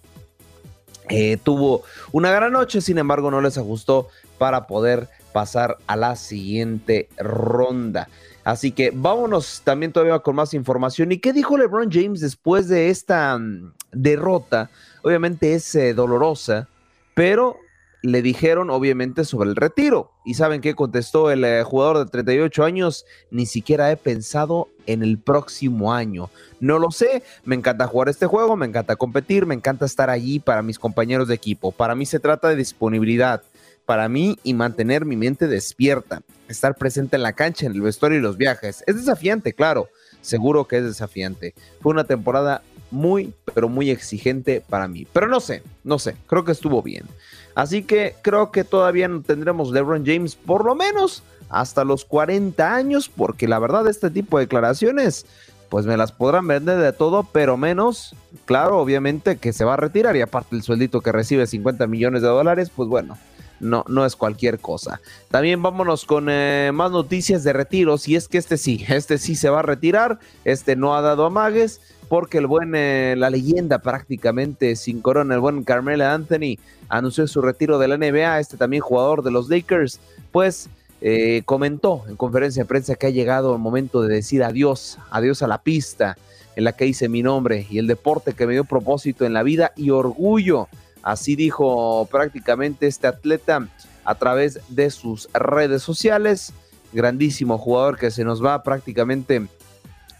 eh, 1.11 1.39
tuvo 1.43 1.83
una 2.13 2.31
gran 2.31 2.53
noche, 2.53 2.81
sin 2.81 2.99
embargo 2.99 3.31
no 3.31 3.41
les 3.41 3.59
ajustó 3.59 4.09
para 4.39 4.67
poder 4.67 5.09
pasar 5.33 5.77
a 5.87 5.97
la 5.97 6.17
siguiente 6.17 7.09
ronda. 7.19 8.09
Así 8.49 8.73
que 8.73 8.91
vámonos 8.95 9.61
también 9.63 9.93
todavía 9.93 10.19
con 10.21 10.35
más 10.35 10.55
información. 10.55 11.13
¿Y 11.13 11.19
qué 11.19 11.35
dijo 11.35 11.59
LeBron 11.59 11.91
James 11.93 12.23
después 12.23 12.67
de 12.67 12.89
esta 12.89 13.37
mm, 13.37 13.75
derrota? 13.93 14.71
Obviamente 15.03 15.53
es 15.53 15.75
eh, 15.75 15.93
dolorosa, 15.93 16.67
pero 17.13 17.59
le 18.01 18.23
dijeron 18.23 18.71
obviamente 18.71 19.27
sobre 19.27 19.51
el 19.51 19.57
retiro. 19.57 20.13
¿Y 20.25 20.33
saben 20.33 20.63
qué 20.63 20.75
contestó 20.75 21.31
el 21.31 21.45
eh, 21.45 21.63
jugador 21.63 21.99
de 21.99 22.11
38 22.11 22.65
años? 22.65 23.05
Ni 23.31 23.45
siquiera 23.45 23.93
he 23.93 23.99
pensado 23.99 24.69
en 24.87 25.03
el 25.03 25.19
próximo 25.19 25.93
año. 25.93 26.31
No 26.59 26.79
lo 26.79 26.91
sé, 26.91 27.23
me 27.45 27.55
encanta 27.55 27.87
jugar 27.87 28.09
este 28.09 28.25
juego, 28.25 28.57
me 28.57 28.65
encanta 28.65 28.97
competir, 28.97 29.45
me 29.45 29.57
encanta 29.57 29.85
estar 29.85 30.09
allí 30.09 30.39
para 30.39 30.63
mis 30.63 30.79
compañeros 30.79 31.29
de 31.29 31.35
equipo. 31.35 31.71
Para 31.71 31.95
mí 31.95 32.07
se 32.07 32.19
trata 32.19 32.49
de 32.49 32.57
disponibilidad 32.57 33.43
para 33.89 34.07
mí 34.11 34.39
y 34.43 34.53
mantener 34.53 35.07
mi 35.07 35.17
mente 35.17 35.47
despierta, 35.47 36.21
estar 36.47 36.75
presente 36.75 37.17
en 37.17 37.23
la 37.23 37.33
cancha, 37.33 37.65
en 37.65 37.73
el 37.73 37.81
vestuario 37.81 38.19
y 38.19 38.21
los 38.21 38.37
viajes. 38.37 38.85
Es 38.87 38.97
desafiante, 38.97 39.55
claro, 39.55 39.89
seguro 40.21 40.69
que 40.69 40.77
es 40.77 40.85
desafiante. 40.85 41.55
Fue 41.81 41.93
una 41.93 42.05
temporada 42.05 42.61
muy, 42.91 43.33
pero 43.55 43.71
muy 43.71 43.89
exigente 43.89 44.63
para 44.69 44.89
mí. 44.89 45.07
Pero 45.11 45.27
no 45.27 45.41
sé, 45.41 45.63
no 45.85 45.99
sé, 45.99 46.17
creo 46.27 46.45
que 46.45 46.53
estuvo 46.53 46.83
bien. 46.83 47.07
Así 47.55 47.83
que 47.83 48.15
creo 48.21 48.53
que 48.53 48.63
todavía 48.63 49.09
no 49.09 49.23
tendremos 49.23 49.71
LeBron 49.71 50.05
James 50.05 50.37
por 50.37 50.67
lo 50.67 50.75
menos 50.75 51.23
hasta 51.49 51.83
los 51.83 52.05
40 52.05 52.75
años, 52.75 53.09
porque 53.09 53.49
la 53.49 53.59
verdad 53.59 53.89
este 53.89 54.11
tipo 54.11 54.37
de 54.37 54.45
declaraciones 54.45 55.25
pues 55.71 55.87
me 55.87 55.97
las 55.97 56.13
podrán 56.13 56.47
vender 56.47 56.79
de 56.79 56.93
todo, 56.93 57.23
pero 57.25 57.57
menos, 57.57 58.15
claro, 58.45 58.79
obviamente 58.79 59.39
que 59.39 59.55
se 59.55 59.65
va 59.65 59.75
a 59.75 59.77
retirar 59.79 60.15
y 60.15 60.21
aparte 60.21 60.57
el 60.57 60.63
sueldito 60.63 61.01
que 61.01 61.11
recibe 61.11 61.47
50 61.47 61.87
millones 61.87 62.21
de 62.21 62.29
dólares, 62.29 62.71
pues 62.75 62.89
bueno, 62.89 63.17
no, 63.61 63.85
no 63.89 64.05
es 64.05 64.17
cualquier 64.17 64.59
cosa. 64.59 65.01
También 65.31 65.63
vámonos 65.63 66.05
con 66.05 66.29
eh, 66.29 66.71
más 66.73 66.91
noticias 66.91 67.45
de 67.45 67.53
retiros. 67.53 68.09
Y 68.09 68.17
es 68.17 68.29
que 68.29 68.39
este 68.39 68.57
sí, 68.57 68.85
este 68.89 69.19
sí 69.19 69.35
se 69.35 69.51
va 69.51 69.61
a 69.61 69.63
retirar. 69.63 70.19
Este 70.45 70.77
no 70.77 70.95
ha 70.97 71.03
dado 71.03 71.27
amagues. 71.27 71.81
porque 72.09 72.39
el 72.39 72.47
buen, 72.47 72.75
eh, 72.75 73.15
la 73.19 73.29
leyenda 73.29 73.81
prácticamente 73.81 74.77
sin 74.77 75.03
corona, 75.03 75.35
el 75.35 75.41
buen 75.41 75.63
Carmelo 75.63 76.07
Anthony, 76.07 76.57
anunció 76.89 77.27
su 77.27 77.43
retiro 77.43 77.79
de 77.79 77.87
la 77.87 77.99
NBA, 77.99 78.41
este 78.41 78.57
también 78.57 78.81
jugador 78.81 79.23
de 79.23 79.31
los 79.31 79.51
Lakers, 79.51 80.01
pues 80.33 80.71
eh, 81.01 81.43
comentó 81.45 82.05
en 82.09 82.17
conferencia 82.17 82.63
de 82.63 82.69
prensa 82.69 82.95
que 82.95 83.07
ha 83.07 83.11
llegado 83.11 83.53
el 83.53 83.61
momento 83.61 84.03
de 84.03 84.15
decir 84.15 84.43
adiós, 84.43 84.99
adiós 85.11 85.43
a 85.43 85.47
la 85.49 85.63
pista 85.63 86.17
en 86.57 86.65
la 86.65 86.73
que 86.73 86.87
hice 86.87 87.09
mi 87.09 87.23
nombre 87.23 87.67
y 87.71 87.79
el 87.79 87.87
deporte 87.87 88.33
que 88.33 88.47
me 88.47 88.55
dio 88.55 88.65
propósito 88.65 89.25
en 89.25 89.33
la 89.33 89.45
vida 89.45 89.73
y 89.77 89.91
orgullo. 89.91 90.67
Así 91.09 91.37
dijo 91.37 92.07
prácticamente 92.11 92.87
este 92.87 93.07
atleta 93.07 93.67
a 94.05 94.15
través 94.17 94.61
de 94.69 94.91
sus 94.91 95.27
redes 95.33 95.83
sociales. 95.83 96.53
Grandísimo 96.93 97.57
jugador 97.57 97.97
que 97.97 98.11
se 98.11 98.25
nos 98.25 98.45
va 98.45 98.63
prácticamente 98.63 99.47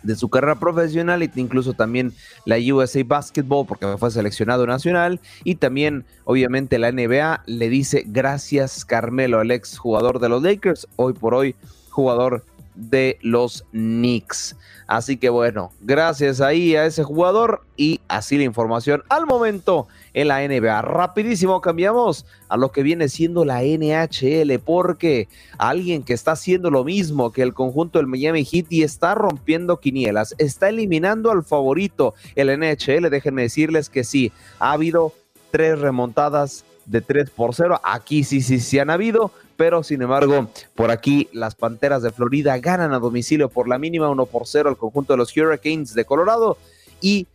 de 0.03 0.17
su 0.17 0.31
carrera 0.31 0.59
profesional 0.59 1.23
e 1.23 1.31
incluso 1.37 1.75
también 1.75 2.15
la 2.47 2.57
USA 2.57 3.03
Basketball 3.05 3.67
porque 3.67 3.87
fue 3.99 4.11
seleccionado 4.11 4.67
nacional 4.67 5.21
y 5.45 5.57
también 5.57 6.07
obviamente 6.25 6.79
la 6.79 6.91
NBA 6.91 7.43
le 7.45 7.69
dice 7.69 8.05
gracias 8.07 8.87
Carmelo, 8.87 9.43
el 9.43 9.51
ex 9.51 9.77
jugador 9.77 10.21
de 10.21 10.31
los 10.31 10.43
Lakers, 10.43 10.89
hoy 10.97 11.13
por 11.13 11.35
hoy 11.35 11.55
jugador 11.91 12.47
de 12.79 13.19
los 13.21 13.65
Knicks. 13.73 14.57
Así 14.87 15.19
que 15.19 15.29
bueno, 15.29 15.71
gracias 15.81 16.41
ahí 16.41 16.77
a 16.77 16.87
ese 16.87 17.03
jugador 17.03 17.63
y 17.77 18.01
así 18.09 18.39
la 18.39 18.45
información 18.45 19.03
al 19.11 19.27
momento 19.27 19.87
en 20.21 20.27
la 20.29 20.41
NBA. 20.41 20.83
Rapidísimo 20.83 21.61
cambiamos 21.61 22.27
a 22.49 22.57
lo 22.57 22.73
que 22.73 22.83
viene 22.83 23.09
siendo 23.09 23.45
la 23.45 23.63
NHL 23.63 24.59
porque 24.59 25.29
alguien 25.59 26.03
que 26.03 26.13
está 26.13 26.33
haciendo 26.33 26.73
lo 26.73 26.83
mismo 26.83 27.31
que 27.31 27.43
el 27.43 27.55
conjunto 27.55 28.01
del 28.01 28.09
Miami 28.09 28.45
Heat 28.45 28.67
y 28.71 28.83
está 28.83 29.15
rompiendo 29.15 29.79
quinielas, 29.79 30.35
está 30.39 30.71
eliminando 30.71 31.31
al 31.31 31.45
favorito 31.45 32.15
el 32.35 32.49
NHL. 32.49 33.11
Déjenme 33.11 33.43
decirles 33.43 33.89
que 33.89 34.03
sí, 34.03 34.33
ha 34.59 34.73
habido 34.73 35.13
tres 35.53 35.79
remontadas 35.79 36.65
de 36.85 37.01
3 37.01 37.31
por 37.31 37.55
0. 37.55 37.81
Aquí 37.85 38.25
sí, 38.25 38.41
sí, 38.41 38.59
sí 38.59 38.81
han 38.81 38.91
habido, 38.91 39.31
pero 39.57 39.85
sin 39.85 40.03
embargo, 40.03 40.49
por 40.75 40.91
aquí 40.91 41.29
las 41.33 41.55
Panteras 41.55 42.03
de 42.03 42.11
Florida 42.11 42.59
ganan 42.59 42.93
a 42.93 42.99
domicilio 42.99 43.51
por 43.51 43.69
la 43.69 43.79
mínima 43.79 44.11
1 44.11 44.27
por 44.27 44.49
0 44.49 44.69
al 44.69 44.77
conjunto 44.77 45.13
de 45.13 45.19
los 45.19 45.37
Hurricanes 45.37 45.95
de 45.95 46.05
Colorado 46.05 46.59
y 47.01 47.29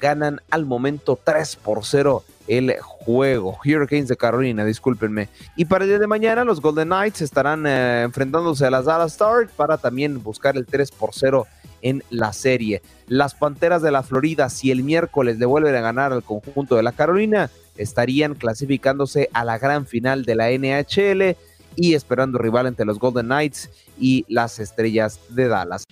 ganan 0.00 0.40
al 0.50 0.66
momento 0.66 1.18
3 1.22 1.56
por 1.56 1.84
0 1.84 2.22
el 2.46 2.76
juego. 2.80 3.58
Hurricanes 3.64 4.08
de 4.08 4.16
Carolina, 4.16 4.64
discúlpenme. 4.64 5.28
Y 5.56 5.64
para 5.64 5.84
el 5.84 5.90
día 5.90 5.98
de 5.98 6.06
mañana, 6.06 6.44
los 6.44 6.60
Golden 6.60 6.88
Knights 6.88 7.22
estarán 7.22 7.66
eh, 7.66 8.02
enfrentándose 8.02 8.66
a 8.66 8.70
las 8.70 8.84
Dallas 8.84 9.12
Stars 9.12 9.50
para 9.52 9.78
también 9.78 10.22
buscar 10.22 10.56
el 10.56 10.66
3 10.66 10.90
por 10.90 11.10
0 11.12 11.46
en 11.82 12.02
la 12.10 12.32
serie. 12.32 12.82
Las 13.06 13.34
Panteras 13.34 13.82
de 13.82 13.90
la 13.90 14.02
Florida, 14.02 14.48
si 14.48 14.70
el 14.70 14.82
miércoles 14.82 15.38
le 15.38 15.46
vuelven 15.46 15.74
a 15.74 15.80
ganar 15.80 16.12
al 16.12 16.22
conjunto 16.22 16.76
de 16.76 16.82
la 16.82 16.92
Carolina, 16.92 17.50
estarían 17.76 18.34
clasificándose 18.34 19.28
a 19.32 19.44
la 19.44 19.58
gran 19.58 19.86
final 19.86 20.24
de 20.24 20.34
la 20.34 20.50
NHL 20.50 21.36
y 21.76 21.94
esperando 21.94 22.38
rival 22.38 22.66
entre 22.66 22.86
los 22.86 22.98
Golden 22.98 23.26
Knights 23.26 23.70
y 23.98 24.24
las 24.28 24.58
Estrellas 24.60 25.20
de 25.28 25.48
Dallas. 25.48 25.84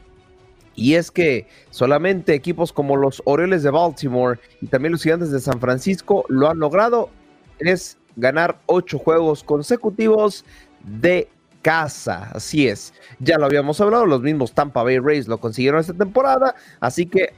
Y 0.79 0.95
es 0.95 1.11
que 1.11 1.45
solamente 1.71 2.33
equipos 2.33 2.71
como 2.71 2.95
los 2.95 3.21
Orioles 3.25 3.63
de 3.63 3.69
Baltimore 3.69 4.39
y 4.61 4.67
también 4.67 4.93
los 4.93 5.03
Gigantes 5.03 5.29
de 5.29 5.41
San 5.41 5.59
Francisco 5.59 6.23
lo 6.29 6.49
han 6.49 6.59
logrado. 6.59 7.09
Es 7.59 7.97
ganar 8.15 8.59
ocho 8.65 8.97
juegos 8.97 9.43
consecutivos 9.43 10.45
de 10.85 11.27
casa. 11.61 12.31
Así 12.33 12.69
es. 12.69 12.93
Ya 13.19 13.37
lo 13.37 13.45
habíamos 13.45 13.81
hablado, 13.81 14.05
los 14.05 14.21
mismos 14.21 14.53
Tampa 14.53 14.83
Bay 14.83 14.99
Rays 14.99 15.27
lo 15.27 15.37
consiguieron 15.37 15.81
esta 15.81 15.93
temporada. 15.93 16.55
Así 16.79 17.05
que 17.05 17.33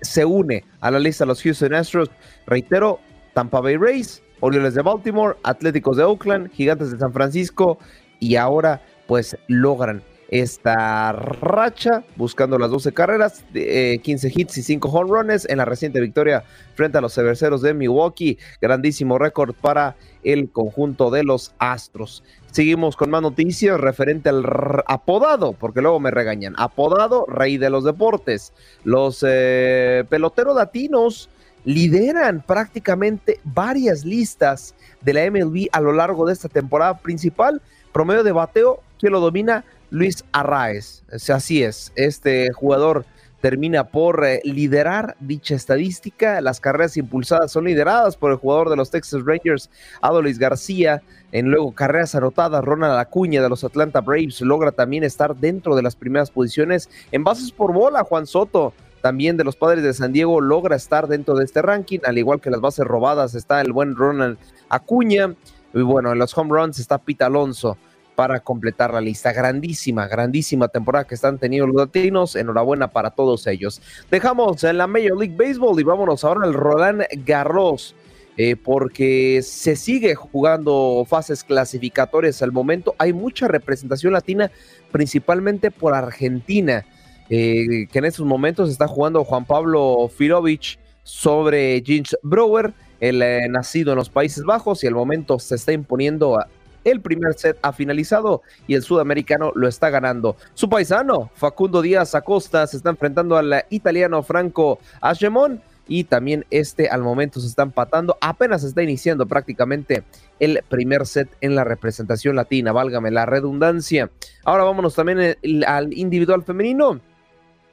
se 0.00 0.24
une 0.24 0.64
a 0.80 0.92
la 0.92 1.00
lista 1.00 1.26
los 1.26 1.42
Houston 1.42 1.74
Astros. 1.74 2.12
Reitero, 2.46 3.00
Tampa 3.32 3.60
Bay 3.60 3.76
Rays, 3.76 4.22
Orioles 4.38 4.74
de 4.74 4.82
Baltimore, 4.82 5.36
Atléticos 5.42 5.96
de 5.96 6.04
Oakland, 6.04 6.52
Gigantes 6.52 6.92
de 6.92 6.98
San 6.98 7.12
Francisco 7.12 7.78
y 8.20 8.36
ahora 8.36 8.80
pues 9.08 9.36
logran 9.48 10.00
esta 10.34 11.12
racha, 11.12 12.02
buscando 12.16 12.58
las 12.58 12.68
12 12.68 12.92
carreras, 12.92 13.44
15 13.52 14.26
eh, 14.26 14.32
hits 14.34 14.58
y 14.58 14.62
5 14.64 14.88
home 14.88 15.08
runs 15.08 15.48
en 15.48 15.58
la 15.58 15.64
reciente 15.64 16.00
victoria 16.00 16.42
frente 16.74 16.98
a 16.98 17.00
los 17.00 17.14
Cerveceros 17.14 17.62
de 17.62 17.72
Milwaukee. 17.72 18.36
Grandísimo 18.60 19.16
récord 19.16 19.54
para 19.54 19.94
el 20.24 20.50
conjunto 20.50 21.12
de 21.12 21.22
los 21.22 21.54
Astros. 21.60 22.24
Seguimos 22.50 22.96
con 22.96 23.10
más 23.10 23.22
noticias 23.22 23.80
referente 23.80 24.28
al 24.28 24.44
apodado, 24.88 25.52
porque 25.52 25.80
luego 25.80 26.00
me 26.00 26.10
regañan. 26.10 26.54
Apodado 26.56 27.26
Rey 27.28 27.56
de 27.56 27.70
los 27.70 27.84
Deportes. 27.84 28.52
Los 28.82 29.24
eh, 29.24 30.02
peloteros 30.08 30.56
latinos 30.56 31.30
lideran 31.64 32.42
prácticamente 32.44 33.38
varias 33.44 34.04
listas 34.04 34.74
de 35.00 35.14
la 35.14 35.30
MLB 35.30 35.68
a 35.70 35.80
lo 35.80 35.92
largo 35.92 36.26
de 36.26 36.32
esta 36.32 36.48
temporada 36.48 36.98
principal. 36.98 37.62
Promedio 37.92 38.24
de 38.24 38.32
bateo 38.32 38.80
que 38.98 39.10
lo 39.10 39.20
domina 39.20 39.64
Luis 39.94 40.24
Arraez. 40.32 41.04
Así 41.32 41.62
es, 41.62 41.92
este 41.94 42.52
jugador 42.52 43.04
termina 43.40 43.84
por 43.84 44.24
eh, 44.24 44.40
liderar 44.42 45.16
dicha 45.20 45.54
estadística. 45.54 46.40
Las 46.40 46.58
carreras 46.58 46.96
impulsadas 46.96 47.52
son 47.52 47.66
lideradas 47.66 48.16
por 48.16 48.32
el 48.32 48.38
jugador 48.38 48.70
de 48.70 48.76
los 48.76 48.90
Texas 48.90 49.22
Rangers, 49.24 49.70
Adolis 50.00 50.40
García. 50.40 51.00
En 51.30 51.46
luego 51.46 51.72
carreras 51.72 52.16
anotadas, 52.16 52.64
Ronald 52.64 52.98
Acuña 52.98 53.40
de 53.40 53.48
los 53.48 53.62
Atlanta 53.62 54.00
Braves 54.00 54.40
logra 54.40 54.72
también 54.72 55.04
estar 55.04 55.36
dentro 55.36 55.76
de 55.76 55.82
las 55.82 55.94
primeras 55.94 56.32
posiciones. 56.32 56.90
En 57.12 57.22
bases 57.22 57.52
por 57.52 57.72
bola, 57.72 58.02
Juan 58.02 58.26
Soto 58.26 58.74
también 59.00 59.36
de 59.36 59.44
los 59.44 59.54
padres 59.54 59.84
de 59.84 59.94
San 59.94 60.12
Diego 60.12 60.40
logra 60.40 60.74
estar 60.74 61.06
dentro 61.06 61.36
de 61.36 61.44
este 61.44 61.62
ranking, 61.62 62.00
al 62.04 62.18
igual 62.18 62.40
que 62.40 62.50
las 62.50 62.60
bases 62.60 62.84
robadas 62.84 63.36
está 63.36 63.60
el 63.60 63.72
buen 63.72 63.94
Ronald 63.94 64.38
Acuña, 64.68 65.34
y 65.72 65.82
bueno, 65.82 66.10
en 66.10 66.18
los 66.18 66.36
home 66.36 66.50
runs 66.50 66.80
está 66.80 66.98
Pete 66.98 67.22
Alonso 67.22 67.76
para 68.14 68.40
completar 68.40 68.92
la 68.92 69.00
lista. 69.00 69.32
Grandísima, 69.32 70.06
grandísima 70.06 70.68
temporada 70.68 71.06
que 71.06 71.14
están 71.14 71.38
teniendo 71.38 71.66
los 71.66 71.76
latinos. 71.76 72.36
Enhorabuena 72.36 72.88
para 72.88 73.10
todos 73.10 73.46
ellos. 73.46 73.80
Dejamos 74.10 74.62
en 74.64 74.78
la 74.78 74.86
Major 74.86 75.18
League 75.18 75.36
Baseball 75.36 75.78
y 75.78 75.84
vámonos 75.84 76.24
ahora 76.24 76.46
al 76.46 76.54
Roland 76.54 77.04
Garros. 77.24 77.94
Eh, 78.36 78.56
porque 78.56 79.42
se 79.42 79.76
sigue 79.76 80.16
jugando 80.16 81.04
fases 81.06 81.44
clasificatorias 81.44 82.42
al 82.42 82.50
momento. 82.50 82.96
Hay 82.98 83.12
mucha 83.12 83.46
representación 83.46 84.12
latina, 84.12 84.50
principalmente 84.90 85.70
por 85.70 85.94
Argentina, 85.94 86.84
eh, 87.30 87.86
que 87.92 87.98
en 87.98 88.04
estos 88.04 88.26
momentos 88.26 88.70
está 88.70 88.88
jugando 88.88 89.22
Juan 89.22 89.44
Pablo 89.44 90.08
Firovich 90.08 90.80
sobre 91.04 91.80
James 91.86 92.16
Brower, 92.22 92.72
el 92.98 93.22
eh, 93.22 93.48
nacido 93.48 93.92
en 93.92 93.98
los 93.98 94.10
Países 94.10 94.42
Bajos, 94.42 94.82
y 94.82 94.88
al 94.88 94.94
momento 94.94 95.38
se 95.38 95.54
está 95.54 95.72
imponiendo 95.72 96.40
el 96.84 97.00
primer 97.00 97.34
set 97.34 97.58
ha 97.62 97.72
finalizado 97.72 98.42
y 98.66 98.74
el 98.74 98.82
sudamericano 98.82 99.52
lo 99.54 99.68
está 99.68 99.90
ganando. 99.90 100.36
Su 100.54 100.68
paisano, 100.68 101.30
Facundo 101.34 101.82
Díaz 101.82 102.14
Acosta, 102.14 102.66
se 102.66 102.76
está 102.76 102.90
enfrentando 102.90 103.36
al 103.36 103.64
italiano 103.70 104.22
Franco 104.22 104.78
Agemón 105.00 105.60
y 105.86 106.04
también 106.04 106.46
este 106.50 106.88
al 106.88 107.02
momento 107.02 107.40
se 107.40 107.46
está 107.46 107.62
empatando. 107.62 108.16
Apenas 108.20 108.64
está 108.64 108.82
iniciando 108.82 109.26
prácticamente 109.26 110.04
el 110.40 110.62
primer 110.68 111.06
set 111.06 111.28
en 111.40 111.54
la 111.54 111.64
representación 111.64 112.36
latina, 112.36 112.72
válgame 112.72 113.10
la 113.10 113.26
redundancia. 113.26 114.10
Ahora 114.44 114.64
vámonos 114.64 114.94
también 114.94 115.36
al 115.66 115.92
individual 115.92 116.42
femenino, 116.42 117.00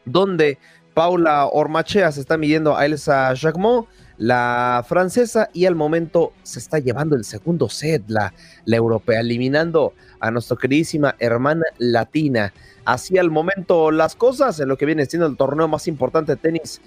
donde 0.06 0.58
Paula 0.94 1.48
Ormachea 1.48 2.12
se 2.12 2.22
está 2.22 2.38
midiendo 2.38 2.76
a 2.76 2.86
Elsa 2.86 3.34
Jacquemont 3.34 3.88
la 4.22 4.86
francesa 4.88 5.50
y 5.52 5.66
al 5.66 5.74
momento 5.74 6.34
se 6.44 6.60
está 6.60 6.78
llevando 6.78 7.16
el 7.16 7.26
segundo 7.26 7.70
set, 7.70 8.04
la, 8.08 8.32
europea, 8.68 9.22
eliminando 9.22 9.96
a 10.20 10.30
nuestra 10.30 10.58
queridísima 10.58 11.16
hermana 11.18 11.64
latina. 11.80 12.54
Así 12.86 13.18
al 13.18 13.32
momento 13.32 13.90
las 13.90 14.16
cosas 14.16 14.60
en 14.60 14.68
lo 14.68 14.78
que 14.78 14.86
viene 14.86 15.08
siendo 15.08 15.26
el 15.26 15.38
torneo 15.38 15.68
más 15.68 15.88
importante 15.88 16.34
de 16.34 16.36
tenis, 16.36 16.82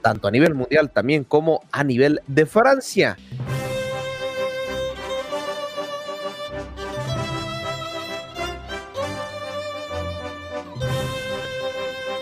tanto 0.00 0.28
a 0.28 0.30
nivel 0.30 0.54
mundial 0.54 0.92
también 0.92 1.24
como 1.24 1.60
a 1.72 1.82
nivel 1.82 2.20
de 2.28 2.46
Francia. 2.46 3.16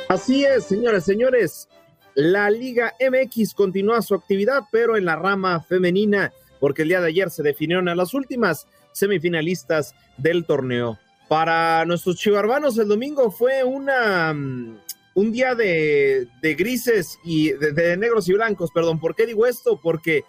Así 0.09 0.43
es, 0.47 0.65
señores, 0.65 1.05
señores. 1.05 1.69
La 2.15 2.49
Liga 2.49 2.95
MX 3.01 3.55
continúa 3.55 4.01
su 4.03 4.15
actividad, 4.15 4.63
pero 4.71 4.97
en 4.97 5.05
la 5.05 5.17
rama 5.17 5.61
femenina, 5.61 6.33
porque 6.61 6.83
el 6.83 6.89
día 6.89 7.01
de 7.01 7.09
ayer 7.09 7.31
se 7.31 7.43
definieron 7.43 7.89
a 7.89 7.95
las 7.95 8.15
últimas 8.15 8.69
semifinalistas 8.93 9.95
del 10.17 10.45
torneo. 10.45 10.99
Para 11.29 11.85
nuestros 11.85 12.17
chivarbanos 12.17 12.79
el 12.79 12.87
domingo 12.87 13.31
fue 13.31 13.65
una, 13.65 14.33
mm, 14.33 14.79
un 15.15 15.33
día 15.33 15.55
de, 15.55 16.29
grises 16.57 17.19
y 17.25 17.51
de, 17.53 17.97
negros 17.97 18.29
y 18.29 18.35
blancos, 18.35 18.71
perdón. 18.73 19.01
¿Por 19.01 19.17
qué 19.17 19.27
digo 19.27 19.47
esto? 19.47 19.81
Porque 19.83 20.25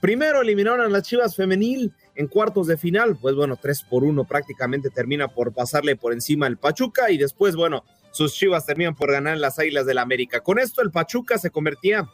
primero 0.00 0.40
eliminaron 0.40 0.80
a 0.80 0.88
las 0.88 1.02
Chivas 1.02 1.36
femenil 1.36 1.92
en 2.14 2.28
cuartos 2.28 2.66
de 2.66 2.76
final, 2.76 3.16
pues 3.20 3.34
bueno, 3.34 3.58
3 3.60 3.82
por 3.90 4.04
1 4.04 4.24
prácticamente 4.24 4.88
termina 4.88 5.28
por 5.28 5.52
pasarle 5.52 5.96
por 5.96 6.12
encima 6.12 6.46
el 6.46 6.56
Pachuca 6.56 7.10
y 7.10 7.18
después, 7.18 7.56
bueno, 7.56 7.84
sus 8.14 8.32
Chivas 8.32 8.64
terminan 8.64 8.94
por 8.94 9.10
ganar 9.10 9.36
las 9.38 9.58
Águilas 9.58 9.86
del 9.86 9.96
la 9.96 10.02
América. 10.02 10.40
Con 10.40 10.60
esto 10.60 10.82
el 10.82 10.92
Pachuca 10.92 11.36
se 11.36 11.50
convertía 11.50 12.08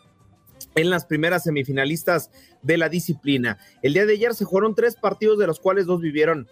en 0.75 0.89
las 0.89 1.05
primeras 1.05 1.43
semifinalistas 1.43 2.31
de 2.63 2.79
la 2.79 2.89
disciplina. 2.89 3.59
El 3.83 3.93
día 3.93 4.07
de 4.07 4.15
ayer 4.15 4.35
se 4.35 4.47
jugaron 4.47 4.75
tres 4.75 4.97
partidos 4.97 5.39
de 5.39 5.47
los 5.47 5.61
cuales 5.61 5.85
dos 5.85 6.01
vivieron, 6.01 6.49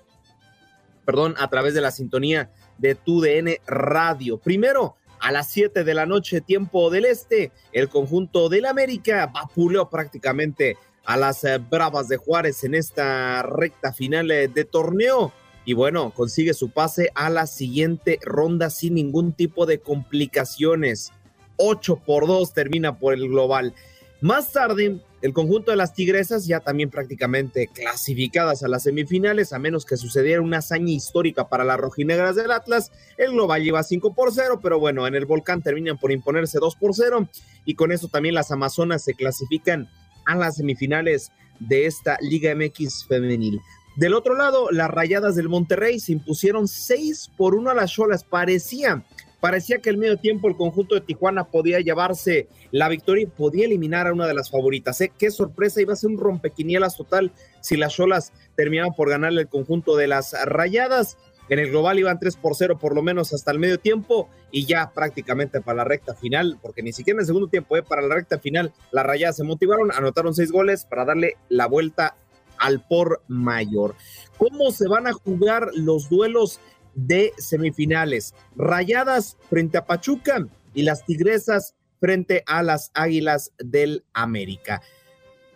perdón, 1.07 1.35
a 1.39 1.49
través 1.49 1.73
de 1.73 1.81
la 1.81 1.91
sintonía 1.91 2.51
de 2.77 2.95
TUDN 2.95 3.57
Radio. 3.67 4.37
Primero, 4.39 4.97
a 5.19 5.33
las 5.33 5.49
7 5.49 5.83
de 5.83 5.95
la 5.95 6.05
noche, 6.05 6.43
tiempo 6.43 6.91
del 6.91 7.07
este, 7.07 7.51
el 7.73 7.89
conjunto 7.89 8.51
del 8.51 8.67
América 8.67 9.31
vapuleó 9.33 9.89
prácticamente 9.89 10.77
a 11.07 11.17
las 11.17 11.43
eh, 11.45 11.57
Bravas 11.57 12.09
de 12.09 12.19
Juárez 12.19 12.65
en 12.65 12.75
esta 12.75 13.43
recta 13.43 13.95
final 13.95 14.31
eh, 14.31 14.49
de 14.49 14.67
torneo 14.67 15.33
y 15.69 15.75
bueno, 15.75 16.15
consigue 16.15 16.55
su 16.55 16.71
pase 16.71 17.11
a 17.15 17.29
la 17.29 17.47
siguiente 17.47 18.19
ronda 18.23 18.71
sin 18.71 18.95
ningún 18.95 19.35
tipo 19.35 19.67
de 19.67 19.81
complicaciones. 19.81 21.13
8 21.59 22.05
por 22.07 22.27
2 22.27 22.55
termina 22.55 22.99
por 22.99 23.13
el 23.13 23.29
global. 23.29 23.75
Más 24.23 24.51
tarde, 24.51 25.03
el 25.21 25.35
conjunto 25.35 25.71
de 25.71 25.77
las 25.77 25.93
Tigresas 25.93 26.47
ya 26.47 26.61
también 26.61 26.89
prácticamente 26.89 27.67
clasificadas 27.67 28.63
a 28.63 28.69
las 28.69 28.85
semifinales, 28.85 29.53
a 29.53 29.59
menos 29.59 29.85
que 29.85 29.99
sucediera 29.99 30.41
una 30.41 30.61
hazaña 30.61 30.95
histórica 30.95 31.51
para 31.51 31.65
las 31.65 31.79
rojinegras 31.79 32.35
del 32.35 32.51
Atlas. 32.51 32.91
El 33.19 33.33
global 33.33 33.63
lleva 33.63 33.83
5 33.83 34.15
por 34.15 34.33
0, 34.33 34.61
pero 34.63 34.81
bueno, 34.81 35.07
en 35.07 35.17
el 35.17 35.27
volcán 35.27 35.61
terminan 35.61 35.99
por 35.99 36.13
imponerse 36.13 36.59
2 36.59 36.77
por 36.77 36.95
0 36.95 37.29
y 37.67 37.75
con 37.75 37.93
eso 37.93 38.09
también 38.09 38.35
las 38.35 38.51
Amazonas 38.51 39.05
se 39.05 39.13
clasifican 39.13 39.87
a 40.25 40.35
las 40.35 40.57
semifinales 40.57 41.31
de 41.61 41.85
esta 41.85 42.17
Liga 42.23 42.55
MX 42.55 43.05
femenil. 43.05 43.61
Del 43.99 44.15
otro 44.15 44.37
lado, 44.37 44.71
las 44.71 44.89
rayadas 44.89 45.35
del 45.35 45.49
Monterrey 45.49 45.99
se 45.99 46.13
impusieron 46.13 46.69
6 46.69 47.33
por 47.37 47.57
1 47.57 47.71
a 47.71 47.75
las 47.75 47.91
Cholas. 47.91 48.23
Parecía, 48.23 49.03
parecía 49.41 49.79
que 49.79 49.91
el 49.91 49.99
medio 49.99 50.19
tiempo 50.19 50.47
el 50.47 50.57
conjunto 50.57 50.95
de 50.95 51.01
Tijuana 51.01 51.49
podía 51.49 51.81
llevarse 51.81 52.47
la 52.71 52.89
victoria 52.89 53.25
y 53.25 53.27
podía 53.27 53.65
eliminar 53.65 54.07
a 54.07 54.13
una 54.13 54.29
de 54.29 54.35
las 54.35 54.53
favoritas. 54.53 55.01
¿eh? 55.01 55.11
Qué 55.19 55.33
sorpresa, 55.33 55.83
iba 55.83 55.95
a 55.95 55.97
ser 55.97 56.11
un 56.11 56.19
rompequinielas 56.19 56.97
total 56.97 57.33
si 57.61 57.77
las 57.77 57.93
Cholas 57.93 58.33
terminaban 58.55 58.95
por 58.95 59.11
ganarle 59.11 59.41
el 59.41 59.49
conjunto 59.49 59.97
de 59.97 60.07
las 60.07 60.33
rayadas. 60.45 61.19
En 61.49 61.59
el 61.59 61.71
global 61.71 61.99
iban 61.99 62.21
3 62.21 62.37
por 62.37 62.55
0 62.55 62.79
por 62.79 62.95
lo 62.95 63.03
menos 63.03 63.33
hasta 63.35 63.51
el 63.51 63.59
medio 63.59 63.81
tiempo 63.81 64.29
y 64.53 64.65
ya 64.65 64.93
prácticamente 64.95 65.61
para 65.61 65.79
la 65.79 65.85
recta 65.85 66.15
final, 66.15 66.57
porque 66.63 66.85
ni 66.85 66.93
siquiera 66.93 67.17
en 67.17 67.23
el 67.23 67.27
segundo 67.27 67.49
tiempo, 67.49 67.77
¿eh? 67.77 67.83
para 67.83 68.03
la 68.03 68.15
recta 68.15 68.39
final, 68.39 68.73
las 68.93 69.05
rayadas 69.05 69.39
se 69.39 69.43
motivaron, 69.43 69.91
anotaron 69.91 70.35
seis 70.35 70.53
goles 70.53 70.85
para 70.85 71.05
darle 71.05 71.37
la 71.49 71.67
vuelta 71.67 72.15
al 72.59 72.87
por 72.87 73.23
mayor. 73.29 73.95
¿Cómo 74.37 74.71
se 74.71 74.89
van 74.89 75.07
a 75.07 75.13
jugar 75.13 75.71
los 75.75 76.09
duelos 76.09 76.61
de 76.95 77.33
semifinales? 77.39 78.35
Rayadas 78.57 79.37
frente 79.49 79.79
a 79.79 79.87
Pachuca 79.87 80.47
y 80.75 80.83
las 80.83 81.05
Tigresas 81.05 81.75
frente 82.01 82.45
a 82.47 82.63
las 82.63 82.91
Águilas 82.95 83.53
del 83.59 84.05
América. 84.13 84.81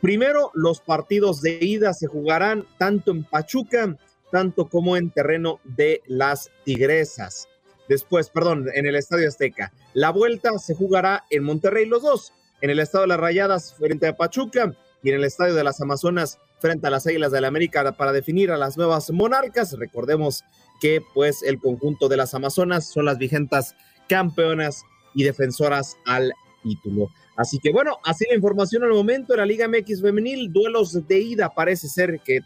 Primero, 0.00 0.50
los 0.54 0.80
partidos 0.80 1.42
de 1.42 1.58
ida 1.60 1.94
se 1.94 2.08
jugarán 2.08 2.66
tanto 2.76 3.12
en 3.12 3.22
Pachuca, 3.22 3.96
tanto 4.32 4.68
como 4.68 4.96
en 4.96 5.10
terreno 5.10 5.60
de 5.62 6.02
las 6.06 6.50
Tigresas. 6.64 7.48
Después, 7.88 8.30
perdón, 8.30 8.66
en 8.74 8.86
el 8.86 8.96
Estadio 8.96 9.28
Azteca. 9.28 9.72
La 9.94 10.10
vuelta 10.10 10.58
se 10.58 10.74
jugará 10.74 11.24
en 11.30 11.44
Monterrey 11.44 11.86
los 11.86 12.02
dos, 12.02 12.32
en 12.60 12.70
el 12.70 12.80
Estado 12.80 13.02
de 13.02 13.08
las 13.08 13.20
Rayadas 13.20 13.74
frente 13.74 14.08
a 14.08 14.16
Pachuca 14.16 14.74
y 15.02 15.10
en 15.10 15.16
el 15.16 15.24
Estadio 15.24 15.54
de 15.54 15.64
las 15.64 15.80
Amazonas 15.80 16.38
frente 16.62 16.86
a 16.86 16.90
las 16.90 17.06
Águilas 17.06 17.32
de 17.32 17.42
la 17.42 17.48
América 17.48 17.92
para 17.92 18.12
definir 18.12 18.50
a 18.50 18.56
las 18.56 18.78
nuevas 18.78 19.10
monarcas. 19.10 19.72
Recordemos 19.74 20.44
que 20.80 21.02
pues 21.12 21.42
el 21.42 21.58
conjunto 21.60 22.08
de 22.08 22.16
las 22.16 22.32
Amazonas 22.32 22.86
son 22.88 23.04
las 23.04 23.18
vigentes 23.18 23.74
campeonas 24.08 24.84
y 25.14 25.24
defensoras 25.24 25.96
al 26.06 26.32
título. 26.62 27.10
Así 27.36 27.58
que 27.58 27.72
bueno, 27.72 27.98
así 28.04 28.24
la 28.28 28.36
información 28.36 28.84
al 28.84 28.90
momento 28.90 29.32
de 29.32 29.38
la 29.38 29.46
Liga 29.46 29.68
MX 29.68 30.00
femenil, 30.00 30.52
duelos 30.52 31.06
de 31.06 31.18
ida 31.18 31.50
parece 31.50 31.88
ser 31.88 32.20
que, 32.24 32.40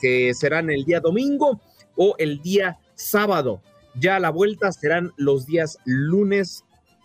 que 0.00 0.34
serán 0.34 0.70
el 0.70 0.84
día 0.84 1.00
domingo 1.00 1.60
o 1.96 2.14
el 2.18 2.40
día 2.42 2.78
sábado. 2.94 3.60
Ya 4.00 4.18
la 4.20 4.30
vuelta 4.30 4.70
serán 4.72 5.12
los 5.16 5.46
días 5.46 5.78
lunes 5.84 6.64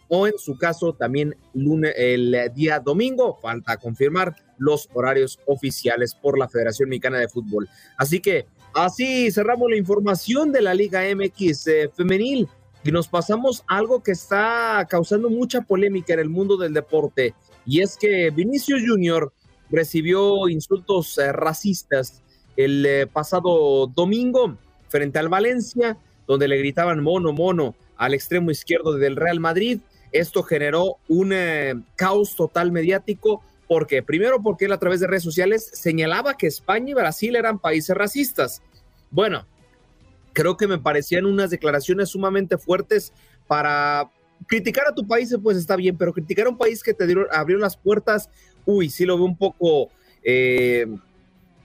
o 0.09 0.27
en 0.27 0.37
su 0.37 0.57
caso 0.57 0.93
también 0.93 1.35
lunes, 1.53 1.93
el 1.95 2.51
día 2.53 2.79
domingo. 2.79 3.39
Falta 3.41 3.77
confirmar 3.77 4.35
los 4.57 4.89
horarios 4.93 5.39
oficiales 5.45 6.13
por 6.13 6.37
la 6.37 6.49
Federación 6.49 6.89
Mexicana 6.89 7.19
de 7.19 7.29
Fútbol. 7.29 7.69
Así 7.97 8.19
que 8.19 8.45
así 8.73 9.31
cerramos 9.31 9.69
la 9.69 9.77
información 9.77 10.51
de 10.51 10.61
la 10.61 10.73
Liga 10.73 11.03
MX 11.15 11.67
eh, 11.67 11.89
femenil 11.95 12.47
y 12.83 12.91
nos 12.91 13.07
pasamos 13.07 13.63
algo 13.67 14.03
que 14.03 14.11
está 14.11 14.85
causando 14.89 15.29
mucha 15.29 15.61
polémica 15.61 16.13
en 16.13 16.19
el 16.19 16.29
mundo 16.29 16.57
del 16.57 16.73
deporte 16.73 17.33
y 17.65 17.81
es 17.81 17.97
que 17.97 18.29
Vinicius 18.31 18.81
Junior 18.85 19.31
recibió 19.69 20.49
insultos 20.49 21.17
eh, 21.17 21.31
racistas 21.31 22.23
el 22.57 22.85
eh, 22.85 23.07
pasado 23.07 23.87
domingo 23.87 24.57
frente 24.87 25.19
al 25.19 25.29
Valencia, 25.29 25.97
donde 26.27 26.47
le 26.47 26.57
gritaban 26.57 27.03
mono, 27.03 27.31
mono 27.31 27.75
al 27.95 28.13
extremo 28.13 28.49
izquierdo 28.51 28.93
del 28.93 29.15
Real 29.15 29.39
Madrid 29.39 29.79
esto 30.11 30.43
generó 30.43 30.97
un 31.07 31.31
eh, 31.33 31.75
caos 31.95 32.35
total 32.35 32.71
mediático. 32.71 33.43
porque 33.67 34.01
Primero 34.01 34.41
porque 34.41 34.65
él 34.65 34.71
a 34.71 34.79
través 34.79 34.99
de 34.99 35.07
redes 35.07 35.23
sociales 35.23 35.69
señalaba 35.73 36.35
que 36.35 36.47
España 36.47 36.91
y 36.91 36.93
Brasil 36.93 37.35
eran 37.35 37.59
países 37.59 37.95
racistas. 37.95 38.61
Bueno, 39.11 39.45
creo 40.33 40.57
que 40.57 40.67
me 40.67 40.79
parecían 40.79 41.25
unas 41.25 41.49
declaraciones 41.49 42.09
sumamente 42.09 42.57
fuertes 42.57 43.13
para 43.47 44.09
criticar 44.47 44.87
a 44.87 44.93
tu 44.93 45.05
país 45.05 45.35
pues 45.41 45.57
está 45.57 45.75
bien, 45.75 45.97
pero 45.97 46.13
criticar 46.13 46.47
a 46.47 46.49
un 46.49 46.57
país 46.57 46.83
que 46.83 46.93
te 46.93 47.05
abrió 47.31 47.57
las 47.57 47.77
puertas, 47.77 48.29
uy, 48.65 48.89
sí 48.89 49.05
lo 49.05 49.17
veo 49.17 49.25
un 49.25 49.37
poco 49.37 49.89
eh, 50.23 50.85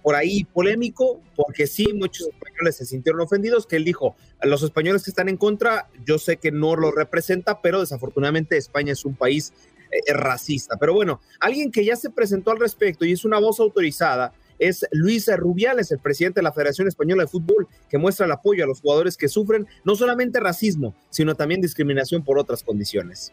por 0.05 0.14
ahí 0.14 0.44
polémico, 0.44 1.20
porque 1.34 1.66
sí, 1.66 1.92
muchos 1.94 2.28
españoles 2.28 2.76
se 2.76 2.84
sintieron 2.84 3.22
ofendidos, 3.22 3.66
que 3.66 3.76
él 3.76 3.84
dijo, 3.84 4.14
los 4.42 4.62
españoles 4.62 5.02
que 5.02 5.11
están 5.11 5.28
en 5.28 5.36
contra, 5.36 5.88
yo 6.05 6.18
sé 6.18 6.36
que 6.36 6.52
no 6.52 6.76
lo 6.76 6.92
representa, 6.92 7.61
pero 7.61 7.80
desafortunadamente 7.80 8.57
España 8.57 8.92
es 8.92 9.05
un 9.05 9.16
país 9.16 9.52
eh, 9.90 10.12
racista. 10.12 10.76
Pero 10.78 10.94
bueno, 10.94 11.20
alguien 11.40 11.72
que 11.72 11.84
ya 11.84 11.96
se 11.96 12.11
presentó 12.11 12.50
al 12.50 12.61
respecto 12.61 13.05
y 13.05 13.12
es 13.12 13.24
una 13.24 13.40
voz 13.40 13.59
autorizada, 13.61 14.32
es 14.59 14.86
Luis 14.92 15.26
Rubiales, 15.36 15.90
el 15.90 15.98
presidente 15.98 16.40
de 16.40 16.44
la 16.44 16.52
Federación 16.52 16.86
Española 16.86 17.24
de 17.24 17.28
Fútbol, 17.28 17.66
que 17.88 17.98
muestra 17.98 18.26
el 18.26 18.32
apoyo 18.32 18.62
a 18.62 18.66
los 18.66 18.80
jugadores 18.82 19.16
que 19.16 19.28
sufren 19.28 19.66
no 19.82 19.96
solamente 19.96 20.38
racismo, 20.38 20.94
sino 21.11 21.34
también 21.34 21.61
discriminación 21.61 22.22
por 22.22 22.38
otras 22.38 22.62
condiciones. 22.62 23.32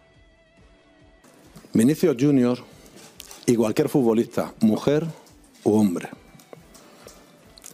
Vinicius 1.74 2.18
Junior 2.20 2.58
cualquier 3.56 3.90
futbolista, 3.90 4.54
mujer 4.62 5.06
u 5.64 5.74
hombre, 5.74 6.10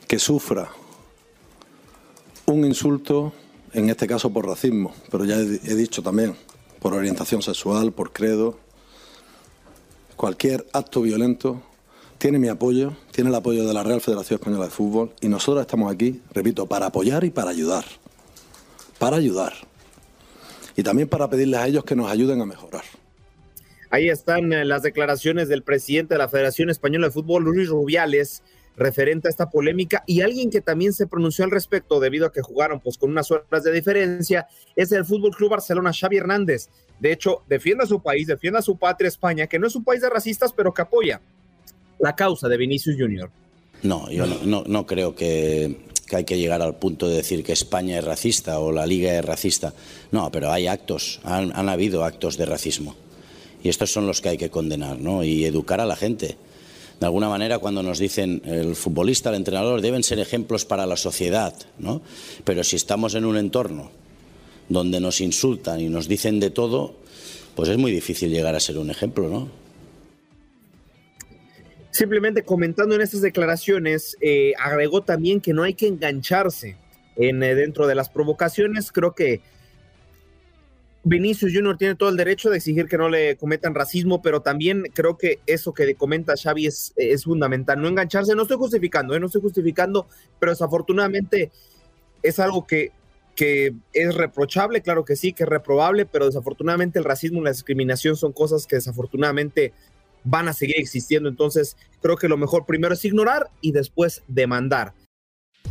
que 0.08 0.20
sufra 0.20 0.70
un 2.46 2.64
insulto, 2.64 3.34
en 3.74 3.90
este 3.90 4.08
caso 4.08 4.32
por 4.32 4.48
racismo, 4.48 4.94
pero 5.12 5.26
ya 5.26 5.36
he, 5.36 5.76
dicho 5.76 6.02
también 6.02 6.36
por 6.80 6.94
orientación 6.94 7.42
sexual, 7.42 7.92
por 7.92 8.14
credo, 8.14 8.58
cualquier 10.16 10.66
acto 10.72 11.02
violento, 11.02 11.62
tiene 12.18 12.40
mi 12.40 12.48
apoyo, 12.48 12.96
tiene 13.12 13.30
el 13.30 13.36
apoyo 13.36 13.68
de 13.68 13.74
la 13.74 13.84
Real 13.84 14.00
Federación 14.00 14.40
Española 14.40 14.66
de 14.66 14.72
Fútbol 14.72 15.12
y 15.20 15.28
nosotros 15.28 15.62
estamos 15.62 15.94
aquí, 15.94 16.22
repito, 16.34 16.66
para 16.68 16.88
apoyar 16.88 17.26
y 17.26 17.30
para 17.30 17.52
ayudar. 17.52 17.86
Para 18.98 19.18
ayudar. 19.18 19.54
Y 20.76 20.84
también 20.84 21.10
para 21.10 21.30
pedirles 21.30 21.60
a 21.60 21.68
ellos 21.68 21.84
que 21.84 21.96
nos 21.96 22.10
ayuden 22.10 22.42
a 22.42 22.46
mejorar. 22.46 22.84
Ahí 23.90 24.10
están 24.10 24.52
eh, 24.54 24.66
las 24.66 24.84
declaraciones 24.84 25.48
del 25.50 25.64
presidente 25.64 26.16
de 26.16 26.18
la 26.20 26.30
Federación 26.30 26.70
Española 26.70 27.08
de 27.08 27.14
Fútbol, 27.14 27.44
Luis 27.44 27.70
Rubiales, 27.70 28.42
referente 28.78 29.28
a 29.28 29.32
esta 29.32 29.50
polémica 29.50 30.04
y 30.06 30.22
alguien 30.22 30.50
que 30.50 30.62
también 30.62 30.94
se 30.94 31.08
pronunció 31.08 31.44
al 31.44 31.52
respecto 31.52 32.00
debido 32.00 32.28
a 32.28 32.32
que 32.32 32.42
jugaron 32.42 32.80
pues 32.80 32.98
con 32.98 33.10
unas 33.10 33.30
horas 33.32 33.64
de 33.64 33.72
diferencia 33.72 34.48
es 34.76 34.92
el 34.92 35.04
Fútbol 35.04 35.36
Club 35.36 35.50
Barcelona 35.50 35.92
Xavi 35.92 36.18
Hernández. 36.18 36.70
De 37.00 37.12
hecho, 37.12 37.42
defiende 37.50 37.84
a 37.84 37.88
su 37.88 38.02
país, 38.02 38.28
defiende 38.28 38.60
a 38.60 38.62
su 38.62 38.78
patria 38.78 39.08
España, 39.08 39.48
que 39.48 39.60
no 39.60 39.68
es 39.68 39.76
un 39.76 39.84
país 39.84 40.02
de 40.02 40.10
racistas, 40.10 40.54
pero 40.54 40.74
que 40.74 40.84
apoya 40.84 41.22
la 42.00 42.16
causa 42.16 42.48
de 42.48 42.58
Vinicius 42.58 42.96
Junior. 42.98 43.32
No, 43.84 44.10
yo 44.12 44.26
no, 44.26 44.64
no, 44.66 44.86
creo 44.86 45.16
que, 45.16 45.78
que, 46.08 46.16
hay 46.16 46.24
que 46.24 46.38
llegar 46.38 46.62
al 46.62 46.76
punto 46.78 47.08
de 47.08 47.18
decir 47.18 47.44
que 47.44 47.54
España 47.54 48.00
es 48.00 48.04
racista 48.04 48.60
o 48.60 48.72
la 48.72 48.86
liga 48.86 49.18
es 49.18 49.24
racista. 49.24 49.74
No, 50.12 50.32
pero 50.32 50.52
hay 50.52 50.68
actos, 50.68 51.20
han, 51.24 51.52
han 51.56 51.70
habido 51.70 52.04
actos 52.04 52.38
de 52.38 52.46
racismo. 52.46 52.96
Y 53.64 53.70
estos 53.70 53.92
son 53.92 54.08
los 54.08 54.22
que 54.22 54.30
hay 54.30 54.38
que 54.38 54.50
condenar, 54.50 55.00
¿no? 55.00 55.24
Y 55.24 55.46
educar 55.46 55.80
a 55.80 55.86
la 55.86 55.96
gente 55.96 56.38
de 57.00 57.06
alguna 57.06 57.30
manera 57.30 57.60
cuando 57.60 57.84
nos 57.84 58.00
dicen 58.00 58.42
el 58.46 58.76
futbolista, 58.76 59.30
el 59.30 59.36
entrenador, 59.36 59.82
deben 59.82 60.04
ser 60.04 60.20
ejemplos 60.20 60.66
para 60.66 60.86
la 60.86 60.98
sociedad, 60.98 61.54
¿no? 61.78 62.02
Pero 62.44 62.64
si 62.64 62.76
estamos 62.76 63.14
en 63.16 63.26
un 63.26 63.38
entorno 63.38 63.92
donde 64.70 65.00
nos 65.00 65.22
insultan 65.22 65.80
y 65.80 65.90
nos 65.90 66.08
dicen 66.08 66.40
de 66.40 66.50
todo, 66.50 66.96
pues 67.56 67.70
es 67.70 67.78
muy 67.78 67.92
difícil 67.92 68.32
llegar 68.32 68.56
a 68.56 68.60
ser 68.60 68.78
un 68.78 68.90
ejemplo, 68.90 69.30
¿no? 69.30 69.50
Simplemente 71.92 72.44
comentando 72.44 72.96
en 72.96 73.02
estas 73.02 73.22
declaraciones, 73.22 74.18
eh, 74.22 74.54
agregó 74.60 75.02
también 75.02 75.42
que 75.42 75.54
no 75.54 75.64
hay 75.64 75.74
que 75.74 75.88
engancharse 75.88 76.78
en, 77.16 77.42
eh, 77.42 77.56
dentro 77.56 77.88
de 77.88 77.96
las 77.96 78.10
provocaciones. 78.10 78.92
Creo 78.92 79.16
que 79.16 79.42
Vinicius 81.08 81.54
Junior 81.54 81.78
tiene 81.78 81.96
todo 81.96 82.10
el 82.10 82.18
derecho 82.18 82.50
de 82.50 82.58
exigir 82.58 82.88
que 82.88 82.98
no 82.98 83.08
le 83.08 83.38
cometan 83.38 83.74
racismo, 83.74 84.22
pero 84.22 84.42
también 84.42 84.84
creo 84.94 85.18
que 85.18 85.40
eso 85.48 85.74
que 85.74 85.96
comenta 85.96 86.36
Xavi 86.36 86.68
es, 86.68 86.94
es 86.98 87.24
fundamental, 87.24 87.82
no 87.82 87.88
engancharse, 87.88 88.36
no 88.36 88.42
estoy 88.42 88.58
justificando, 88.58 89.16
¿eh? 89.16 89.20
no 89.20 89.28
estoy 89.28 89.42
justificando, 89.42 90.08
pero 90.38 90.52
desafortunadamente 90.52 91.50
es 92.24 92.40
algo 92.40 92.68
que, 92.68 92.92
que 93.36 93.74
es 93.94 94.16
reprochable, 94.16 94.82
claro 94.82 95.06
que 95.06 95.16
sí, 95.16 95.32
que 95.32 95.44
es 95.44 95.50
reprobable, 95.50 96.06
pero 96.06 96.26
desafortunadamente 96.26 97.00
el 97.00 97.06
racismo 97.06 97.40
y 97.40 97.46
la 97.46 97.52
discriminación 97.52 98.18
son 98.18 98.34
cosas 98.34 98.68
que 98.68 98.76
desafortunadamente 98.76 99.72
van 100.26 100.50
a 100.50 100.54
seguir 100.54 100.76
existiendo, 100.78 101.30
entonces 101.30 101.78
creo 102.02 102.18
que 102.18 102.28
lo 102.28 102.36
mejor 102.36 102.66
primero 102.66 102.94
es 102.94 103.06
ignorar 103.06 103.48
y 103.62 103.72
después 103.72 104.24
demandar. 104.28 104.94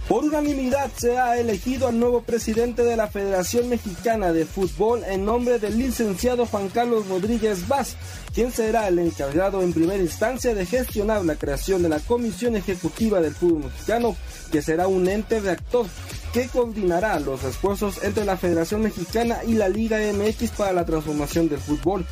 Por 0.09 0.25
unanimidad 0.25 0.91
se 0.97 1.19
ha 1.19 1.37
elegido 1.37 1.89
al 1.89 1.99
nuevo 1.99 2.23
presidente 2.23 2.85
de 2.85 2.97
la 2.97 3.09
Federación 3.09 3.69
Mexicana 3.69 4.33
de 4.33 4.47
Fútbol 4.47 5.03
en 5.05 5.25
nombre 5.25 5.59
del 5.59 5.77
licenciado 5.79 6.47
Juan 6.47 6.69
Carlos 6.69 7.09
Rodríguez 7.09 7.67
Vaz, 7.67 7.97
quien 8.33 8.53
será 8.53 8.87
el 8.87 9.01
encargado 9.01 9.63
en 9.63 9.73
primera 9.73 10.01
instancia 10.01 10.55
de 10.55 10.65
gestionar 10.65 11.25
la 11.25 11.35
creación 11.35 11.83
de 11.83 11.89
la 11.89 11.99
Comisión 11.99 12.55
Ejecutiva 12.55 13.21
del 13.21 13.35
Fútbol 13.35 13.65
Mexicano, 13.65 14.17
que 14.53 14.63
será 14.63 14.87
un 14.87 15.09
ente 15.09 15.41
reactor 15.41 15.87
que 16.33 16.47
coordinará 16.49 17.19
los 17.19 17.43
esfuerzos 17.43 18.03
entre 18.05 18.25
la 18.25 18.37
Federación 18.37 18.83
Mexicana 18.83 19.39
y 19.45 19.55
la 19.55 19.69
Liga 19.69 19.99
MX 19.99 20.51
para 20.51 20.73
la 20.73 20.85
transformación 20.85 21.49
del 21.49 21.59
fútbol. 21.59 22.07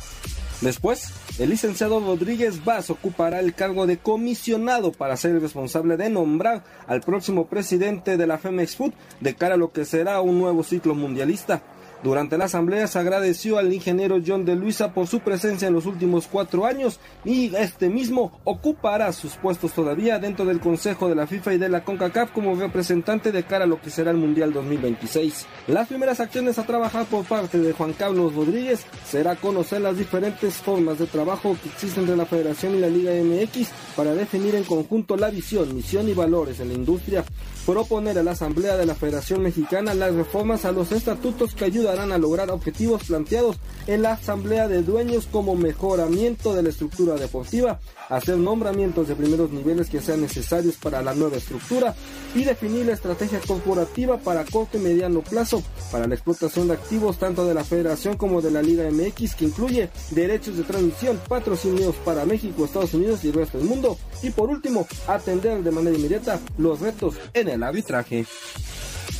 Después, 0.61 1.11
el 1.37 1.49
licenciado 1.49 1.99
Rodríguez 1.99 2.63
Vaz 2.63 2.89
ocupará 2.89 3.41
el 3.41 3.53
cargo 3.53 3.85
de 3.87 3.97
comisionado 3.97 4.93
para 4.93 5.17
ser 5.17 5.31
el 5.31 5.41
responsable 5.41 5.97
de 5.97 6.09
nombrar 6.09 6.63
al 6.87 7.01
próximo 7.01 7.47
presidente 7.47 8.15
de 8.15 8.25
la 8.25 8.37
Femex 8.37 8.77
Food 8.77 8.93
de 9.19 9.35
cara 9.35 9.55
a 9.55 9.57
lo 9.57 9.73
que 9.73 9.83
será 9.83 10.21
un 10.21 10.39
nuevo 10.39 10.63
ciclo 10.63 10.95
mundialista. 10.95 11.61
Durante 12.05 12.37
la 12.37 12.45
asamblea 12.45 12.85
se 12.85 12.99
agradeció 12.99 13.57
al 13.57 13.73
ingeniero 13.73 14.21
John 14.23 14.45
de 14.45 14.55
Luisa 14.55 14.93
por 14.93 15.07
su 15.07 15.21
presencia 15.21 15.67
en 15.67 15.73
los 15.73 15.87
últimos 15.87 16.27
cuatro 16.27 16.67
años 16.67 16.99
y 17.23 17.55
este 17.55 17.89
mismo 17.89 18.39
ocupará 18.43 19.11
sus 19.11 19.37
puestos 19.37 19.73
todavía 19.73 20.19
dentro 20.19 20.45
del 20.45 20.59
Consejo 20.59 21.09
de 21.09 21.15
la 21.15 21.25
FIFA 21.25 21.55
y 21.55 21.57
de 21.57 21.67
la 21.67 21.83
CONCACAF 21.83 22.29
como 22.31 22.55
representante 22.57 23.31
de 23.31 23.41
cara 23.41 23.63
a 23.63 23.67
lo 23.67 23.81
que 23.81 23.89
será 23.89 24.11
el 24.11 24.17
Mundial 24.17 24.53
2026. 24.53 25.47
Las 25.65 25.87
primeras 25.87 26.19
acciones 26.19 26.59
a 26.59 26.67
trabajar 26.67 27.07
por 27.07 27.25
parte 27.25 27.57
de 27.57 27.73
Juan 27.73 27.93
Carlos 27.93 28.35
Rodríguez 28.35 28.85
será 29.03 29.35
conocer 29.35 29.81
las 29.81 29.97
diferentes 29.97 30.57
formas 30.57 30.99
de 30.99 31.07
trabajo 31.07 31.57
que 31.63 31.69
existen 31.69 32.03
entre 32.03 32.17
la 32.17 32.27
Federación 32.27 32.75
y 32.75 32.81
la 32.81 32.87
Liga 32.87 33.13
MX 33.13 33.69
para 33.95 34.13
definir 34.13 34.53
en 34.53 34.63
conjunto 34.63 35.17
la 35.17 35.31
visión, 35.31 35.75
misión 35.75 36.07
y 36.07 36.13
valores 36.13 36.59
en 36.59 36.67
la 36.67 36.75
industria, 36.75 37.25
proponer 37.65 38.17
a 38.19 38.23
la 38.23 38.31
Asamblea 38.31 38.77
de 38.77 38.85
la 38.85 38.95
Federación 38.95 39.41
Mexicana 39.41 39.93
las 39.93 40.13
reformas 40.13 40.65
a 40.65 40.71
los 40.71 40.91
estatutos 40.91 41.55
que 41.55 41.65
ayudan 41.65 42.11
a 42.11 42.17
lograr 42.17 42.51
objetivos 42.51 43.03
planteados 43.05 43.57
en 43.87 44.03
la 44.03 44.13
Asamblea 44.13 44.67
de 44.67 44.83
Dueños 44.83 45.27
como 45.31 45.55
mejoramiento 45.55 46.53
de 46.53 46.63
la 46.63 46.69
estructura 46.69 47.15
deportiva, 47.15 47.79
hacer 48.09 48.37
nombramientos 48.37 49.07
de 49.07 49.15
primeros 49.15 49.51
niveles 49.51 49.89
que 49.89 50.01
sean 50.01 50.21
necesarios 50.21 50.75
para 50.75 51.01
la 51.01 51.13
nueva 51.13 51.37
estructura 51.37 51.95
y 52.33 52.43
definir 52.43 52.85
la 52.85 52.93
estrategia 52.93 53.39
corporativa 53.39 54.17
para 54.17 54.45
corto 54.45 54.77
y 54.77 54.81
mediano 54.81 55.21
plazo 55.21 55.63
para 55.91 56.07
la 56.07 56.15
explotación 56.15 56.67
de 56.67 56.73
activos 56.73 57.17
tanto 57.17 57.45
de 57.45 57.53
la 57.53 57.63
Federación 57.63 58.17
como 58.17 58.41
de 58.41 58.51
la 58.51 58.61
Liga 58.61 58.89
MX 58.89 59.35
que 59.35 59.45
incluye 59.45 59.89
derechos 60.11 60.57
de 60.57 60.63
transmisión, 60.63 61.19
patrocinios 61.27 61.95
para 61.97 62.25
México, 62.25 62.65
Estados 62.65 62.93
Unidos 62.93 63.23
y 63.23 63.29
el 63.29 63.33
resto 63.33 63.57
del 63.57 63.67
mundo 63.67 63.97
y 64.21 64.29
por 64.29 64.49
último 64.49 64.87
atender 65.07 65.63
de 65.63 65.71
manera 65.71 65.97
inmediata 65.97 66.39
los 66.57 66.79
retos 66.79 67.15
en 67.33 67.49
el 67.49 67.63
arbitraje. 67.63 68.25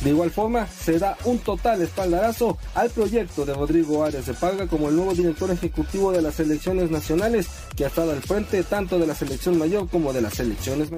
De 0.02 0.10
igual 0.10 0.30
forma, 0.30 0.66
se 0.66 0.98
da 0.98 1.16
un 1.24 1.38
total 1.38 1.82
espaldarazo 1.82 2.58
al 2.74 2.90
proyecto 2.90 3.44
de 3.44 3.54
Rodrigo 3.54 4.04
Arias 4.04 4.26
de 4.26 4.34
Parga 4.34 4.66
como 4.66 4.88
el 4.88 4.96
nuevo 4.96 5.14
director 5.14 5.50
ejecutivo 5.50 6.12
de 6.12 6.22
las 6.22 6.34
selecciones 6.34 6.90
nacionales, 6.90 7.48
que 7.76 7.84
ha 7.84 7.88
estado 7.88 8.12
al 8.12 8.22
frente 8.22 8.62
tanto 8.62 8.98
de 8.98 9.06
la 9.06 9.14
selección 9.14 9.58
mayor 9.58 9.88
como 9.88 10.12
de 10.12 10.20
las 10.20 10.34
selecciones 10.34 10.90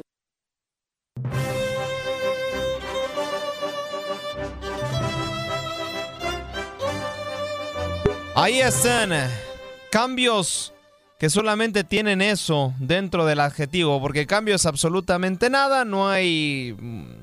Ahí 8.34 8.60
están 8.60 9.10
cambios 9.90 10.72
que 11.18 11.30
solamente 11.30 11.82
tienen 11.82 12.22
eso 12.22 12.74
dentro 12.78 13.26
del 13.26 13.40
adjetivo, 13.40 14.00
porque 14.00 14.26
cambio 14.26 14.54
es 14.54 14.66
absolutamente 14.66 15.50
nada, 15.50 15.84
no 15.84 16.08
hay 16.08 16.76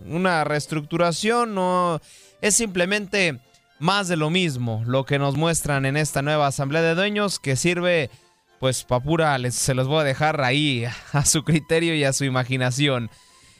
una 0.05 0.43
reestructuración, 0.43 1.55
no 1.55 2.01
es 2.41 2.55
simplemente 2.55 3.39
más 3.79 4.07
de 4.07 4.17
lo 4.17 4.29
mismo 4.29 4.83
lo 4.85 5.05
que 5.05 5.17
nos 5.17 5.35
muestran 5.35 5.85
en 5.85 5.97
esta 5.97 6.21
nueva 6.21 6.47
asamblea 6.47 6.81
de 6.81 6.95
dueños 6.95 7.39
que 7.39 7.55
sirve 7.55 8.09
pues 8.59 8.83
papura 8.83 9.37
se 9.51 9.73
los 9.73 9.87
voy 9.87 10.01
a 10.01 10.05
dejar 10.05 10.41
ahí 10.41 10.85
a 11.13 11.25
su 11.25 11.43
criterio 11.43 11.95
y 11.95 12.03
a 12.03 12.13
su 12.13 12.25
imaginación. 12.25 13.09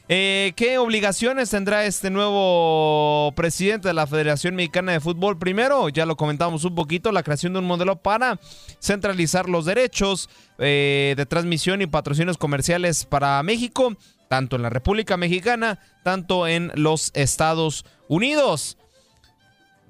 Eh, 0.08 0.52
¿Qué 0.54 0.78
obligaciones 0.78 1.50
tendrá 1.50 1.84
este 1.84 2.10
nuevo 2.10 3.32
presidente 3.34 3.88
de 3.88 3.94
la 3.94 4.06
Federación 4.06 4.54
Mexicana 4.54 4.92
de 4.92 5.00
Fútbol? 5.00 5.36
Primero, 5.36 5.88
ya 5.88 6.06
lo 6.06 6.16
comentamos 6.16 6.64
un 6.64 6.76
poquito, 6.76 7.10
la 7.10 7.24
creación 7.24 7.52
de 7.52 7.58
un 7.58 7.64
modelo 7.64 7.96
para 7.96 8.38
centralizar 8.78 9.48
los 9.48 9.64
derechos 9.64 10.30
eh, 10.58 11.14
de 11.16 11.26
transmisión 11.26 11.82
y 11.82 11.88
patrocinios 11.88 12.38
comerciales 12.38 13.04
para 13.04 13.42
México, 13.42 13.96
tanto 14.28 14.54
en 14.54 14.62
la 14.62 14.70
República 14.70 15.16
Mexicana, 15.16 15.80
tanto 16.04 16.46
en 16.46 16.70
los 16.76 17.10
Estados 17.14 17.84
Unidos. 18.06 18.78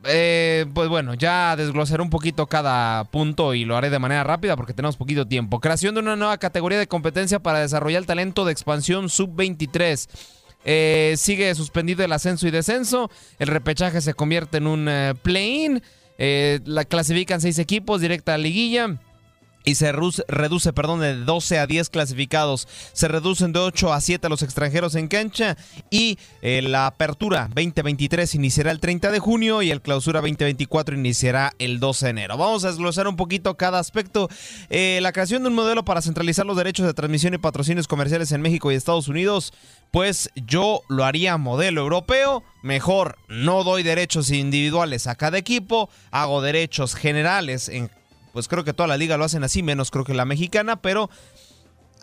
Eh, 0.09 0.67
pues 0.75 0.89
bueno, 0.89 1.15
ya 1.15 1.57
desglosaré 1.57 2.03
un 2.03 2.11
poquito 2.11 2.47
cada 2.47 3.05
punto 3.05 3.55
y 3.55 3.65
lo 3.65 3.77
haré 3.77 3.91
de 3.91 3.99
manera 3.99 4.25
rápida 4.25 4.57
porque 4.57 4.75
tenemos 4.75 4.97
poquito 4.97 5.27
tiempo. 5.27 5.61
Creación 5.61 5.95
de 5.95 6.01
una 6.01 6.17
nueva 6.17 6.39
categoría 6.39 6.79
de 6.79 6.87
competencia 6.87 7.39
para 7.39 7.61
desarrollar 7.61 8.01
el 8.01 8.07
talento 8.07 8.45
de 8.45 8.53
expansión 8.53 9.09
sub-23. 9.09 10.09
Eh, 10.65 11.15
sigue 11.17 11.55
suspendido 11.55 12.05
el 12.05 12.13
ascenso 12.13 12.49
y 12.49 12.51
descenso. 12.51 13.11
El 13.39 13.49
repechaje 13.49 14.01
se 14.01 14.15
convierte 14.15 14.59
en 14.59 14.67
un 14.67 14.89
eh, 14.89 15.15
play-in. 15.23 15.83
la 16.19 16.85
clasifican 16.85 17.41
seis 17.41 17.59
equipos 17.59 18.01
directa 18.01 18.35
a 18.35 18.39
la 18.39 18.43
liguilla 18.43 18.99
y 19.67 19.75
se 19.75 19.91
reduce, 19.93 20.73
perdón, 20.73 21.01
de 21.01 21.17
12 21.17 21.59
a 21.59 21.67
10 21.67 21.91
clasificados. 21.91 22.69
Se 22.93 23.09
reducen 23.09 23.53
de 23.53 23.59
8 23.59 23.93
a 23.93 24.01
7 24.01 24.29
los 24.29 24.43
extranjeros 24.43 24.95
en 24.95 25.09
cancha 25.09 25.57
y 25.91 26.19
eh, 26.41 26.63
la 26.63 26.87
apertura 26.87 27.49
2023 27.49 28.37
iniciará 28.37 28.71
el 28.71 28.79
30 28.79 29.11
de 29.11 29.19
junio 29.19 29.63
y 29.63 29.73
el 29.73 29.83
clausura 29.83 30.21
2024 30.21 30.97
iniciará 30.97 31.53
el 31.59 31.81
12 31.81 32.07
de 32.07 32.11
enero. 32.11 32.39
Vamos 32.39 32.65
a 32.65 32.69
desglosar 32.69 33.09
un 33.09 33.17
poquito 33.17 33.57
cada 33.57 33.81
aspecto. 33.81 34.29
Eh, 34.71 35.01
la 35.03 35.11
creación 35.11 35.43
de 35.43 35.49
un 35.49 35.57
modelo 35.57 35.85
para 35.85 36.01
centralizar 36.01 36.47
los 36.47 36.57
derechos 36.57 36.87
de 36.87 36.95
transmisión 36.95 37.35
y 37.35 37.39
patrocinios 37.39 37.89
comerciales 37.89 38.31
en 38.31 38.43
México 38.43 38.71
y 38.71 38.77
Estados 38.77 39.09
Unidos, 39.09 39.53
pues 39.91 40.31
yo 40.37 40.83
lo 40.89 41.05
haría 41.05 41.39
modelo 41.39 41.81
europeo. 41.81 42.45
Mejor 42.63 43.19
no 43.29 43.65
doy 43.65 43.83
derechos 43.83 44.31
individuales 44.31 45.09
a 45.09 45.17
cada 45.17 45.39
equipo, 45.39 45.91
hago 46.13 46.41
derechos 46.41 46.95
generales 46.95 47.69
en 47.69 47.91
pues 48.37 48.49
creo 48.49 48.65
que 48.65 48.75
toda 48.75 48.87
la 48.87 48.99
liga 48.99 49.17
lo 49.17 49.25
hacen 49.25 49.45
así, 49.45 49.63
menos 49.63 49.91
creo 49.91 50.05
que 50.05 50.13
la 50.13 50.27
mexicana, 50.27 50.77
pero 50.83 51.09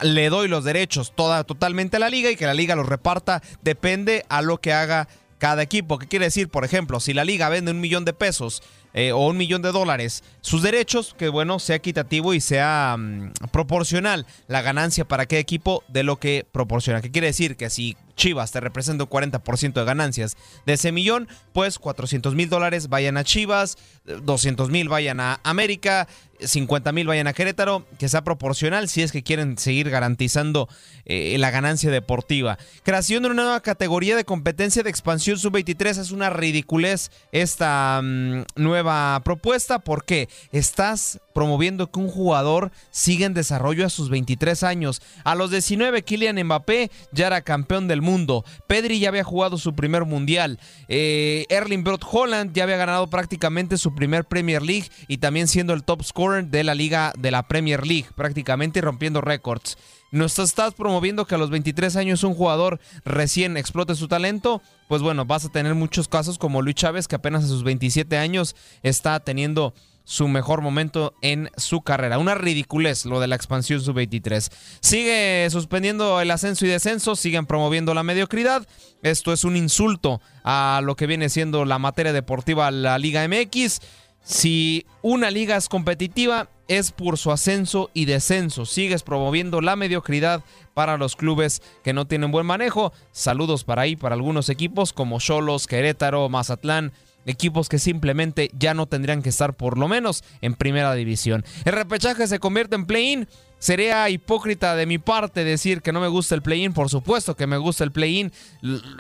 le 0.01 0.31
doy 0.31 0.47
los 0.47 0.63
derechos 0.63 1.13
toda, 1.15 1.43
totalmente 1.43 1.97
a 1.97 1.99
la 1.99 2.09
liga 2.09 2.31
y 2.31 2.36
que 2.36 2.47
la 2.47 2.55
liga 2.55 2.75
los 2.75 2.88
reparta, 2.88 3.43
depende 3.61 4.25
a 4.29 4.41
lo 4.41 4.59
que 4.59 4.73
haga 4.73 5.07
cada 5.38 5.61
equipo. 5.61 5.99
¿Qué 5.99 6.07
quiere 6.07 6.25
decir? 6.25 6.49
Por 6.49 6.65
ejemplo, 6.65 6.99
si 6.99 7.13
la 7.13 7.23
liga 7.23 7.49
vende 7.49 7.69
un 7.69 7.79
millón 7.79 8.03
de 8.03 8.13
pesos 8.13 8.63
eh, 8.93 9.11
o 9.11 9.27
un 9.27 9.37
millón 9.37 9.61
de 9.61 9.71
dólares, 9.71 10.23
sus 10.41 10.61
derechos, 10.61 11.15
que 11.17 11.29
bueno, 11.29 11.59
sea 11.59 11.77
equitativo 11.77 12.33
y 12.33 12.41
sea 12.41 12.95
mm, 12.97 13.33
proporcional 13.51 14.25
la 14.47 14.61
ganancia 14.61 15.05
para 15.05 15.25
cada 15.25 15.39
equipo 15.39 15.83
de 15.87 16.03
lo 16.03 16.17
que 16.17 16.45
proporciona. 16.51 17.01
¿Qué 17.01 17.11
quiere 17.11 17.27
decir? 17.27 17.57
Que 17.57 17.69
si 17.69 17.97
Chivas 18.15 18.51
te 18.51 18.59
representa 18.59 19.03
un 19.03 19.09
40% 19.09 19.73
de 19.73 19.85
ganancias 19.85 20.37
de 20.65 20.73
ese 20.73 20.91
millón, 20.91 21.27
pues 21.51 21.79
400 21.79 22.35
mil 22.35 22.49
dólares 22.49 22.89
vayan 22.89 23.17
a 23.17 23.23
Chivas, 23.23 23.77
200 24.05 24.69
mil 24.69 24.89
vayan 24.89 25.19
a 25.19 25.39
América, 25.43 26.07
50 26.45 26.91
mil 26.91 27.07
vayan 27.07 27.27
a 27.27 27.33
Querétaro, 27.33 27.85
que 27.97 28.09
sea 28.09 28.23
proporcional 28.23 28.89
si 28.89 29.01
es 29.01 29.11
que 29.11 29.23
quieren 29.23 29.57
seguir 29.57 29.89
garantizando 29.89 30.67
eh, 31.05 31.35
la 31.39 31.51
ganancia 31.51 31.91
deportiva. 31.91 32.57
Creación 32.83 33.23
de 33.23 33.29
una 33.29 33.43
nueva 33.43 33.61
categoría 33.61 34.15
de 34.15 34.25
competencia 34.25 34.83
de 34.83 34.89
expansión 34.89 35.37
sub-23 35.37 35.99
es 35.99 36.11
una 36.11 36.29
ridiculez 36.29 37.11
esta 37.31 38.01
mm, 38.03 38.43
nueva 38.55 39.21
propuesta. 39.23 39.79
Porque 39.79 40.29
estás 40.51 41.19
promoviendo 41.34 41.91
que 41.91 41.99
un 41.99 42.09
jugador 42.09 42.71
siga 42.91 43.25
en 43.25 43.34
desarrollo 43.34 43.86
a 43.86 43.89
sus 43.89 44.09
23 44.09 44.63
años. 44.63 45.01
A 45.23 45.36
los 45.36 45.51
19, 45.51 46.03
Kylian 46.03 46.41
Mbappé 46.43 46.91
ya 47.11 47.27
era 47.27 47.41
campeón 47.41 47.88
del 47.88 48.01
mundo. 48.01 48.45
Pedri 48.67 48.99
ya 48.99 49.09
había 49.09 49.23
jugado 49.23 49.57
su 49.57 49.73
primer 49.73 50.05
mundial. 50.05 50.59
Eh, 50.88 51.45
Erling 51.49 51.84
Brot 51.84 52.05
Holland 52.09 52.53
ya 52.53 52.63
había 52.63 52.77
ganado 52.77 53.09
prácticamente 53.09 53.77
su 53.77 53.93
primer 53.95 54.25
Premier 54.25 54.61
League 54.61 54.89
y 55.07 55.17
también 55.17 55.47
siendo 55.47 55.73
el 55.73 55.84
top 55.84 56.03
scorer 56.03 56.45
de 56.47 56.63
la 56.63 56.75
liga 56.75 57.13
de 57.17 57.31
la 57.31 57.47
Premier 57.47 57.86
League, 57.86 58.07
prácticamente 58.15 58.81
rompiendo 58.81 59.21
récords. 59.21 59.77
¿Nos 60.13 60.38
estás 60.38 60.75
promoviendo 60.75 61.25
que 61.25 61.34
a 61.34 61.39
los 61.39 61.49
23 61.49 61.95
años 61.95 62.23
un 62.23 62.36
jugador 62.36 62.79
recién 63.03 63.57
explote 63.57 63.95
su 63.95 64.07
talento? 64.07 64.61
Pues 64.88 65.01
bueno, 65.01 65.25
vas 65.25 65.43
a 65.43 65.49
tener 65.49 65.73
muchos 65.73 66.07
casos 66.07 66.38
como 66.38 66.61
Luis 66.61 66.75
Chávez, 66.75 67.07
que 67.07 67.15
apenas 67.15 67.43
a 67.43 67.47
sus 67.47 67.63
27 67.63 68.15
años 68.17 68.55
está 68.84 69.19
teniendo 69.21 69.73
su 70.04 70.28
mejor 70.28 70.62
momento 70.62 71.16
en 71.22 71.49
su 71.58 71.82
carrera. 71.82 72.18
Una 72.18 72.36
ridiculez 72.36 73.06
lo 73.06 73.20
de 73.20 73.28
la 73.28 73.36
expansión 73.36 73.82
sub-23. 73.82 74.51
Sigue 74.82 75.47
suspendiendo 75.49 76.20
el 76.20 76.32
ascenso 76.32 76.66
y 76.66 76.70
descenso, 76.70 77.16
siguen 77.16 77.45
promoviendo 77.45 77.93
la 77.93 78.04
mediocridad. 78.04 78.68
Esto 79.01 79.34
es 79.34 79.43
un 79.43 79.56
insulto 79.56 80.22
a 80.43 80.82
lo 80.84 80.95
que 80.95 81.08
viene 81.08 81.30
siendo 81.30 81.66
la 81.66 81.80
materia 81.80 82.14
deportiva, 82.14 82.72
la 82.72 82.97
Liga 82.97 83.28
MX. 83.28 83.80
Si 84.24 84.86
una 85.01 85.32
liga 85.32 85.58
es 85.58 85.68
competitiva, 85.68 86.49
es 86.70 86.91
por 86.91 87.18
su 87.18 87.32
ascenso 87.32 87.89
y 87.93 88.06
descenso. 88.06 88.66
Sigues 88.66 89.04
promoviendo 89.04 89.60
la 89.60 89.76
mediocridad 89.76 90.43
para 90.74 90.97
los 90.97 91.18
clubes 91.18 91.62
que 91.84 91.91
no 91.91 92.08
tienen 92.08 92.32
buen 92.32 92.45
manejo. 92.45 92.93
Saludos 93.12 93.66
para 93.66 93.82
ahí, 93.82 93.97
para 93.97 94.16
algunos 94.16 94.47
equipos 94.47 94.93
como 94.93 95.20
Cholos, 95.20 95.68
Querétaro, 95.68 96.30
Mazatlán, 96.30 96.93
equipos 97.26 97.69
que 97.69 97.80
simplemente 97.80 98.51
ya 98.57 98.74
no 98.74 98.86
tendrían 98.86 99.21
que 99.21 99.30
estar 99.30 99.53
por 99.53 99.78
lo 99.78 99.88
menos 99.88 100.24
en 100.41 100.55
primera 100.55 100.93
división. 100.93 101.45
El 101.65 101.74
repechaje 101.74 102.28
se 102.28 102.39
convierte 102.39 102.76
en 102.76 102.86
play-in. 102.86 103.28
Sería 103.59 104.09
hipócrita 104.09 104.76
de 104.76 104.86
mi 104.86 104.97
parte 104.97 105.45
decir 105.45 105.82
que 105.82 105.93
no 105.93 106.01
me 106.01 106.09
gusta 106.09 106.36
el 106.36 106.41
play-in. 106.41 106.74
Por 106.74 106.89
supuesto 106.89 107.36
que 107.36 107.47
me 107.47 107.57
gusta 107.57 107.86
el 107.86 107.91
play-in. 107.91 108.32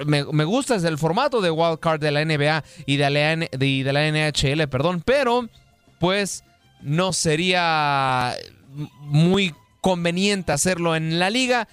Me, 0.05 0.23
gusta 0.45 0.75
el 0.75 0.97
formato 0.97 1.41
de 1.41 1.51
wildcard 1.51 1.99
de 1.99 2.11
la 2.11 2.23
NBA 2.23 2.63
y 2.85 2.95
de 2.95 3.09
la, 3.09 3.35
de 3.35 3.91
la 3.91 4.09
NHL, 4.09 4.67
perdón. 4.69 5.01
Pero, 5.05 5.49
pues, 5.99 6.45
no 6.81 7.11
sería 7.11 8.35
muy 9.01 9.53
conveniente 9.81 10.53
hacerlo 10.53 10.95
en 10.95 11.19
la 11.19 11.29
liga. 11.29 11.67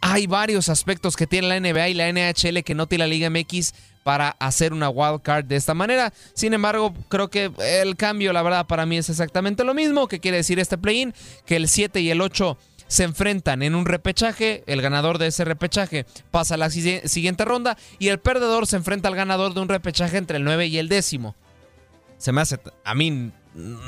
Hay 0.00 0.26
varios 0.26 0.68
aspectos 0.68 1.16
que 1.16 1.28
tiene 1.28 1.48
la 1.48 1.60
NBA 1.60 1.88
y 1.90 1.94
la 1.94 2.12
NHL 2.12 2.62
que 2.64 2.74
no 2.74 2.86
tiene 2.86 3.04
la 3.04 3.08
Liga 3.08 3.30
MX 3.30 3.72
para 4.08 4.30
hacer 4.38 4.72
una 4.72 4.88
wild 4.88 5.20
card 5.20 5.44
de 5.44 5.56
esta 5.56 5.74
manera. 5.74 6.14
Sin 6.32 6.54
embargo, 6.54 6.94
creo 7.10 7.28
que 7.28 7.52
el 7.58 7.94
cambio, 7.94 8.32
la 8.32 8.40
verdad, 8.40 8.66
para 8.66 8.86
mí 8.86 8.96
es 8.96 9.10
exactamente 9.10 9.64
lo 9.64 9.74
mismo. 9.74 10.08
que 10.08 10.18
quiere 10.18 10.38
decir 10.38 10.58
este 10.58 10.78
play-in? 10.78 11.12
Que 11.44 11.56
el 11.56 11.68
7 11.68 12.00
y 12.00 12.08
el 12.10 12.22
8 12.22 12.56
se 12.86 13.04
enfrentan 13.04 13.62
en 13.62 13.74
un 13.74 13.84
repechaje, 13.84 14.64
el 14.66 14.80
ganador 14.80 15.18
de 15.18 15.26
ese 15.26 15.44
repechaje 15.44 16.06
pasa 16.30 16.54
a 16.54 16.56
la 16.56 16.70
siguiente 16.70 17.44
ronda 17.44 17.76
y 17.98 18.08
el 18.08 18.18
perdedor 18.18 18.66
se 18.66 18.76
enfrenta 18.76 19.08
al 19.08 19.14
ganador 19.14 19.52
de 19.52 19.60
un 19.60 19.68
repechaje 19.68 20.16
entre 20.16 20.38
el 20.38 20.44
9 20.44 20.68
y 20.68 20.78
el 20.78 20.88
décimo. 20.88 21.36
Se 22.16 22.32
me 22.32 22.40
hace 22.40 22.58
a 22.84 22.94
mí 22.94 23.30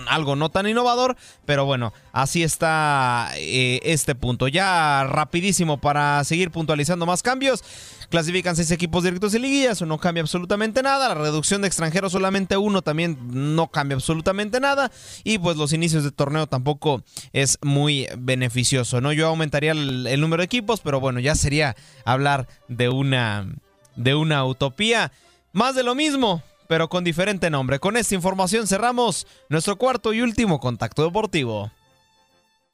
algo 0.08 0.36
no 0.36 0.50
tan 0.50 0.66
innovador, 0.66 1.16
pero 1.44 1.64
bueno, 1.64 1.92
así 2.12 2.42
está 2.42 3.30
eh, 3.36 3.80
este 3.84 4.14
punto. 4.14 4.48
Ya 4.48 5.04
rapidísimo 5.04 5.80
para 5.80 6.22
seguir 6.24 6.50
puntualizando 6.50 7.06
más 7.06 7.22
cambios. 7.22 7.62
Clasifican 8.11 8.56
seis 8.56 8.72
equipos 8.72 9.04
directos 9.04 9.34
y 9.34 9.38
liguilla, 9.38 9.70
eso 9.70 9.86
no 9.86 9.98
cambia 9.98 10.22
absolutamente 10.22 10.82
nada. 10.82 11.08
La 11.08 11.14
reducción 11.14 11.62
de 11.62 11.68
extranjeros 11.68 12.11
solamente 12.11 12.56
uno 12.56 12.82
también 12.82 13.16
no 13.54 13.68
cambia 13.68 13.94
absolutamente 13.94 14.58
nada. 14.58 14.90
Y 15.22 15.38
pues 15.38 15.56
los 15.56 15.72
inicios 15.72 16.02
de 16.02 16.11
torneo 16.11 16.48
tampoco 16.48 17.04
es 17.32 17.58
muy 17.62 18.08
beneficioso, 18.18 19.00
¿no? 19.00 19.12
Yo 19.12 19.28
aumentaría 19.28 19.72
el, 19.72 20.08
el 20.08 20.20
número 20.20 20.40
de 20.40 20.46
equipos, 20.46 20.80
pero 20.80 20.98
bueno, 20.98 21.20
ya 21.20 21.36
sería 21.36 21.76
hablar 22.04 22.48
de 22.66 22.88
una, 22.88 23.46
de 23.94 24.16
una 24.16 24.44
utopía. 24.44 25.12
Más 25.52 25.74
de 25.74 25.82
lo 25.82 25.94
mismo, 25.94 26.42
pero 26.70 26.88
con 26.88 27.02
diferente 27.02 27.50
nombre. 27.50 27.80
Con 27.80 27.96
esta 27.96 28.14
información 28.14 28.68
cerramos 28.68 29.26
nuestro 29.48 29.74
cuarto 29.74 30.14
y 30.14 30.20
último 30.20 30.60
contacto 30.60 31.02
deportivo. 31.02 31.72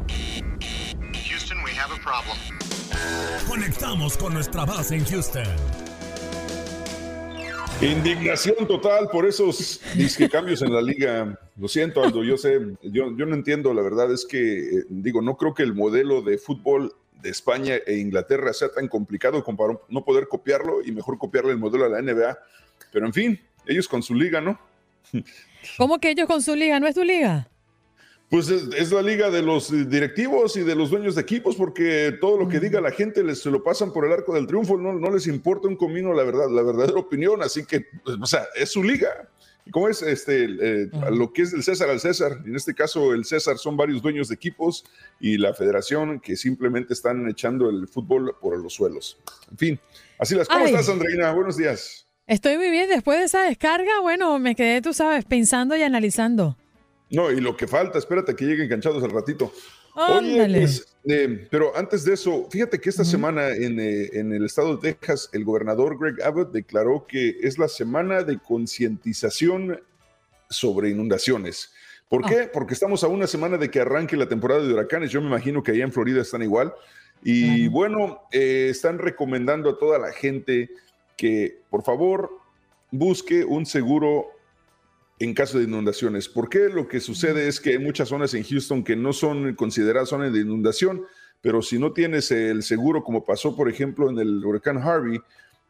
Houston, 0.07 1.57
we 1.65 1.71
have 1.71 1.91
a 1.91 2.03
problem. 2.03 2.37
Conectamos 3.49 4.19
con 4.19 4.35
nuestra 4.35 4.67
base 4.67 4.97
en 4.97 5.05
Houston. 5.07 5.47
Indignación 7.81 8.69
total 8.69 9.09
por 9.11 9.25
esos 9.25 9.81
cambios 10.31 10.61
en 10.61 10.75
la 10.75 10.83
liga. 10.83 11.41
Lo 11.57 11.67
siento, 11.67 12.05
Aldo, 12.05 12.23
yo 12.23 12.37
sé, 12.37 12.61
yo, 12.83 13.17
yo 13.17 13.25
no 13.25 13.35
entiendo, 13.35 13.73
la 13.73 13.81
verdad 13.81 14.13
es 14.13 14.27
que, 14.27 14.59
eh, 14.59 14.85
digo, 14.91 15.23
no 15.23 15.39
creo 15.39 15.55
que 15.55 15.63
el 15.63 15.73
modelo 15.73 16.21
de 16.21 16.37
fútbol 16.37 16.95
de 17.23 17.31
España 17.31 17.77
e 17.87 17.97
Inglaterra 17.97 18.53
sea 18.53 18.69
tan 18.69 18.89
complicado 18.89 19.43
como 19.43 19.57
para 19.57 19.81
no 19.89 20.05
poder 20.05 20.29
copiarlo 20.29 20.85
y 20.85 20.93
mejor 20.93 21.17
copiarle 21.17 21.53
el 21.53 21.59
modelo 21.59 21.87
a 21.87 21.89
la 21.89 22.03
NBA. 22.03 22.39
Pero 22.93 23.07
en 23.07 23.13
fin, 23.15 23.41
ellos 23.67 23.89
con 23.89 24.03
su 24.03 24.15
liga, 24.15 24.41
¿no? 24.41 24.59
¿Cómo 25.77 25.99
que 25.99 26.11
ellos 26.11 26.27
con 26.27 26.43
su 26.43 26.55
liga? 26.55 26.79
¿No 26.81 26.87
es 26.87 26.95
tu 26.95 27.05
liga? 27.05 27.49
Pues 28.29 28.49
es, 28.49 28.91
la 28.91 29.03
liga 29.03 29.31
de 29.31 29.41
los 29.41 29.71
directivos 29.89 30.57
y 30.57 30.63
de 30.63 30.75
los 30.75 30.91
dueños 30.91 31.15
de 31.15 31.23
equipos, 31.23 31.55
porque 31.55 32.17
todo 32.21 32.37
lo 32.37 32.49
que 32.49 32.59
diga 32.59 32.81
la 32.81 32.91
gente 32.91 33.23
les, 33.23 33.41
se 33.41 33.51
lo 33.53 33.63
pasan 33.63 33.93
por 33.93 34.05
el 34.05 34.13
arco 34.13 34.35
del 34.35 34.49
triunfo, 34.49 34.77
no, 34.77 34.93
no 34.93 35.11
les 35.13 35.29
importa 35.29 35.69
un 35.69 35.77
comino 35.77 36.13
la 36.13 36.25
verdad, 36.25 36.51
la 36.51 36.63
verdadera 36.63 36.99
opinión, 36.99 37.41
así 37.43 37.65
que, 37.65 37.87
pues, 38.05 38.17
o 38.21 38.27
sea, 38.27 38.47
es 38.57 38.73
su 38.73 38.83
liga. 38.83 39.29
¿Y 39.65 39.71
cómo 39.71 39.89
es 39.89 40.03
este, 40.03 40.45
eh, 40.45 40.91
lo 41.11 41.33
que 41.33 41.43
es 41.43 41.51
del 41.53 41.63
César 41.63 41.91
al 41.91 42.01
César? 42.01 42.41
En 42.45 42.55
este 42.55 42.73
caso, 42.75 43.13
el 43.13 43.25
César 43.25 43.59
son 43.59 43.77
varios 43.77 44.01
dueños 44.01 44.29
de 44.29 44.35
equipos 44.37 44.85
y 45.21 45.39
la 45.39 45.55
federación 45.55 46.21
que 46.21 46.37
simplemente 46.37 46.95
están 46.95 47.29
echando 47.29 47.69
el 47.69 47.89
fútbol 47.89 48.37
por 48.41 48.57
los 48.59 48.75
suelos. 48.75 49.19
En 49.51 49.59
fin, 49.59 49.81
así 50.19 50.37
las. 50.37 50.49
¿Cómo 50.49 50.67
estás, 50.67 50.89
Andreina? 50.89 51.33
Buenos 51.33 51.57
días. 51.57 52.06
Estoy 52.27 52.57
muy 52.57 52.71
bien. 52.71 52.89
Después 52.89 53.19
de 53.19 53.27
esa 53.27 53.45
descarga, 53.45 54.01
bueno, 54.01 54.39
me 54.39 54.55
quedé, 54.55 54.83
tú 54.83 54.93
sabes, 54.93 55.25
pensando 55.25 55.77
y 55.77 55.83
analizando. 55.83 56.57
No, 57.11 57.31
y 57.31 57.41
lo 57.41 57.57
que 57.57 57.69
falta, 57.69 57.99
espérate 57.99 58.35
que 58.35 58.45
lleguen 58.45 58.65
enganchados 58.67 59.03
al 59.05 59.11
ratito. 59.11 59.53
Oye, 59.95 60.47
pues, 60.59 60.87
eh, 61.05 61.47
pero 61.51 61.75
antes 61.75 62.05
de 62.05 62.15
eso, 62.15 62.49
fíjate 62.51 62.79
que 62.79 62.91
esta 62.91 63.05
semana 63.05 63.49
en, 63.49 63.81
eh, 63.81 64.11
en, 64.13 64.31
el 64.33 64.45
estado 64.45 64.77
de 64.77 64.93
Texas, 64.93 65.31
el 65.33 65.43
gobernador 65.43 65.97
Greg 65.99 66.23
Abbott 66.23 66.53
declaró 66.53 67.07
que 67.09 67.37
es 67.41 67.59
la 67.59 67.69
semana 67.69 68.23
de 68.23 68.39
concientización 68.39 69.81
sobre 70.51 70.91
inundaciones. 70.91 71.73
¿Por 72.09 72.27
qué? 72.27 72.49
Porque 72.53 72.75
estamos 72.75 73.05
a 73.05 73.09
una 73.09 73.27
semana 73.27 73.57
de 73.57 73.71
que 73.71 73.81
arranque 73.81 74.17
la 74.17 74.29
temporada 74.29 74.63
de 74.63 74.73
huracanes. 74.73 75.11
Yo 75.11 75.21
me 75.21 75.29
imagino 75.29 75.63
que 75.63 75.73
allá 75.73 75.85
en 75.85 75.93
Florida 75.93 76.21
están 76.21 76.43
igual. 76.43 76.75
Y 77.23 77.67
bueno, 77.69 78.23
eh, 78.31 78.69
están 78.71 78.99
recomendando 78.99 79.71
a 79.71 79.79
toda 79.79 79.99
la 79.99 80.13
gente 80.13 80.71
que 81.17 81.63
por 81.71 81.83
favor 81.83 82.31
busque 82.91 83.45
un 83.45 83.67
seguro 83.67 84.27
en 85.19 85.35
caso 85.35 85.59
de 85.59 85.65
inundaciones. 85.65 86.29
¿Por 86.29 86.49
qué? 86.49 86.69
Lo 86.69 86.89
que 86.89 87.01
sucede 87.01 87.49
es 87.49 87.59
que 87.61 87.71
hay 87.71 87.79
muchas 87.79 88.09
zonas 88.09 88.35
en 88.35 88.45
Houston 88.45 88.85
que 88.85 88.97
no 88.97 89.13
son 89.13 89.55
consideradas 89.55 90.11
zonas 90.11 90.33
de 90.33 90.41
inundación, 90.41 91.03
pero 91.41 91.63
si 91.63 91.79
no 91.79 91.93
tienes 91.93 92.31
el 92.31 92.63
seguro, 92.63 93.03
como 93.03 93.25
pasó 93.25 93.57
por 93.57 93.69
ejemplo 93.69 94.11
en 94.11 94.19
el 94.19 94.45
huracán 94.45 94.79
Harvey, 94.79 95.21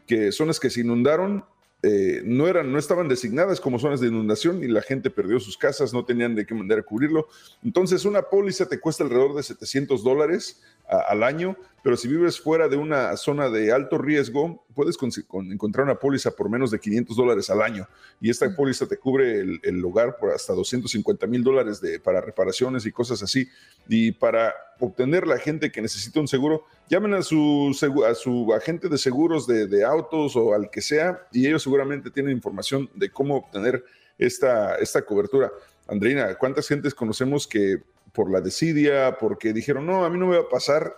que 0.06 0.32
zonas 0.32 0.58
que 0.58 0.70
se 0.70 0.80
inundaron 0.80 1.44
eh, 1.82 2.22
no, 2.24 2.48
eran, 2.48 2.72
no 2.72 2.78
estaban 2.78 3.06
designadas 3.06 3.60
como 3.60 3.78
zonas 3.78 4.00
de 4.00 4.08
inundación 4.08 4.64
y 4.64 4.66
la 4.66 4.82
gente 4.82 5.10
perdió 5.10 5.38
sus 5.38 5.56
casas, 5.56 5.92
no 5.92 6.04
tenían 6.04 6.34
de 6.34 6.46
qué 6.46 6.54
mandar 6.54 6.80
a 6.80 6.82
cubrirlo. 6.82 7.28
Entonces, 7.62 8.04
una 8.04 8.22
póliza 8.22 8.66
te 8.66 8.80
cuesta 8.80 9.04
alrededor 9.04 9.36
de 9.36 9.42
700 9.42 10.02
dólares 10.02 10.62
al 10.88 11.22
año, 11.22 11.56
pero 11.82 11.96
si 11.96 12.08
vives 12.08 12.40
fuera 12.40 12.68
de 12.68 12.76
una 12.76 13.16
zona 13.16 13.48
de 13.48 13.72
alto 13.72 13.98
riesgo, 13.98 14.64
puedes 14.74 14.96
encontrar 15.30 15.84
una 15.84 15.98
póliza 15.98 16.30
por 16.32 16.50
menos 16.50 16.70
de 16.70 16.80
500 16.80 17.16
dólares 17.16 17.50
al 17.50 17.62
año. 17.62 17.88
Y 18.20 18.30
esta 18.30 18.54
póliza 18.54 18.86
te 18.86 18.96
cubre 18.96 19.40
el, 19.40 19.60
el 19.62 19.84
hogar 19.84 20.16
por 20.16 20.32
hasta 20.32 20.52
250 20.52 21.26
mil 21.26 21.44
dólares 21.44 21.80
para 22.02 22.20
reparaciones 22.20 22.86
y 22.86 22.92
cosas 22.92 23.22
así. 23.22 23.48
Y 23.88 24.12
para 24.12 24.52
obtener 24.80 25.26
la 25.26 25.38
gente 25.38 25.70
que 25.70 25.80
necesita 25.80 26.20
un 26.20 26.28
seguro, 26.28 26.64
llamen 26.88 27.14
a 27.14 27.22
su, 27.22 27.76
a 28.08 28.14
su 28.14 28.52
agente 28.52 28.88
de 28.88 28.98
seguros 28.98 29.46
de, 29.46 29.66
de 29.66 29.84
autos 29.84 30.36
o 30.36 30.54
al 30.54 30.70
que 30.70 30.82
sea, 30.82 31.26
y 31.32 31.46
ellos 31.46 31.62
seguramente 31.62 32.10
tienen 32.10 32.32
información 32.32 32.90
de 32.94 33.10
cómo 33.10 33.36
obtener 33.36 33.84
esta, 34.18 34.76
esta 34.76 35.02
cobertura. 35.02 35.50
Andreina, 35.88 36.34
¿cuántas 36.34 36.66
gentes 36.66 36.94
conocemos 36.94 37.46
que 37.46 37.82
por 38.16 38.30
la 38.30 38.40
desidia, 38.40 39.18
porque 39.20 39.52
dijeron, 39.52 39.84
no, 39.84 40.06
a 40.06 40.10
mí 40.10 40.18
no 40.18 40.26
me 40.26 40.38
va 40.38 40.44
a 40.44 40.48
pasar, 40.48 40.96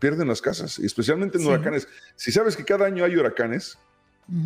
pierden 0.00 0.26
las 0.28 0.40
casas, 0.40 0.78
especialmente 0.78 1.36
en 1.36 1.46
huracanes. 1.46 1.86
Si 2.16 2.32
sabes 2.32 2.56
que 2.56 2.64
cada 2.64 2.86
año 2.86 3.04
hay 3.04 3.14
huracanes, 3.14 3.78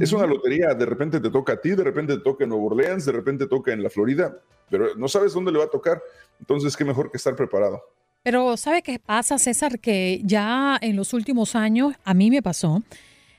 es 0.01 0.13
una 0.13 0.27
lotería, 0.27 0.75
de 0.75 0.85
repente 0.85 1.21
te 1.21 1.31
toca 1.31 1.55
a 1.55 1.61
ti, 1.61 1.71
de 1.71 1.85
repente 1.85 2.15
te 2.17 2.23
toca 2.23 2.45
en 2.45 2.51
Nueva 2.51 2.65
Orleans, 2.65 3.07
de 3.07 3.13
repente 3.13 3.47
toca 3.47 3.73
en 3.73 3.83
la 3.83 3.89
Florida, 3.89 4.37
pero 4.69 4.95
no 4.97 5.09
sabes 5.09 5.33
dónde 5.33 5.53
le 5.53 5.59
va 5.59 5.65
a 5.67 5.71
tocar, 5.71 6.03
entonces 6.41 6.77
qué 6.77 6.85
mejor 6.85 7.11
que 7.11 7.17
estar 7.17 7.37
preparado. 7.37 7.81
Pero 8.25 8.57
¿sabe 8.57 8.83
qué 8.83 8.99
pasa, 8.99 9.39
César? 9.39 9.79
Que 9.79 10.21
ya 10.25 10.79
en 10.83 10.97
los 10.97 11.15
últimos 11.15 11.55
años, 11.55 11.95
a 12.05 12.13
mí 12.13 12.29
me 12.31 12.43
pasó, 12.43 12.83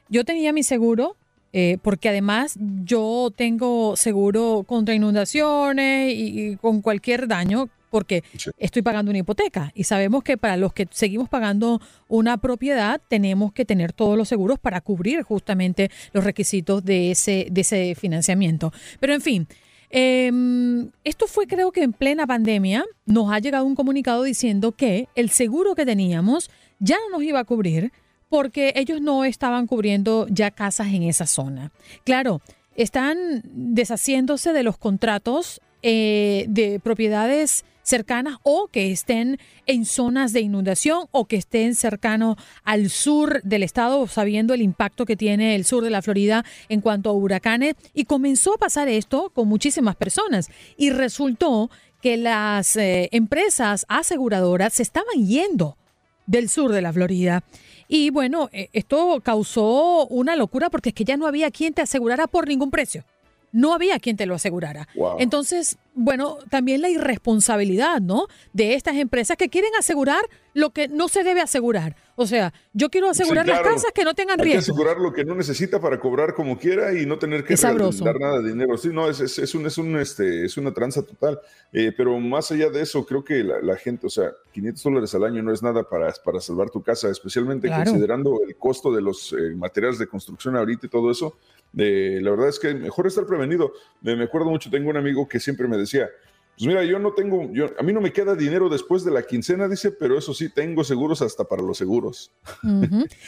yo 0.09 0.23
tenía 0.23 0.53
mi 0.53 0.63
seguro, 0.63 1.17
eh, 1.53 1.77
porque 1.81 2.07
además 2.07 2.55
yo 2.83 3.31
tengo 3.35 3.97
seguro 3.97 4.63
contra 4.65 4.95
inundaciones 4.95 6.13
y, 6.15 6.55
con 6.55 6.81
cualquier 6.81 7.27
daño 7.27 7.69
porque 7.91 8.23
estoy 8.57 8.81
pagando 8.81 9.11
una 9.11 9.19
hipoteca 9.19 9.71
y 9.75 9.83
sabemos 9.83 10.23
que 10.23 10.37
para 10.37 10.57
los 10.57 10.73
que 10.73 10.87
seguimos 10.89 11.29
pagando 11.29 11.79
una 12.07 12.37
propiedad 12.37 12.99
tenemos 13.07 13.53
que 13.53 13.65
tener 13.65 13.93
todos 13.93 14.17
los 14.17 14.29
seguros 14.29 14.57
para 14.57 14.81
cubrir 14.81 15.21
justamente 15.21 15.91
los 16.13 16.23
requisitos 16.23 16.83
de 16.83 17.11
ese, 17.11 17.47
de 17.51 17.61
ese 17.61 17.93
financiamiento. 17.93 18.73
Pero 18.99 19.13
en 19.13 19.21
fin, 19.21 19.47
em, 19.89 20.89
esto 21.03 21.27
fue 21.27 21.45
creo 21.45 21.71
que 21.71 21.83
en 21.83 21.93
plena 21.93 22.25
pandemia, 22.25 22.85
nos 23.05 23.31
ha 23.31 23.39
llegado 23.39 23.65
un 23.65 23.75
comunicado 23.75 24.23
diciendo 24.23 24.71
que 24.71 25.07
el 25.15 25.29
seguro 25.29 25.75
que 25.75 25.85
teníamos 25.85 26.49
ya 26.79 26.95
no 26.95 27.17
nos 27.17 27.23
iba 27.23 27.39
a 27.39 27.43
cubrir 27.43 27.91
porque 28.29 28.71
ellos 28.77 29.01
no 29.01 29.25
estaban 29.25 29.67
cubriendo 29.67 30.25
ya 30.29 30.51
casas 30.51 30.87
en 30.87 31.03
esa 31.03 31.27
zona. 31.27 31.73
Claro, 32.05 32.41
están 32.75 33.41
deshaciéndose 33.43 34.53
de 34.53 34.63
los 34.63 34.77
contratos 34.77 35.59
eh, 35.83 36.45
de 36.47 36.79
propiedades 36.79 37.65
cercanas 37.91 38.37
o 38.43 38.67
que 38.67 38.91
estén 38.91 39.37
en 39.67 39.85
zonas 39.85 40.31
de 40.31 40.39
inundación 40.39 41.07
o 41.11 41.25
que 41.25 41.35
estén 41.35 41.75
cercanos 41.75 42.37
al 42.63 42.89
sur 42.89 43.41
del 43.43 43.63
estado, 43.63 44.07
sabiendo 44.07 44.53
el 44.53 44.61
impacto 44.61 45.05
que 45.05 45.17
tiene 45.17 45.55
el 45.55 45.65
sur 45.65 45.83
de 45.83 45.89
la 45.89 46.01
Florida 46.01 46.45
en 46.69 46.79
cuanto 46.79 47.09
a 47.09 47.13
huracanes. 47.13 47.75
Y 47.93 48.05
comenzó 48.05 48.55
a 48.55 48.57
pasar 48.57 48.87
esto 48.87 49.29
con 49.35 49.49
muchísimas 49.49 49.97
personas 49.97 50.49
y 50.77 50.89
resultó 50.89 51.69
que 52.01 52.15
las 52.15 52.77
eh, 52.77 53.09
empresas 53.11 53.85
aseguradoras 53.89 54.73
se 54.73 54.83
estaban 54.83 55.27
yendo 55.27 55.77
del 56.25 56.47
sur 56.47 56.71
de 56.71 56.81
la 56.81 56.93
Florida. 56.93 57.43
Y 57.89 58.09
bueno, 58.09 58.49
eh, 58.53 58.69
esto 58.71 59.19
causó 59.21 60.07
una 60.07 60.37
locura 60.37 60.69
porque 60.69 60.89
es 60.89 60.95
que 60.95 61.03
ya 61.03 61.17
no 61.17 61.27
había 61.27 61.51
quien 61.51 61.73
te 61.73 61.81
asegurara 61.81 62.27
por 62.27 62.47
ningún 62.47 62.71
precio 62.71 63.03
no 63.51 63.73
había 63.73 63.99
quien 63.99 64.17
te 64.17 64.25
lo 64.25 64.35
asegurara. 64.35 64.87
Entonces, 65.19 65.77
bueno, 65.93 66.37
también 66.49 66.81
la 66.81 66.89
irresponsabilidad, 66.89 68.01
¿no? 68.01 68.27
De 68.53 68.75
estas 68.75 68.95
empresas 68.95 69.37
que 69.37 69.49
quieren 69.49 69.71
asegurar 69.77 70.23
lo 70.53 70.71
que 70.71 70.87
no 70.87 71.07
se 71.07 71.23
debe 71.23 71.41
asegurar. 71.41 71.95
O 72.15 72.27
sea, 72.27 72.53
yo 72.73 72.89
quiero 72.89 73.09
asegurar 73.09 73.47
las 73.47 73.61
casas 73.61 73.91
que 73.93 74.03
no 74.03 74.13
tengan 74.13 74.37
riesgo. 74.37 74.59
Hay 74.59 74.65
que 74.65 74.71
asegurar 74.71 74.97
lo 74.99 75.13
que 75.13 75.23
no 75.23 75.35
necesita 75.35 75.79
para 75.79 75.99
cobrar 75.99 76.33
como 76.33 76.57
quiera 76.57 76.93
y 76.93 77.05
no 77.05 77.17
tener 77.17 77.43
que 77.43 77.55
dar 77.55 78.19
nada 78.19 78.41
de 78.41 78.49
dinero. 78.49 78.77
Sí, 78.77 78.89
no, 78.89 79.09
es, 79.09 79.19
es, 79.19 79.55
un, 79.55 79.65
es, 79.65 79.77
un, 79.77 79.97
este, 79.97 80.45
es 80.45 80.57
una 80.57 80.73
tranza 80.73 81.03
total. 81.03 81.39
Eh, 81.71 81.93
pero 81.95 82.19
más 82.19 82.51
allá 82.51 82.69
de 82.69 82.81
eso, 82.81 83.05
creo 83.05 83.23
que 83.23 83.43
la, 83.43 83.75
gente, 83.77 84.07
o 84.07 84.09
sea, 84.09 84.31
500 84.53 84.83
dólares 84.83 85.15
al 85.15 85.23
año 85.23 85.41
no 85.41 85.53
es 85.53 85.63
nada 85.63 85.83
para, 85.83 86.13
para 86.23 86.41
salvar 86.41 86.69
tu 86.69 86.81
casa, 86.81 87.09
especialmente 87.09 87.69
considerando 87.69 88.41
el 88.47 88.55
costo 88.57 88.93
de 88.93 89.01
los 89.01 89.33
eh, 89.33 89.55
materiales 89.55 89.99
de 89.99 90.07
construcción 90.07 90.55
ahorita 90.55 90.85
y 90.85 90.89
todo 90.89 91.11
eso 91.11 91.37
la 91.73 92.31
verdad 92.31 92.49
es 92.49 92.59
que 92.59 92.73
mejor 92.73 93.07
estar 93.07 93.25
prevenido. 93.25 93.73
Me, 94.01 94.23
acuerdo 94.23 94.49
mucho, 94.49 94.69
tengo 94.69 94.89
un 94.89 94.97
amigo 94.97 95.27
que 95.27 95.39
siempre 95.39 95.67
me 95.67 95.77
decía, 95.77 96.09
pues 96.57 96.67
mira, 96.67 96.83
yo 96.83 96.99
no 96.99 97.13
tengo, 97.13 97.51
yo, 97.51 97.71
a 97.79 97.83
mí 97.83 97.91
no 97.91 98.01
me 98.01 98.13
queda 98.13 98.35
dinero 98.35 98.69
después 98.69 99.03
de 99.03 99.11
la 99.11 99.23
quincena, 99.23 99.67
dice, 99.67 99.91
pero 99.91 100.17
eso 100.17 100.33
sí, 100.33 100.49
tengo 100.49 100.83
seguros 100.83 101.21
hasta 101.21 101.43
para 101.43 101.63
los 101.63 101.77
seguros. 101.77 102.31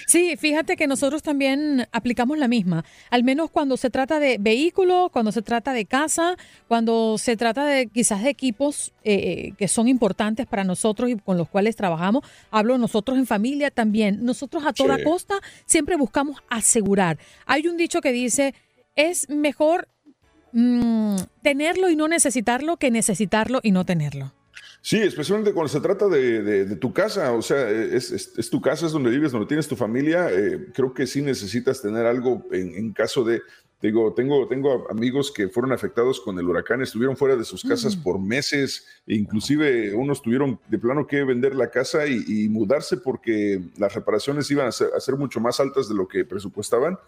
Sí, 0.07 0.35
fíjate 0.37 0.75
que 0.75 0.85
nosotros 0.85 1.23
también 1.23 1.87
aplicamos 1.91 2.37
la 2.37 2.47
misma, 2.47 2.85
al 3.09 3.23
menos 3.23 3.49
cuando 3.49 3.77
se 3.77 3.89
trata 3.89 4.19
de 4.19 4.37
vehículos, 4.39 5.09
cuando 5.11 5.31
se 5.31 5.41
trata 5.41 5.73
de 5.73 5.85
casa, 5.85 6.35
cuando 6.67 7.17
se 7.17 7.35
trata 7.35 7.65
de 7.65 7.87
quizás 7.87 8.23
de 8.23 8.29
equipos 8.29 8.93
eh, 9.03 9.13
eh, 9.13 9.53
que 9.57 9.67
son 9.67 9.87
importantes 9.87 10.45
para 10.45 10.63
nosotros 10.63 11.09
y 11.09 11.15
con 11.15 11.37
los 11.37 11.49
cuales 11.49 11.75
trabajamos. 11.75 12.23
Hablo 12.51 12.77
nosotros 12.77 13.17
en 13.17 13.25
familia 13.25 13.71
también. 13.71 14.23
Nosotros 14.23 14.63
a 14.65 14.73
toda 14.73 15.03
costa 15.03 15.39
siempre 15.65 15.95
buscamos 15.95 16.41
asegurar. 16.49 17.17
Hay 17.45 17.67
un 17.67 17.77
dicho 17.77 18.01
que 18.01 18.11
dice, 18.11 18.53
es 18.95 19.29
mejor 19.29 19.87
Mm, 20.53 21.15
tenerlo 21.41 21.89
y 21.89 21.95
no 21.95 22.07
necesitarlo 22.07 22.77
que 22.77 22.91
necesitarlo 22.91 23.59
y 23.63 23.71
no 23.71 23.85
tenerlo. 23.85 24.31
Sí, 24.81 24.99
especialmente 24.99 25.53
cuando 25.53 25.69
se 25.69 25.79
trata 25.79 26.07
de, 26.09 26.75
tu 26.75 26.93
casa, 26.93 27.31
o 27.31 27.41
sea, 27.41 27.69
es, 27.69 28.49
tu 28.51 28.61
casa, 28.61 28.85
es 28.85 28.91
donde 28.91 29.09
vives, 29.09 29.31
donde 29.31 29.47
tienes 29.47 29.67
tu 29.67 29.75
familia. 29.75 30.29
Eh, 30.29 30.67
creo 30.73 30.93
que 30.93 31.07
sí 31.07 31.21
necesitas 31.21 31.81
tener 31.81 32.05
algo 32.05 32.45
en, 32.51 32.91
caso 32.91 33.23
de, 33.23 33.41
digo, 33.81 34.13
tengo, 34.13 34.45
tengo 34.47 34.85
amigos 34.91 35.31
que 35.31 35.47
fueron 35.47 35.71
afectados 35.71 36.19
con 36.19 36.37
el 36.37 36.45
huracán, 36.45 36.81
estuvieron 36.81 37.15
fuera 37.15 37.37
de 37.37 37.45
sus 37.45 37.63
casas 37.63 37.95
por 37.95 38.19
meses, 38.19 38.85
inclusive 39.07 39.95
unos 39.95 40.21
tuvieron 40.21 40.59
de 40.67 40.77
plano 40.77 41.07
que 41.07 41.23
vender 41.23 41.55
la 41.55 41.71
casa 41.71 42.05
y, 42.05 42.49
mudarse 42.49 42.97
porque 42.97 43.61
las 43.77 43.95
reparaciones 43.95 44.51
iban 44.51 44.67
a 44.67 44.71
ser, 44.71 45.15
mucho 45.17 45.39
más 45.39 45.61
altas 45.61 45.87
de 45.87 45.95
lo 45.95 46.09
que 46.09 46.25
presupuestaban. 46.25 46.99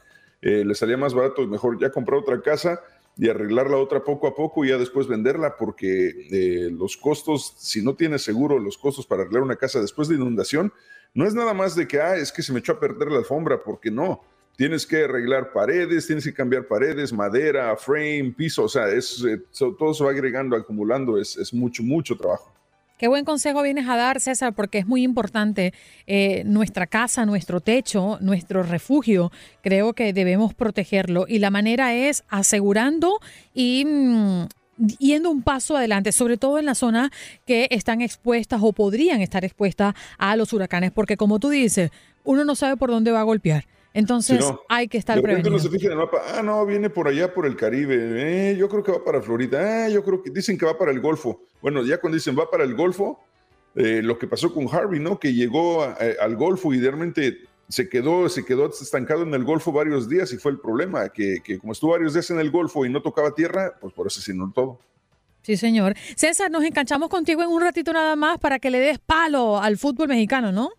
Eh, 0.41 0.63
les 0.63 0.77
salía 0.77 0.95
más 0.95 1.13
barato, 1.13 1.45
mejor 1.45 1.77
ya 1.79 1.89
comprar 1.89 2.19
otra 2.19 2.41
casa 2.41 2.79
y 3.18 3.30
arreglar 3.30 3.70
la 3.70 3.78
otra 3.78 4.03
poco 4.03 4.28
a 4.28 4.36
poco 4.36 4.66
y 4.66 4.70
ya 4.70 4.78
después 4.78 5.07
venderla 5.07 5.55
porque 5.57 6.28
eh, 6.32 6.70
los 6.72 6.97
costos, 6.97 7.53
si 7.57 7.82
no 7.82 7.95
tienes 7.95 8.24
seguro 8.24 8.59
los 8.59 8.78
costos 8.78 9.07
para 9.07 9.22
arreglar 9.22 9.43
una 9.43 9.55
casa 9.55 9.80
después 9.80 10.07
de 10.07 10.16
inundación, 10.16 10.74
no 11.13 11.26
es 11.26 11.34
nada 11.34 11.53
más 11.53 11.76
de 11.76 11.88
que, 11.88 12.01
ah, 12.01 12.18
es 12.18 12.32
que 12.32 12.43
se 12.43 12.51
me 12.51 12.59
echó 12.59 12.74
a 12.74 12.80
perder 12.80 13.09
la 13.09 13.20
alfombra, 13.20 13.63
porque 13.63 13.89
no. 13.89 14.22
Tienes 14.57 14.86
que 14.86 15.03
arreglar 15.03 15.51
paredes, 15.51 16.07
tienes 16.07 16.26
que 16.26 16.34
cambiar 16.34 16.68
paredes, 16.68 17.11
madera, 17.11 17.76
frame, 17.78 18.34
piso, 18.38 18.63
o 18.63 18.70
sea, 18.70 18.89
es, 18.89 19.24
eh, 19.24 19.41
todo 19.57 19.94
se 19.94 20.03
va 20.03 20.11
agregando, 20.11 20.56
acumulando, 20.56 21.18
es, 21.18 21.38
es 21.38 21.53
mucho, 21.53 21.84
mucho 21.84 22.18
trabajo. 22.18 22.53
Qué 22.97 23.09
buen 23.09 23.26
consejo 23.26 23.61
vienes 23.61 23.89
a 23.89 23.97
dar, 23.97 24.22
César, 24.22 24.53
porque 24.53 24.77
es 24.77 24.88
muy 24.88 25.03
importante 25.03 25.73
eh, 26.07 26.43
nuestra 26.45 26.88
casa, 26.88 27.26
nuestro 27.26 27.59
techo, 27.59 28.17
nuestro 28.22 28.63
refugio. 28.63 29.34
Creo 29.61 29.91
que 29.91 30.13
debemos 30.13 30.53
protegerlo 30.53 31.26
y 31.27 31.39
la 31.39 31.49
manera 31.49 31.93
es 31.93 32.23
asegurando 32.30 33.19
y 33.53 33.84
mm, 33.85 34.45
yendo 34.97 35.30
un 35.30 35.41
paso 35.41 35.76
adelante, 35.76 36.13
sobre 36.13 36.38
todo 36.38 36.57
en 36.57 36.65
las 36.65 36.77
zonas 36.77 37.09
que 37.45 37.67
están 37.72 37.99
expuestas 38.01 38.61
o 38.63 38.72
podrían 38.72 39.19
estar 39.19 39.43
expuestas 39.43 39.93
a 40.17 40.38
los 40.38 40.53
huracanes, 40.53 40.91
porque 40.91 41.17
como 41.17 41.39
tú 41.39 41.49
dices, 41.49 41.91
uno 42.23 42.45
no 42.45 42.55
sabe 42.55 42.77
por 42.77 42.91
dónde 42.91 43.11
va 43.11 43.19
a 43.19 43.23
golpear. 43.23 43.65
Entonces 43.95 44.43
hay 44.67 44.89
que 44.89 44.97
estar 44.97 45.22
prevenido. 45.22 45.49
no 45.49 45.57
se 45.57 45.69
fija 45.69 45.88
en 45.88 45.93
el 45.93 45.97
mapa, 45.99 46.22
ah, 46.35 46.43
no, 46.43 46.65
viene 46.65 46.89
por 46.89 47.07
allá 47.07 47.34
por 47.34 47.45
el 47.45 47.55
Caribe, 47.55 47.95
eh, 48.51 48.57
yo 48.57 48.67
creo 48.67 48.84
que 48.84 48.91
va 48.91 49.01
para 49.03 49.22
Florida, 49.22 49.85
ah, 49.85 49.89
yo 49.89 50.03
creo 50.03 50.22
que 50.22 50.30
dicen 50.30 50.57
que 50.57 50.65
va 50.65 50.77
para 50.77 50.91
el 50.91 50.99
Golfo. 50.99 51.43
Bueno, 51.61 51.81
ya 51.81 51.97
cuando 51.99 52.15
dicen 52.15 52.38
va 52.38 52.51
para 52.51 52.65
el 52.65 52.76
Golfo, 52.76 53.22
eh, 53.73 54.01
lo 54.03 54.19
que 54.19 54.27
pasó 54.27 54.53
con 54.53 54.67
Harvey, 54.69 54.99
¿no? 54.99 55.17
Que 55.17 55.34
llegó 55.34 55.84
al 55.84 56.35
Golfo 56.35 56.73
y 56.73 56.81
realmente 56.81 57.38
se 57.69 57.88
quedó, 57.88 58.27
se 58.27 58.43
quedó 58.43 58.69
estancado 58.69 59.23
en 59.23 59.34
el 59.34 59.45
Golfo 59.45 59.72
varios 59.72 60.09
días 60.09 60.34
y 60.34 60.38
fue 60.38 60.51
el 60.51 60.59
problema, 60.59 61.07
que, 61.07 61.38
que 61.41 61.57
como 61.57 61.72
estuvo 61.72 61.91
varios 61.91 62.13
días 62.13 62.30
en 62.31 62.39
el 62.39 62.51
Golfo 62.51 62.85
y 62.85 62.89
no 62.89 63.01
tocaba 63.01 63.34
tierra, 63.34 63.76
pues 63.80 63.93
por 63.93 64.07
eso 64.07 64.19
se 64.19 64.34
inundó 64.34 64.53
todo. 64.53 64.80
Sí, 65.41 65.55
señor. 65.55 65.95
César, 66.17 66.51
nos 66.51 66.65
enganchamos 66.65 67.07
contigo 67.07 67.43
en 67.43 67.49
un 67.49 67.61
ratito 67.61 67.93
nada 67.93 68.17
más 68.17 68.39
para 68.39 68.59
que 68.59 68.69
le 68.72 68.80
des 68.80 68.99
palo 68.99 69.57
al 69.57 69.77
fútbol 69.77 70.09
mexicano, 70.09 70.51
¿no? 70.51 70.72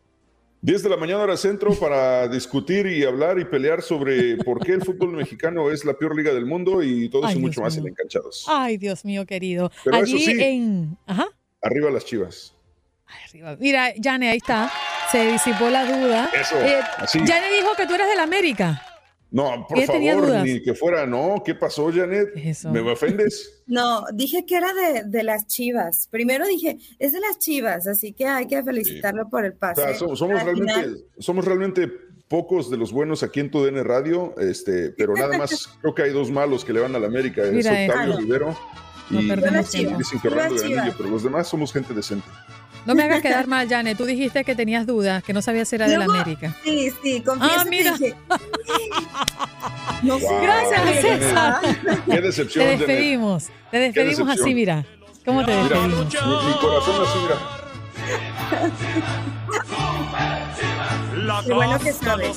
10 0.66 0.82
de 0.82 0.88
la 0.88 0.96
mañana 0.96 1.22
hora 1.22 1.36
centro 1.36 1.72
para 1.78 2.26
discutir 2.36 2.86
y 2.86 3.04
hablar 3.04 3.38
y 3.38 3.44
pelear 3.44 3.82
sobre 3.82 4.36
por 4.38 4.58
qué 4.58 4.72
el 4.72 4.82
fútbol 4.82 5.12
mexicano 5.12 5.70
es 5.70 5.84
la 5.84 5.94
peor 5.94 6.16
liga 6.16 6.34
del 6.34 6.44
mundo 6.44 6.82
y 6.82 7.08
todo 7.08 7.28
eso 7.28 7.38
mucho 7.38 7.60
más 7.60 7.76
en 7.76 7.86
Enganchados. 7.86 8.44
Ay, 8.48 8.76
Dios 8.76 9.04
mío, 9.04 9.24
querido. 9.26 9.70
Pero 9.84 9.98
Allí 9.98 10.16
eso 10.16 10.28
sí, 10.32 10.36
en... 10.42 10.98
Ajá. 11.06 11.28
arriba 11.62 11.88
las 11.92 12.04
chivas. 12.04 12.52
Arriba. 13.06 13.56
Mira, 13.60 13.92
Jane, 14.02 14.28
ahí 14.28 14.38
está. 14.38 14.68
Se 15.12 15.30
disipó 15.30 15.70
la 15.70 15.84
duda. 15.86 16.30
Eso, 16.34 16.56
Eh. 16.56 16.80
Jane 17.24 17.48
dijo 17.60 17.68
que 17.76 17.86
tú 17.86 17.94
eres 17.94 18.08
del 18.08 18.18
América. 18.18 18.82
No, 19.36 19.66
por 19.68 19.78
favor, 19.82 20.26
dudas. 20.26 20.44
ni 20.44 20.62
que 20.62 20.72
fuera, 20.74 21.06
no. 21.06 21.42
¿Qué 21.44 21.54
pasó, 21.54 21.92
Janet? 21.92 22.34
¿Me 22.72 22.80
ofendes? 22.80 23.52
No, 23.68 24.04
dije 24.14 24.46
que 24.46 24.56
era 24.56 24.72
de, 24.72 25.02
de 25.04 25.24
las 25.24 25.48
chivas. 25.48 26.06
Primero 26.08 26.46
dije, 26.46 26.78
es 27.00 27.12
de 27.12 27.18
las 27.18 27.36
chivas, 27.40 27.88
así 27.88 28.12
que 28.12 28.24
hay 28.24 28.46
que 28.46 28.62
felicitarlo 28.62 29.28
por 29.28 29.44
el 29.44 29.52
O 29.54 29.58
pase. 29.58 29.82
sea, 29.82 29.94
somos, 29.94 30.18
somos 30.20 30.38
Al 30.38 30.44
realmente, 30.46 30.72
final- 30.74 30.98
somos 31.18 31.44
realmente 31.44 31.90
pocos 32.28 32.70
de 32.70 32.76
los 32.76 32.92
buenos 32.92 33.24
aquí 33.24 33.40
en 33.40 33.50
tu 33.50 33.64
DN 33.64 33.82
Radio, 33.82 34.34
este, 34.38 34.90
pero 34.90 35.14
nada 35.14 35.36
más 35.36 35.68
creo 35.82 35.94
que 35.96 36.02
hay 36.04 36.12
dos 36.12 36.30
malos 36.30 36.64
que 36.64 36.72
le 36.72 36.78
van 36.80 36.94
a 36.94 37.00
la 37.00 37.08
América, 37.08 37.42
es 37.42 37.52
Mira. 37.52 37.72
Octavio. 37.88 38.16
Rivero 38.18 38.56
No 39.10 39.20
y 39.20 39.24
y 39.24 39.84
dicen 39.96 40.20
que 40.20 40.28
Orlando 40.28 40.54
de. 40.54 40.78
Anillo, 40.78 40.94
pero 40.96 41.10
los 41.10 41.24
demás 41.24 41.48
somos 41.48 41.72
gente 41.72 41.92
decente. 41.92 42.26
No 42.86 42.94
me 42.94 43.02
hagas 43.02 43.20
quedar 43.20 43.46
mal, 43.48 43.68
Jane. 43.68 43.94
Tú 43.94 44.04
dijiste 44.04 44.44
que 44.44 44.54
tenías 44.54 44.86
dudas, 44.86 45.22
que 45.24 45.32
no 45.32 45.42
sabías 45.42 45.68
si 45.68 45.74
era 45.76 45.86
del 45.88 45.96
Luego- 45.98 46.12
América. 46.14 46.54
Sí, 46.64 46.90
sí, 47.02 47.20
confieso 47.20 47.54
Ah, 47.60 47.64
que 47.64 47.70
mira. 47.70 47.92
dije, 47.92 48.14
no. 50.02 50.18
Wow, 50.18 50.42
Gracias. 50.42 51.00
César. 51.00 51.60
Qué 52.06 52.14
Te 52.14 52.20
decepción, 52.22 52.64
Janet. 52.64 52.78
despedimos. 52.78 53.46
Te 53.70 53.78
despedimos 53.78 54.28
así, 54.28 54.54
mira. 54.54 54.84
¿Cómo 55.24 55.44
te 55.44 55.50
Mira, 55.50 55.62
despedimos? 55.80 56.14
mi, 56.14 56.48
mi 56.48 56.54
corazón 56.60 57.06
así, 57.06 57.18
mira. 57.22 57.38
Qué 61.46 61.52
bueno 61.52 61.78
que 61.80 61.92
sabes. 61.92 62.36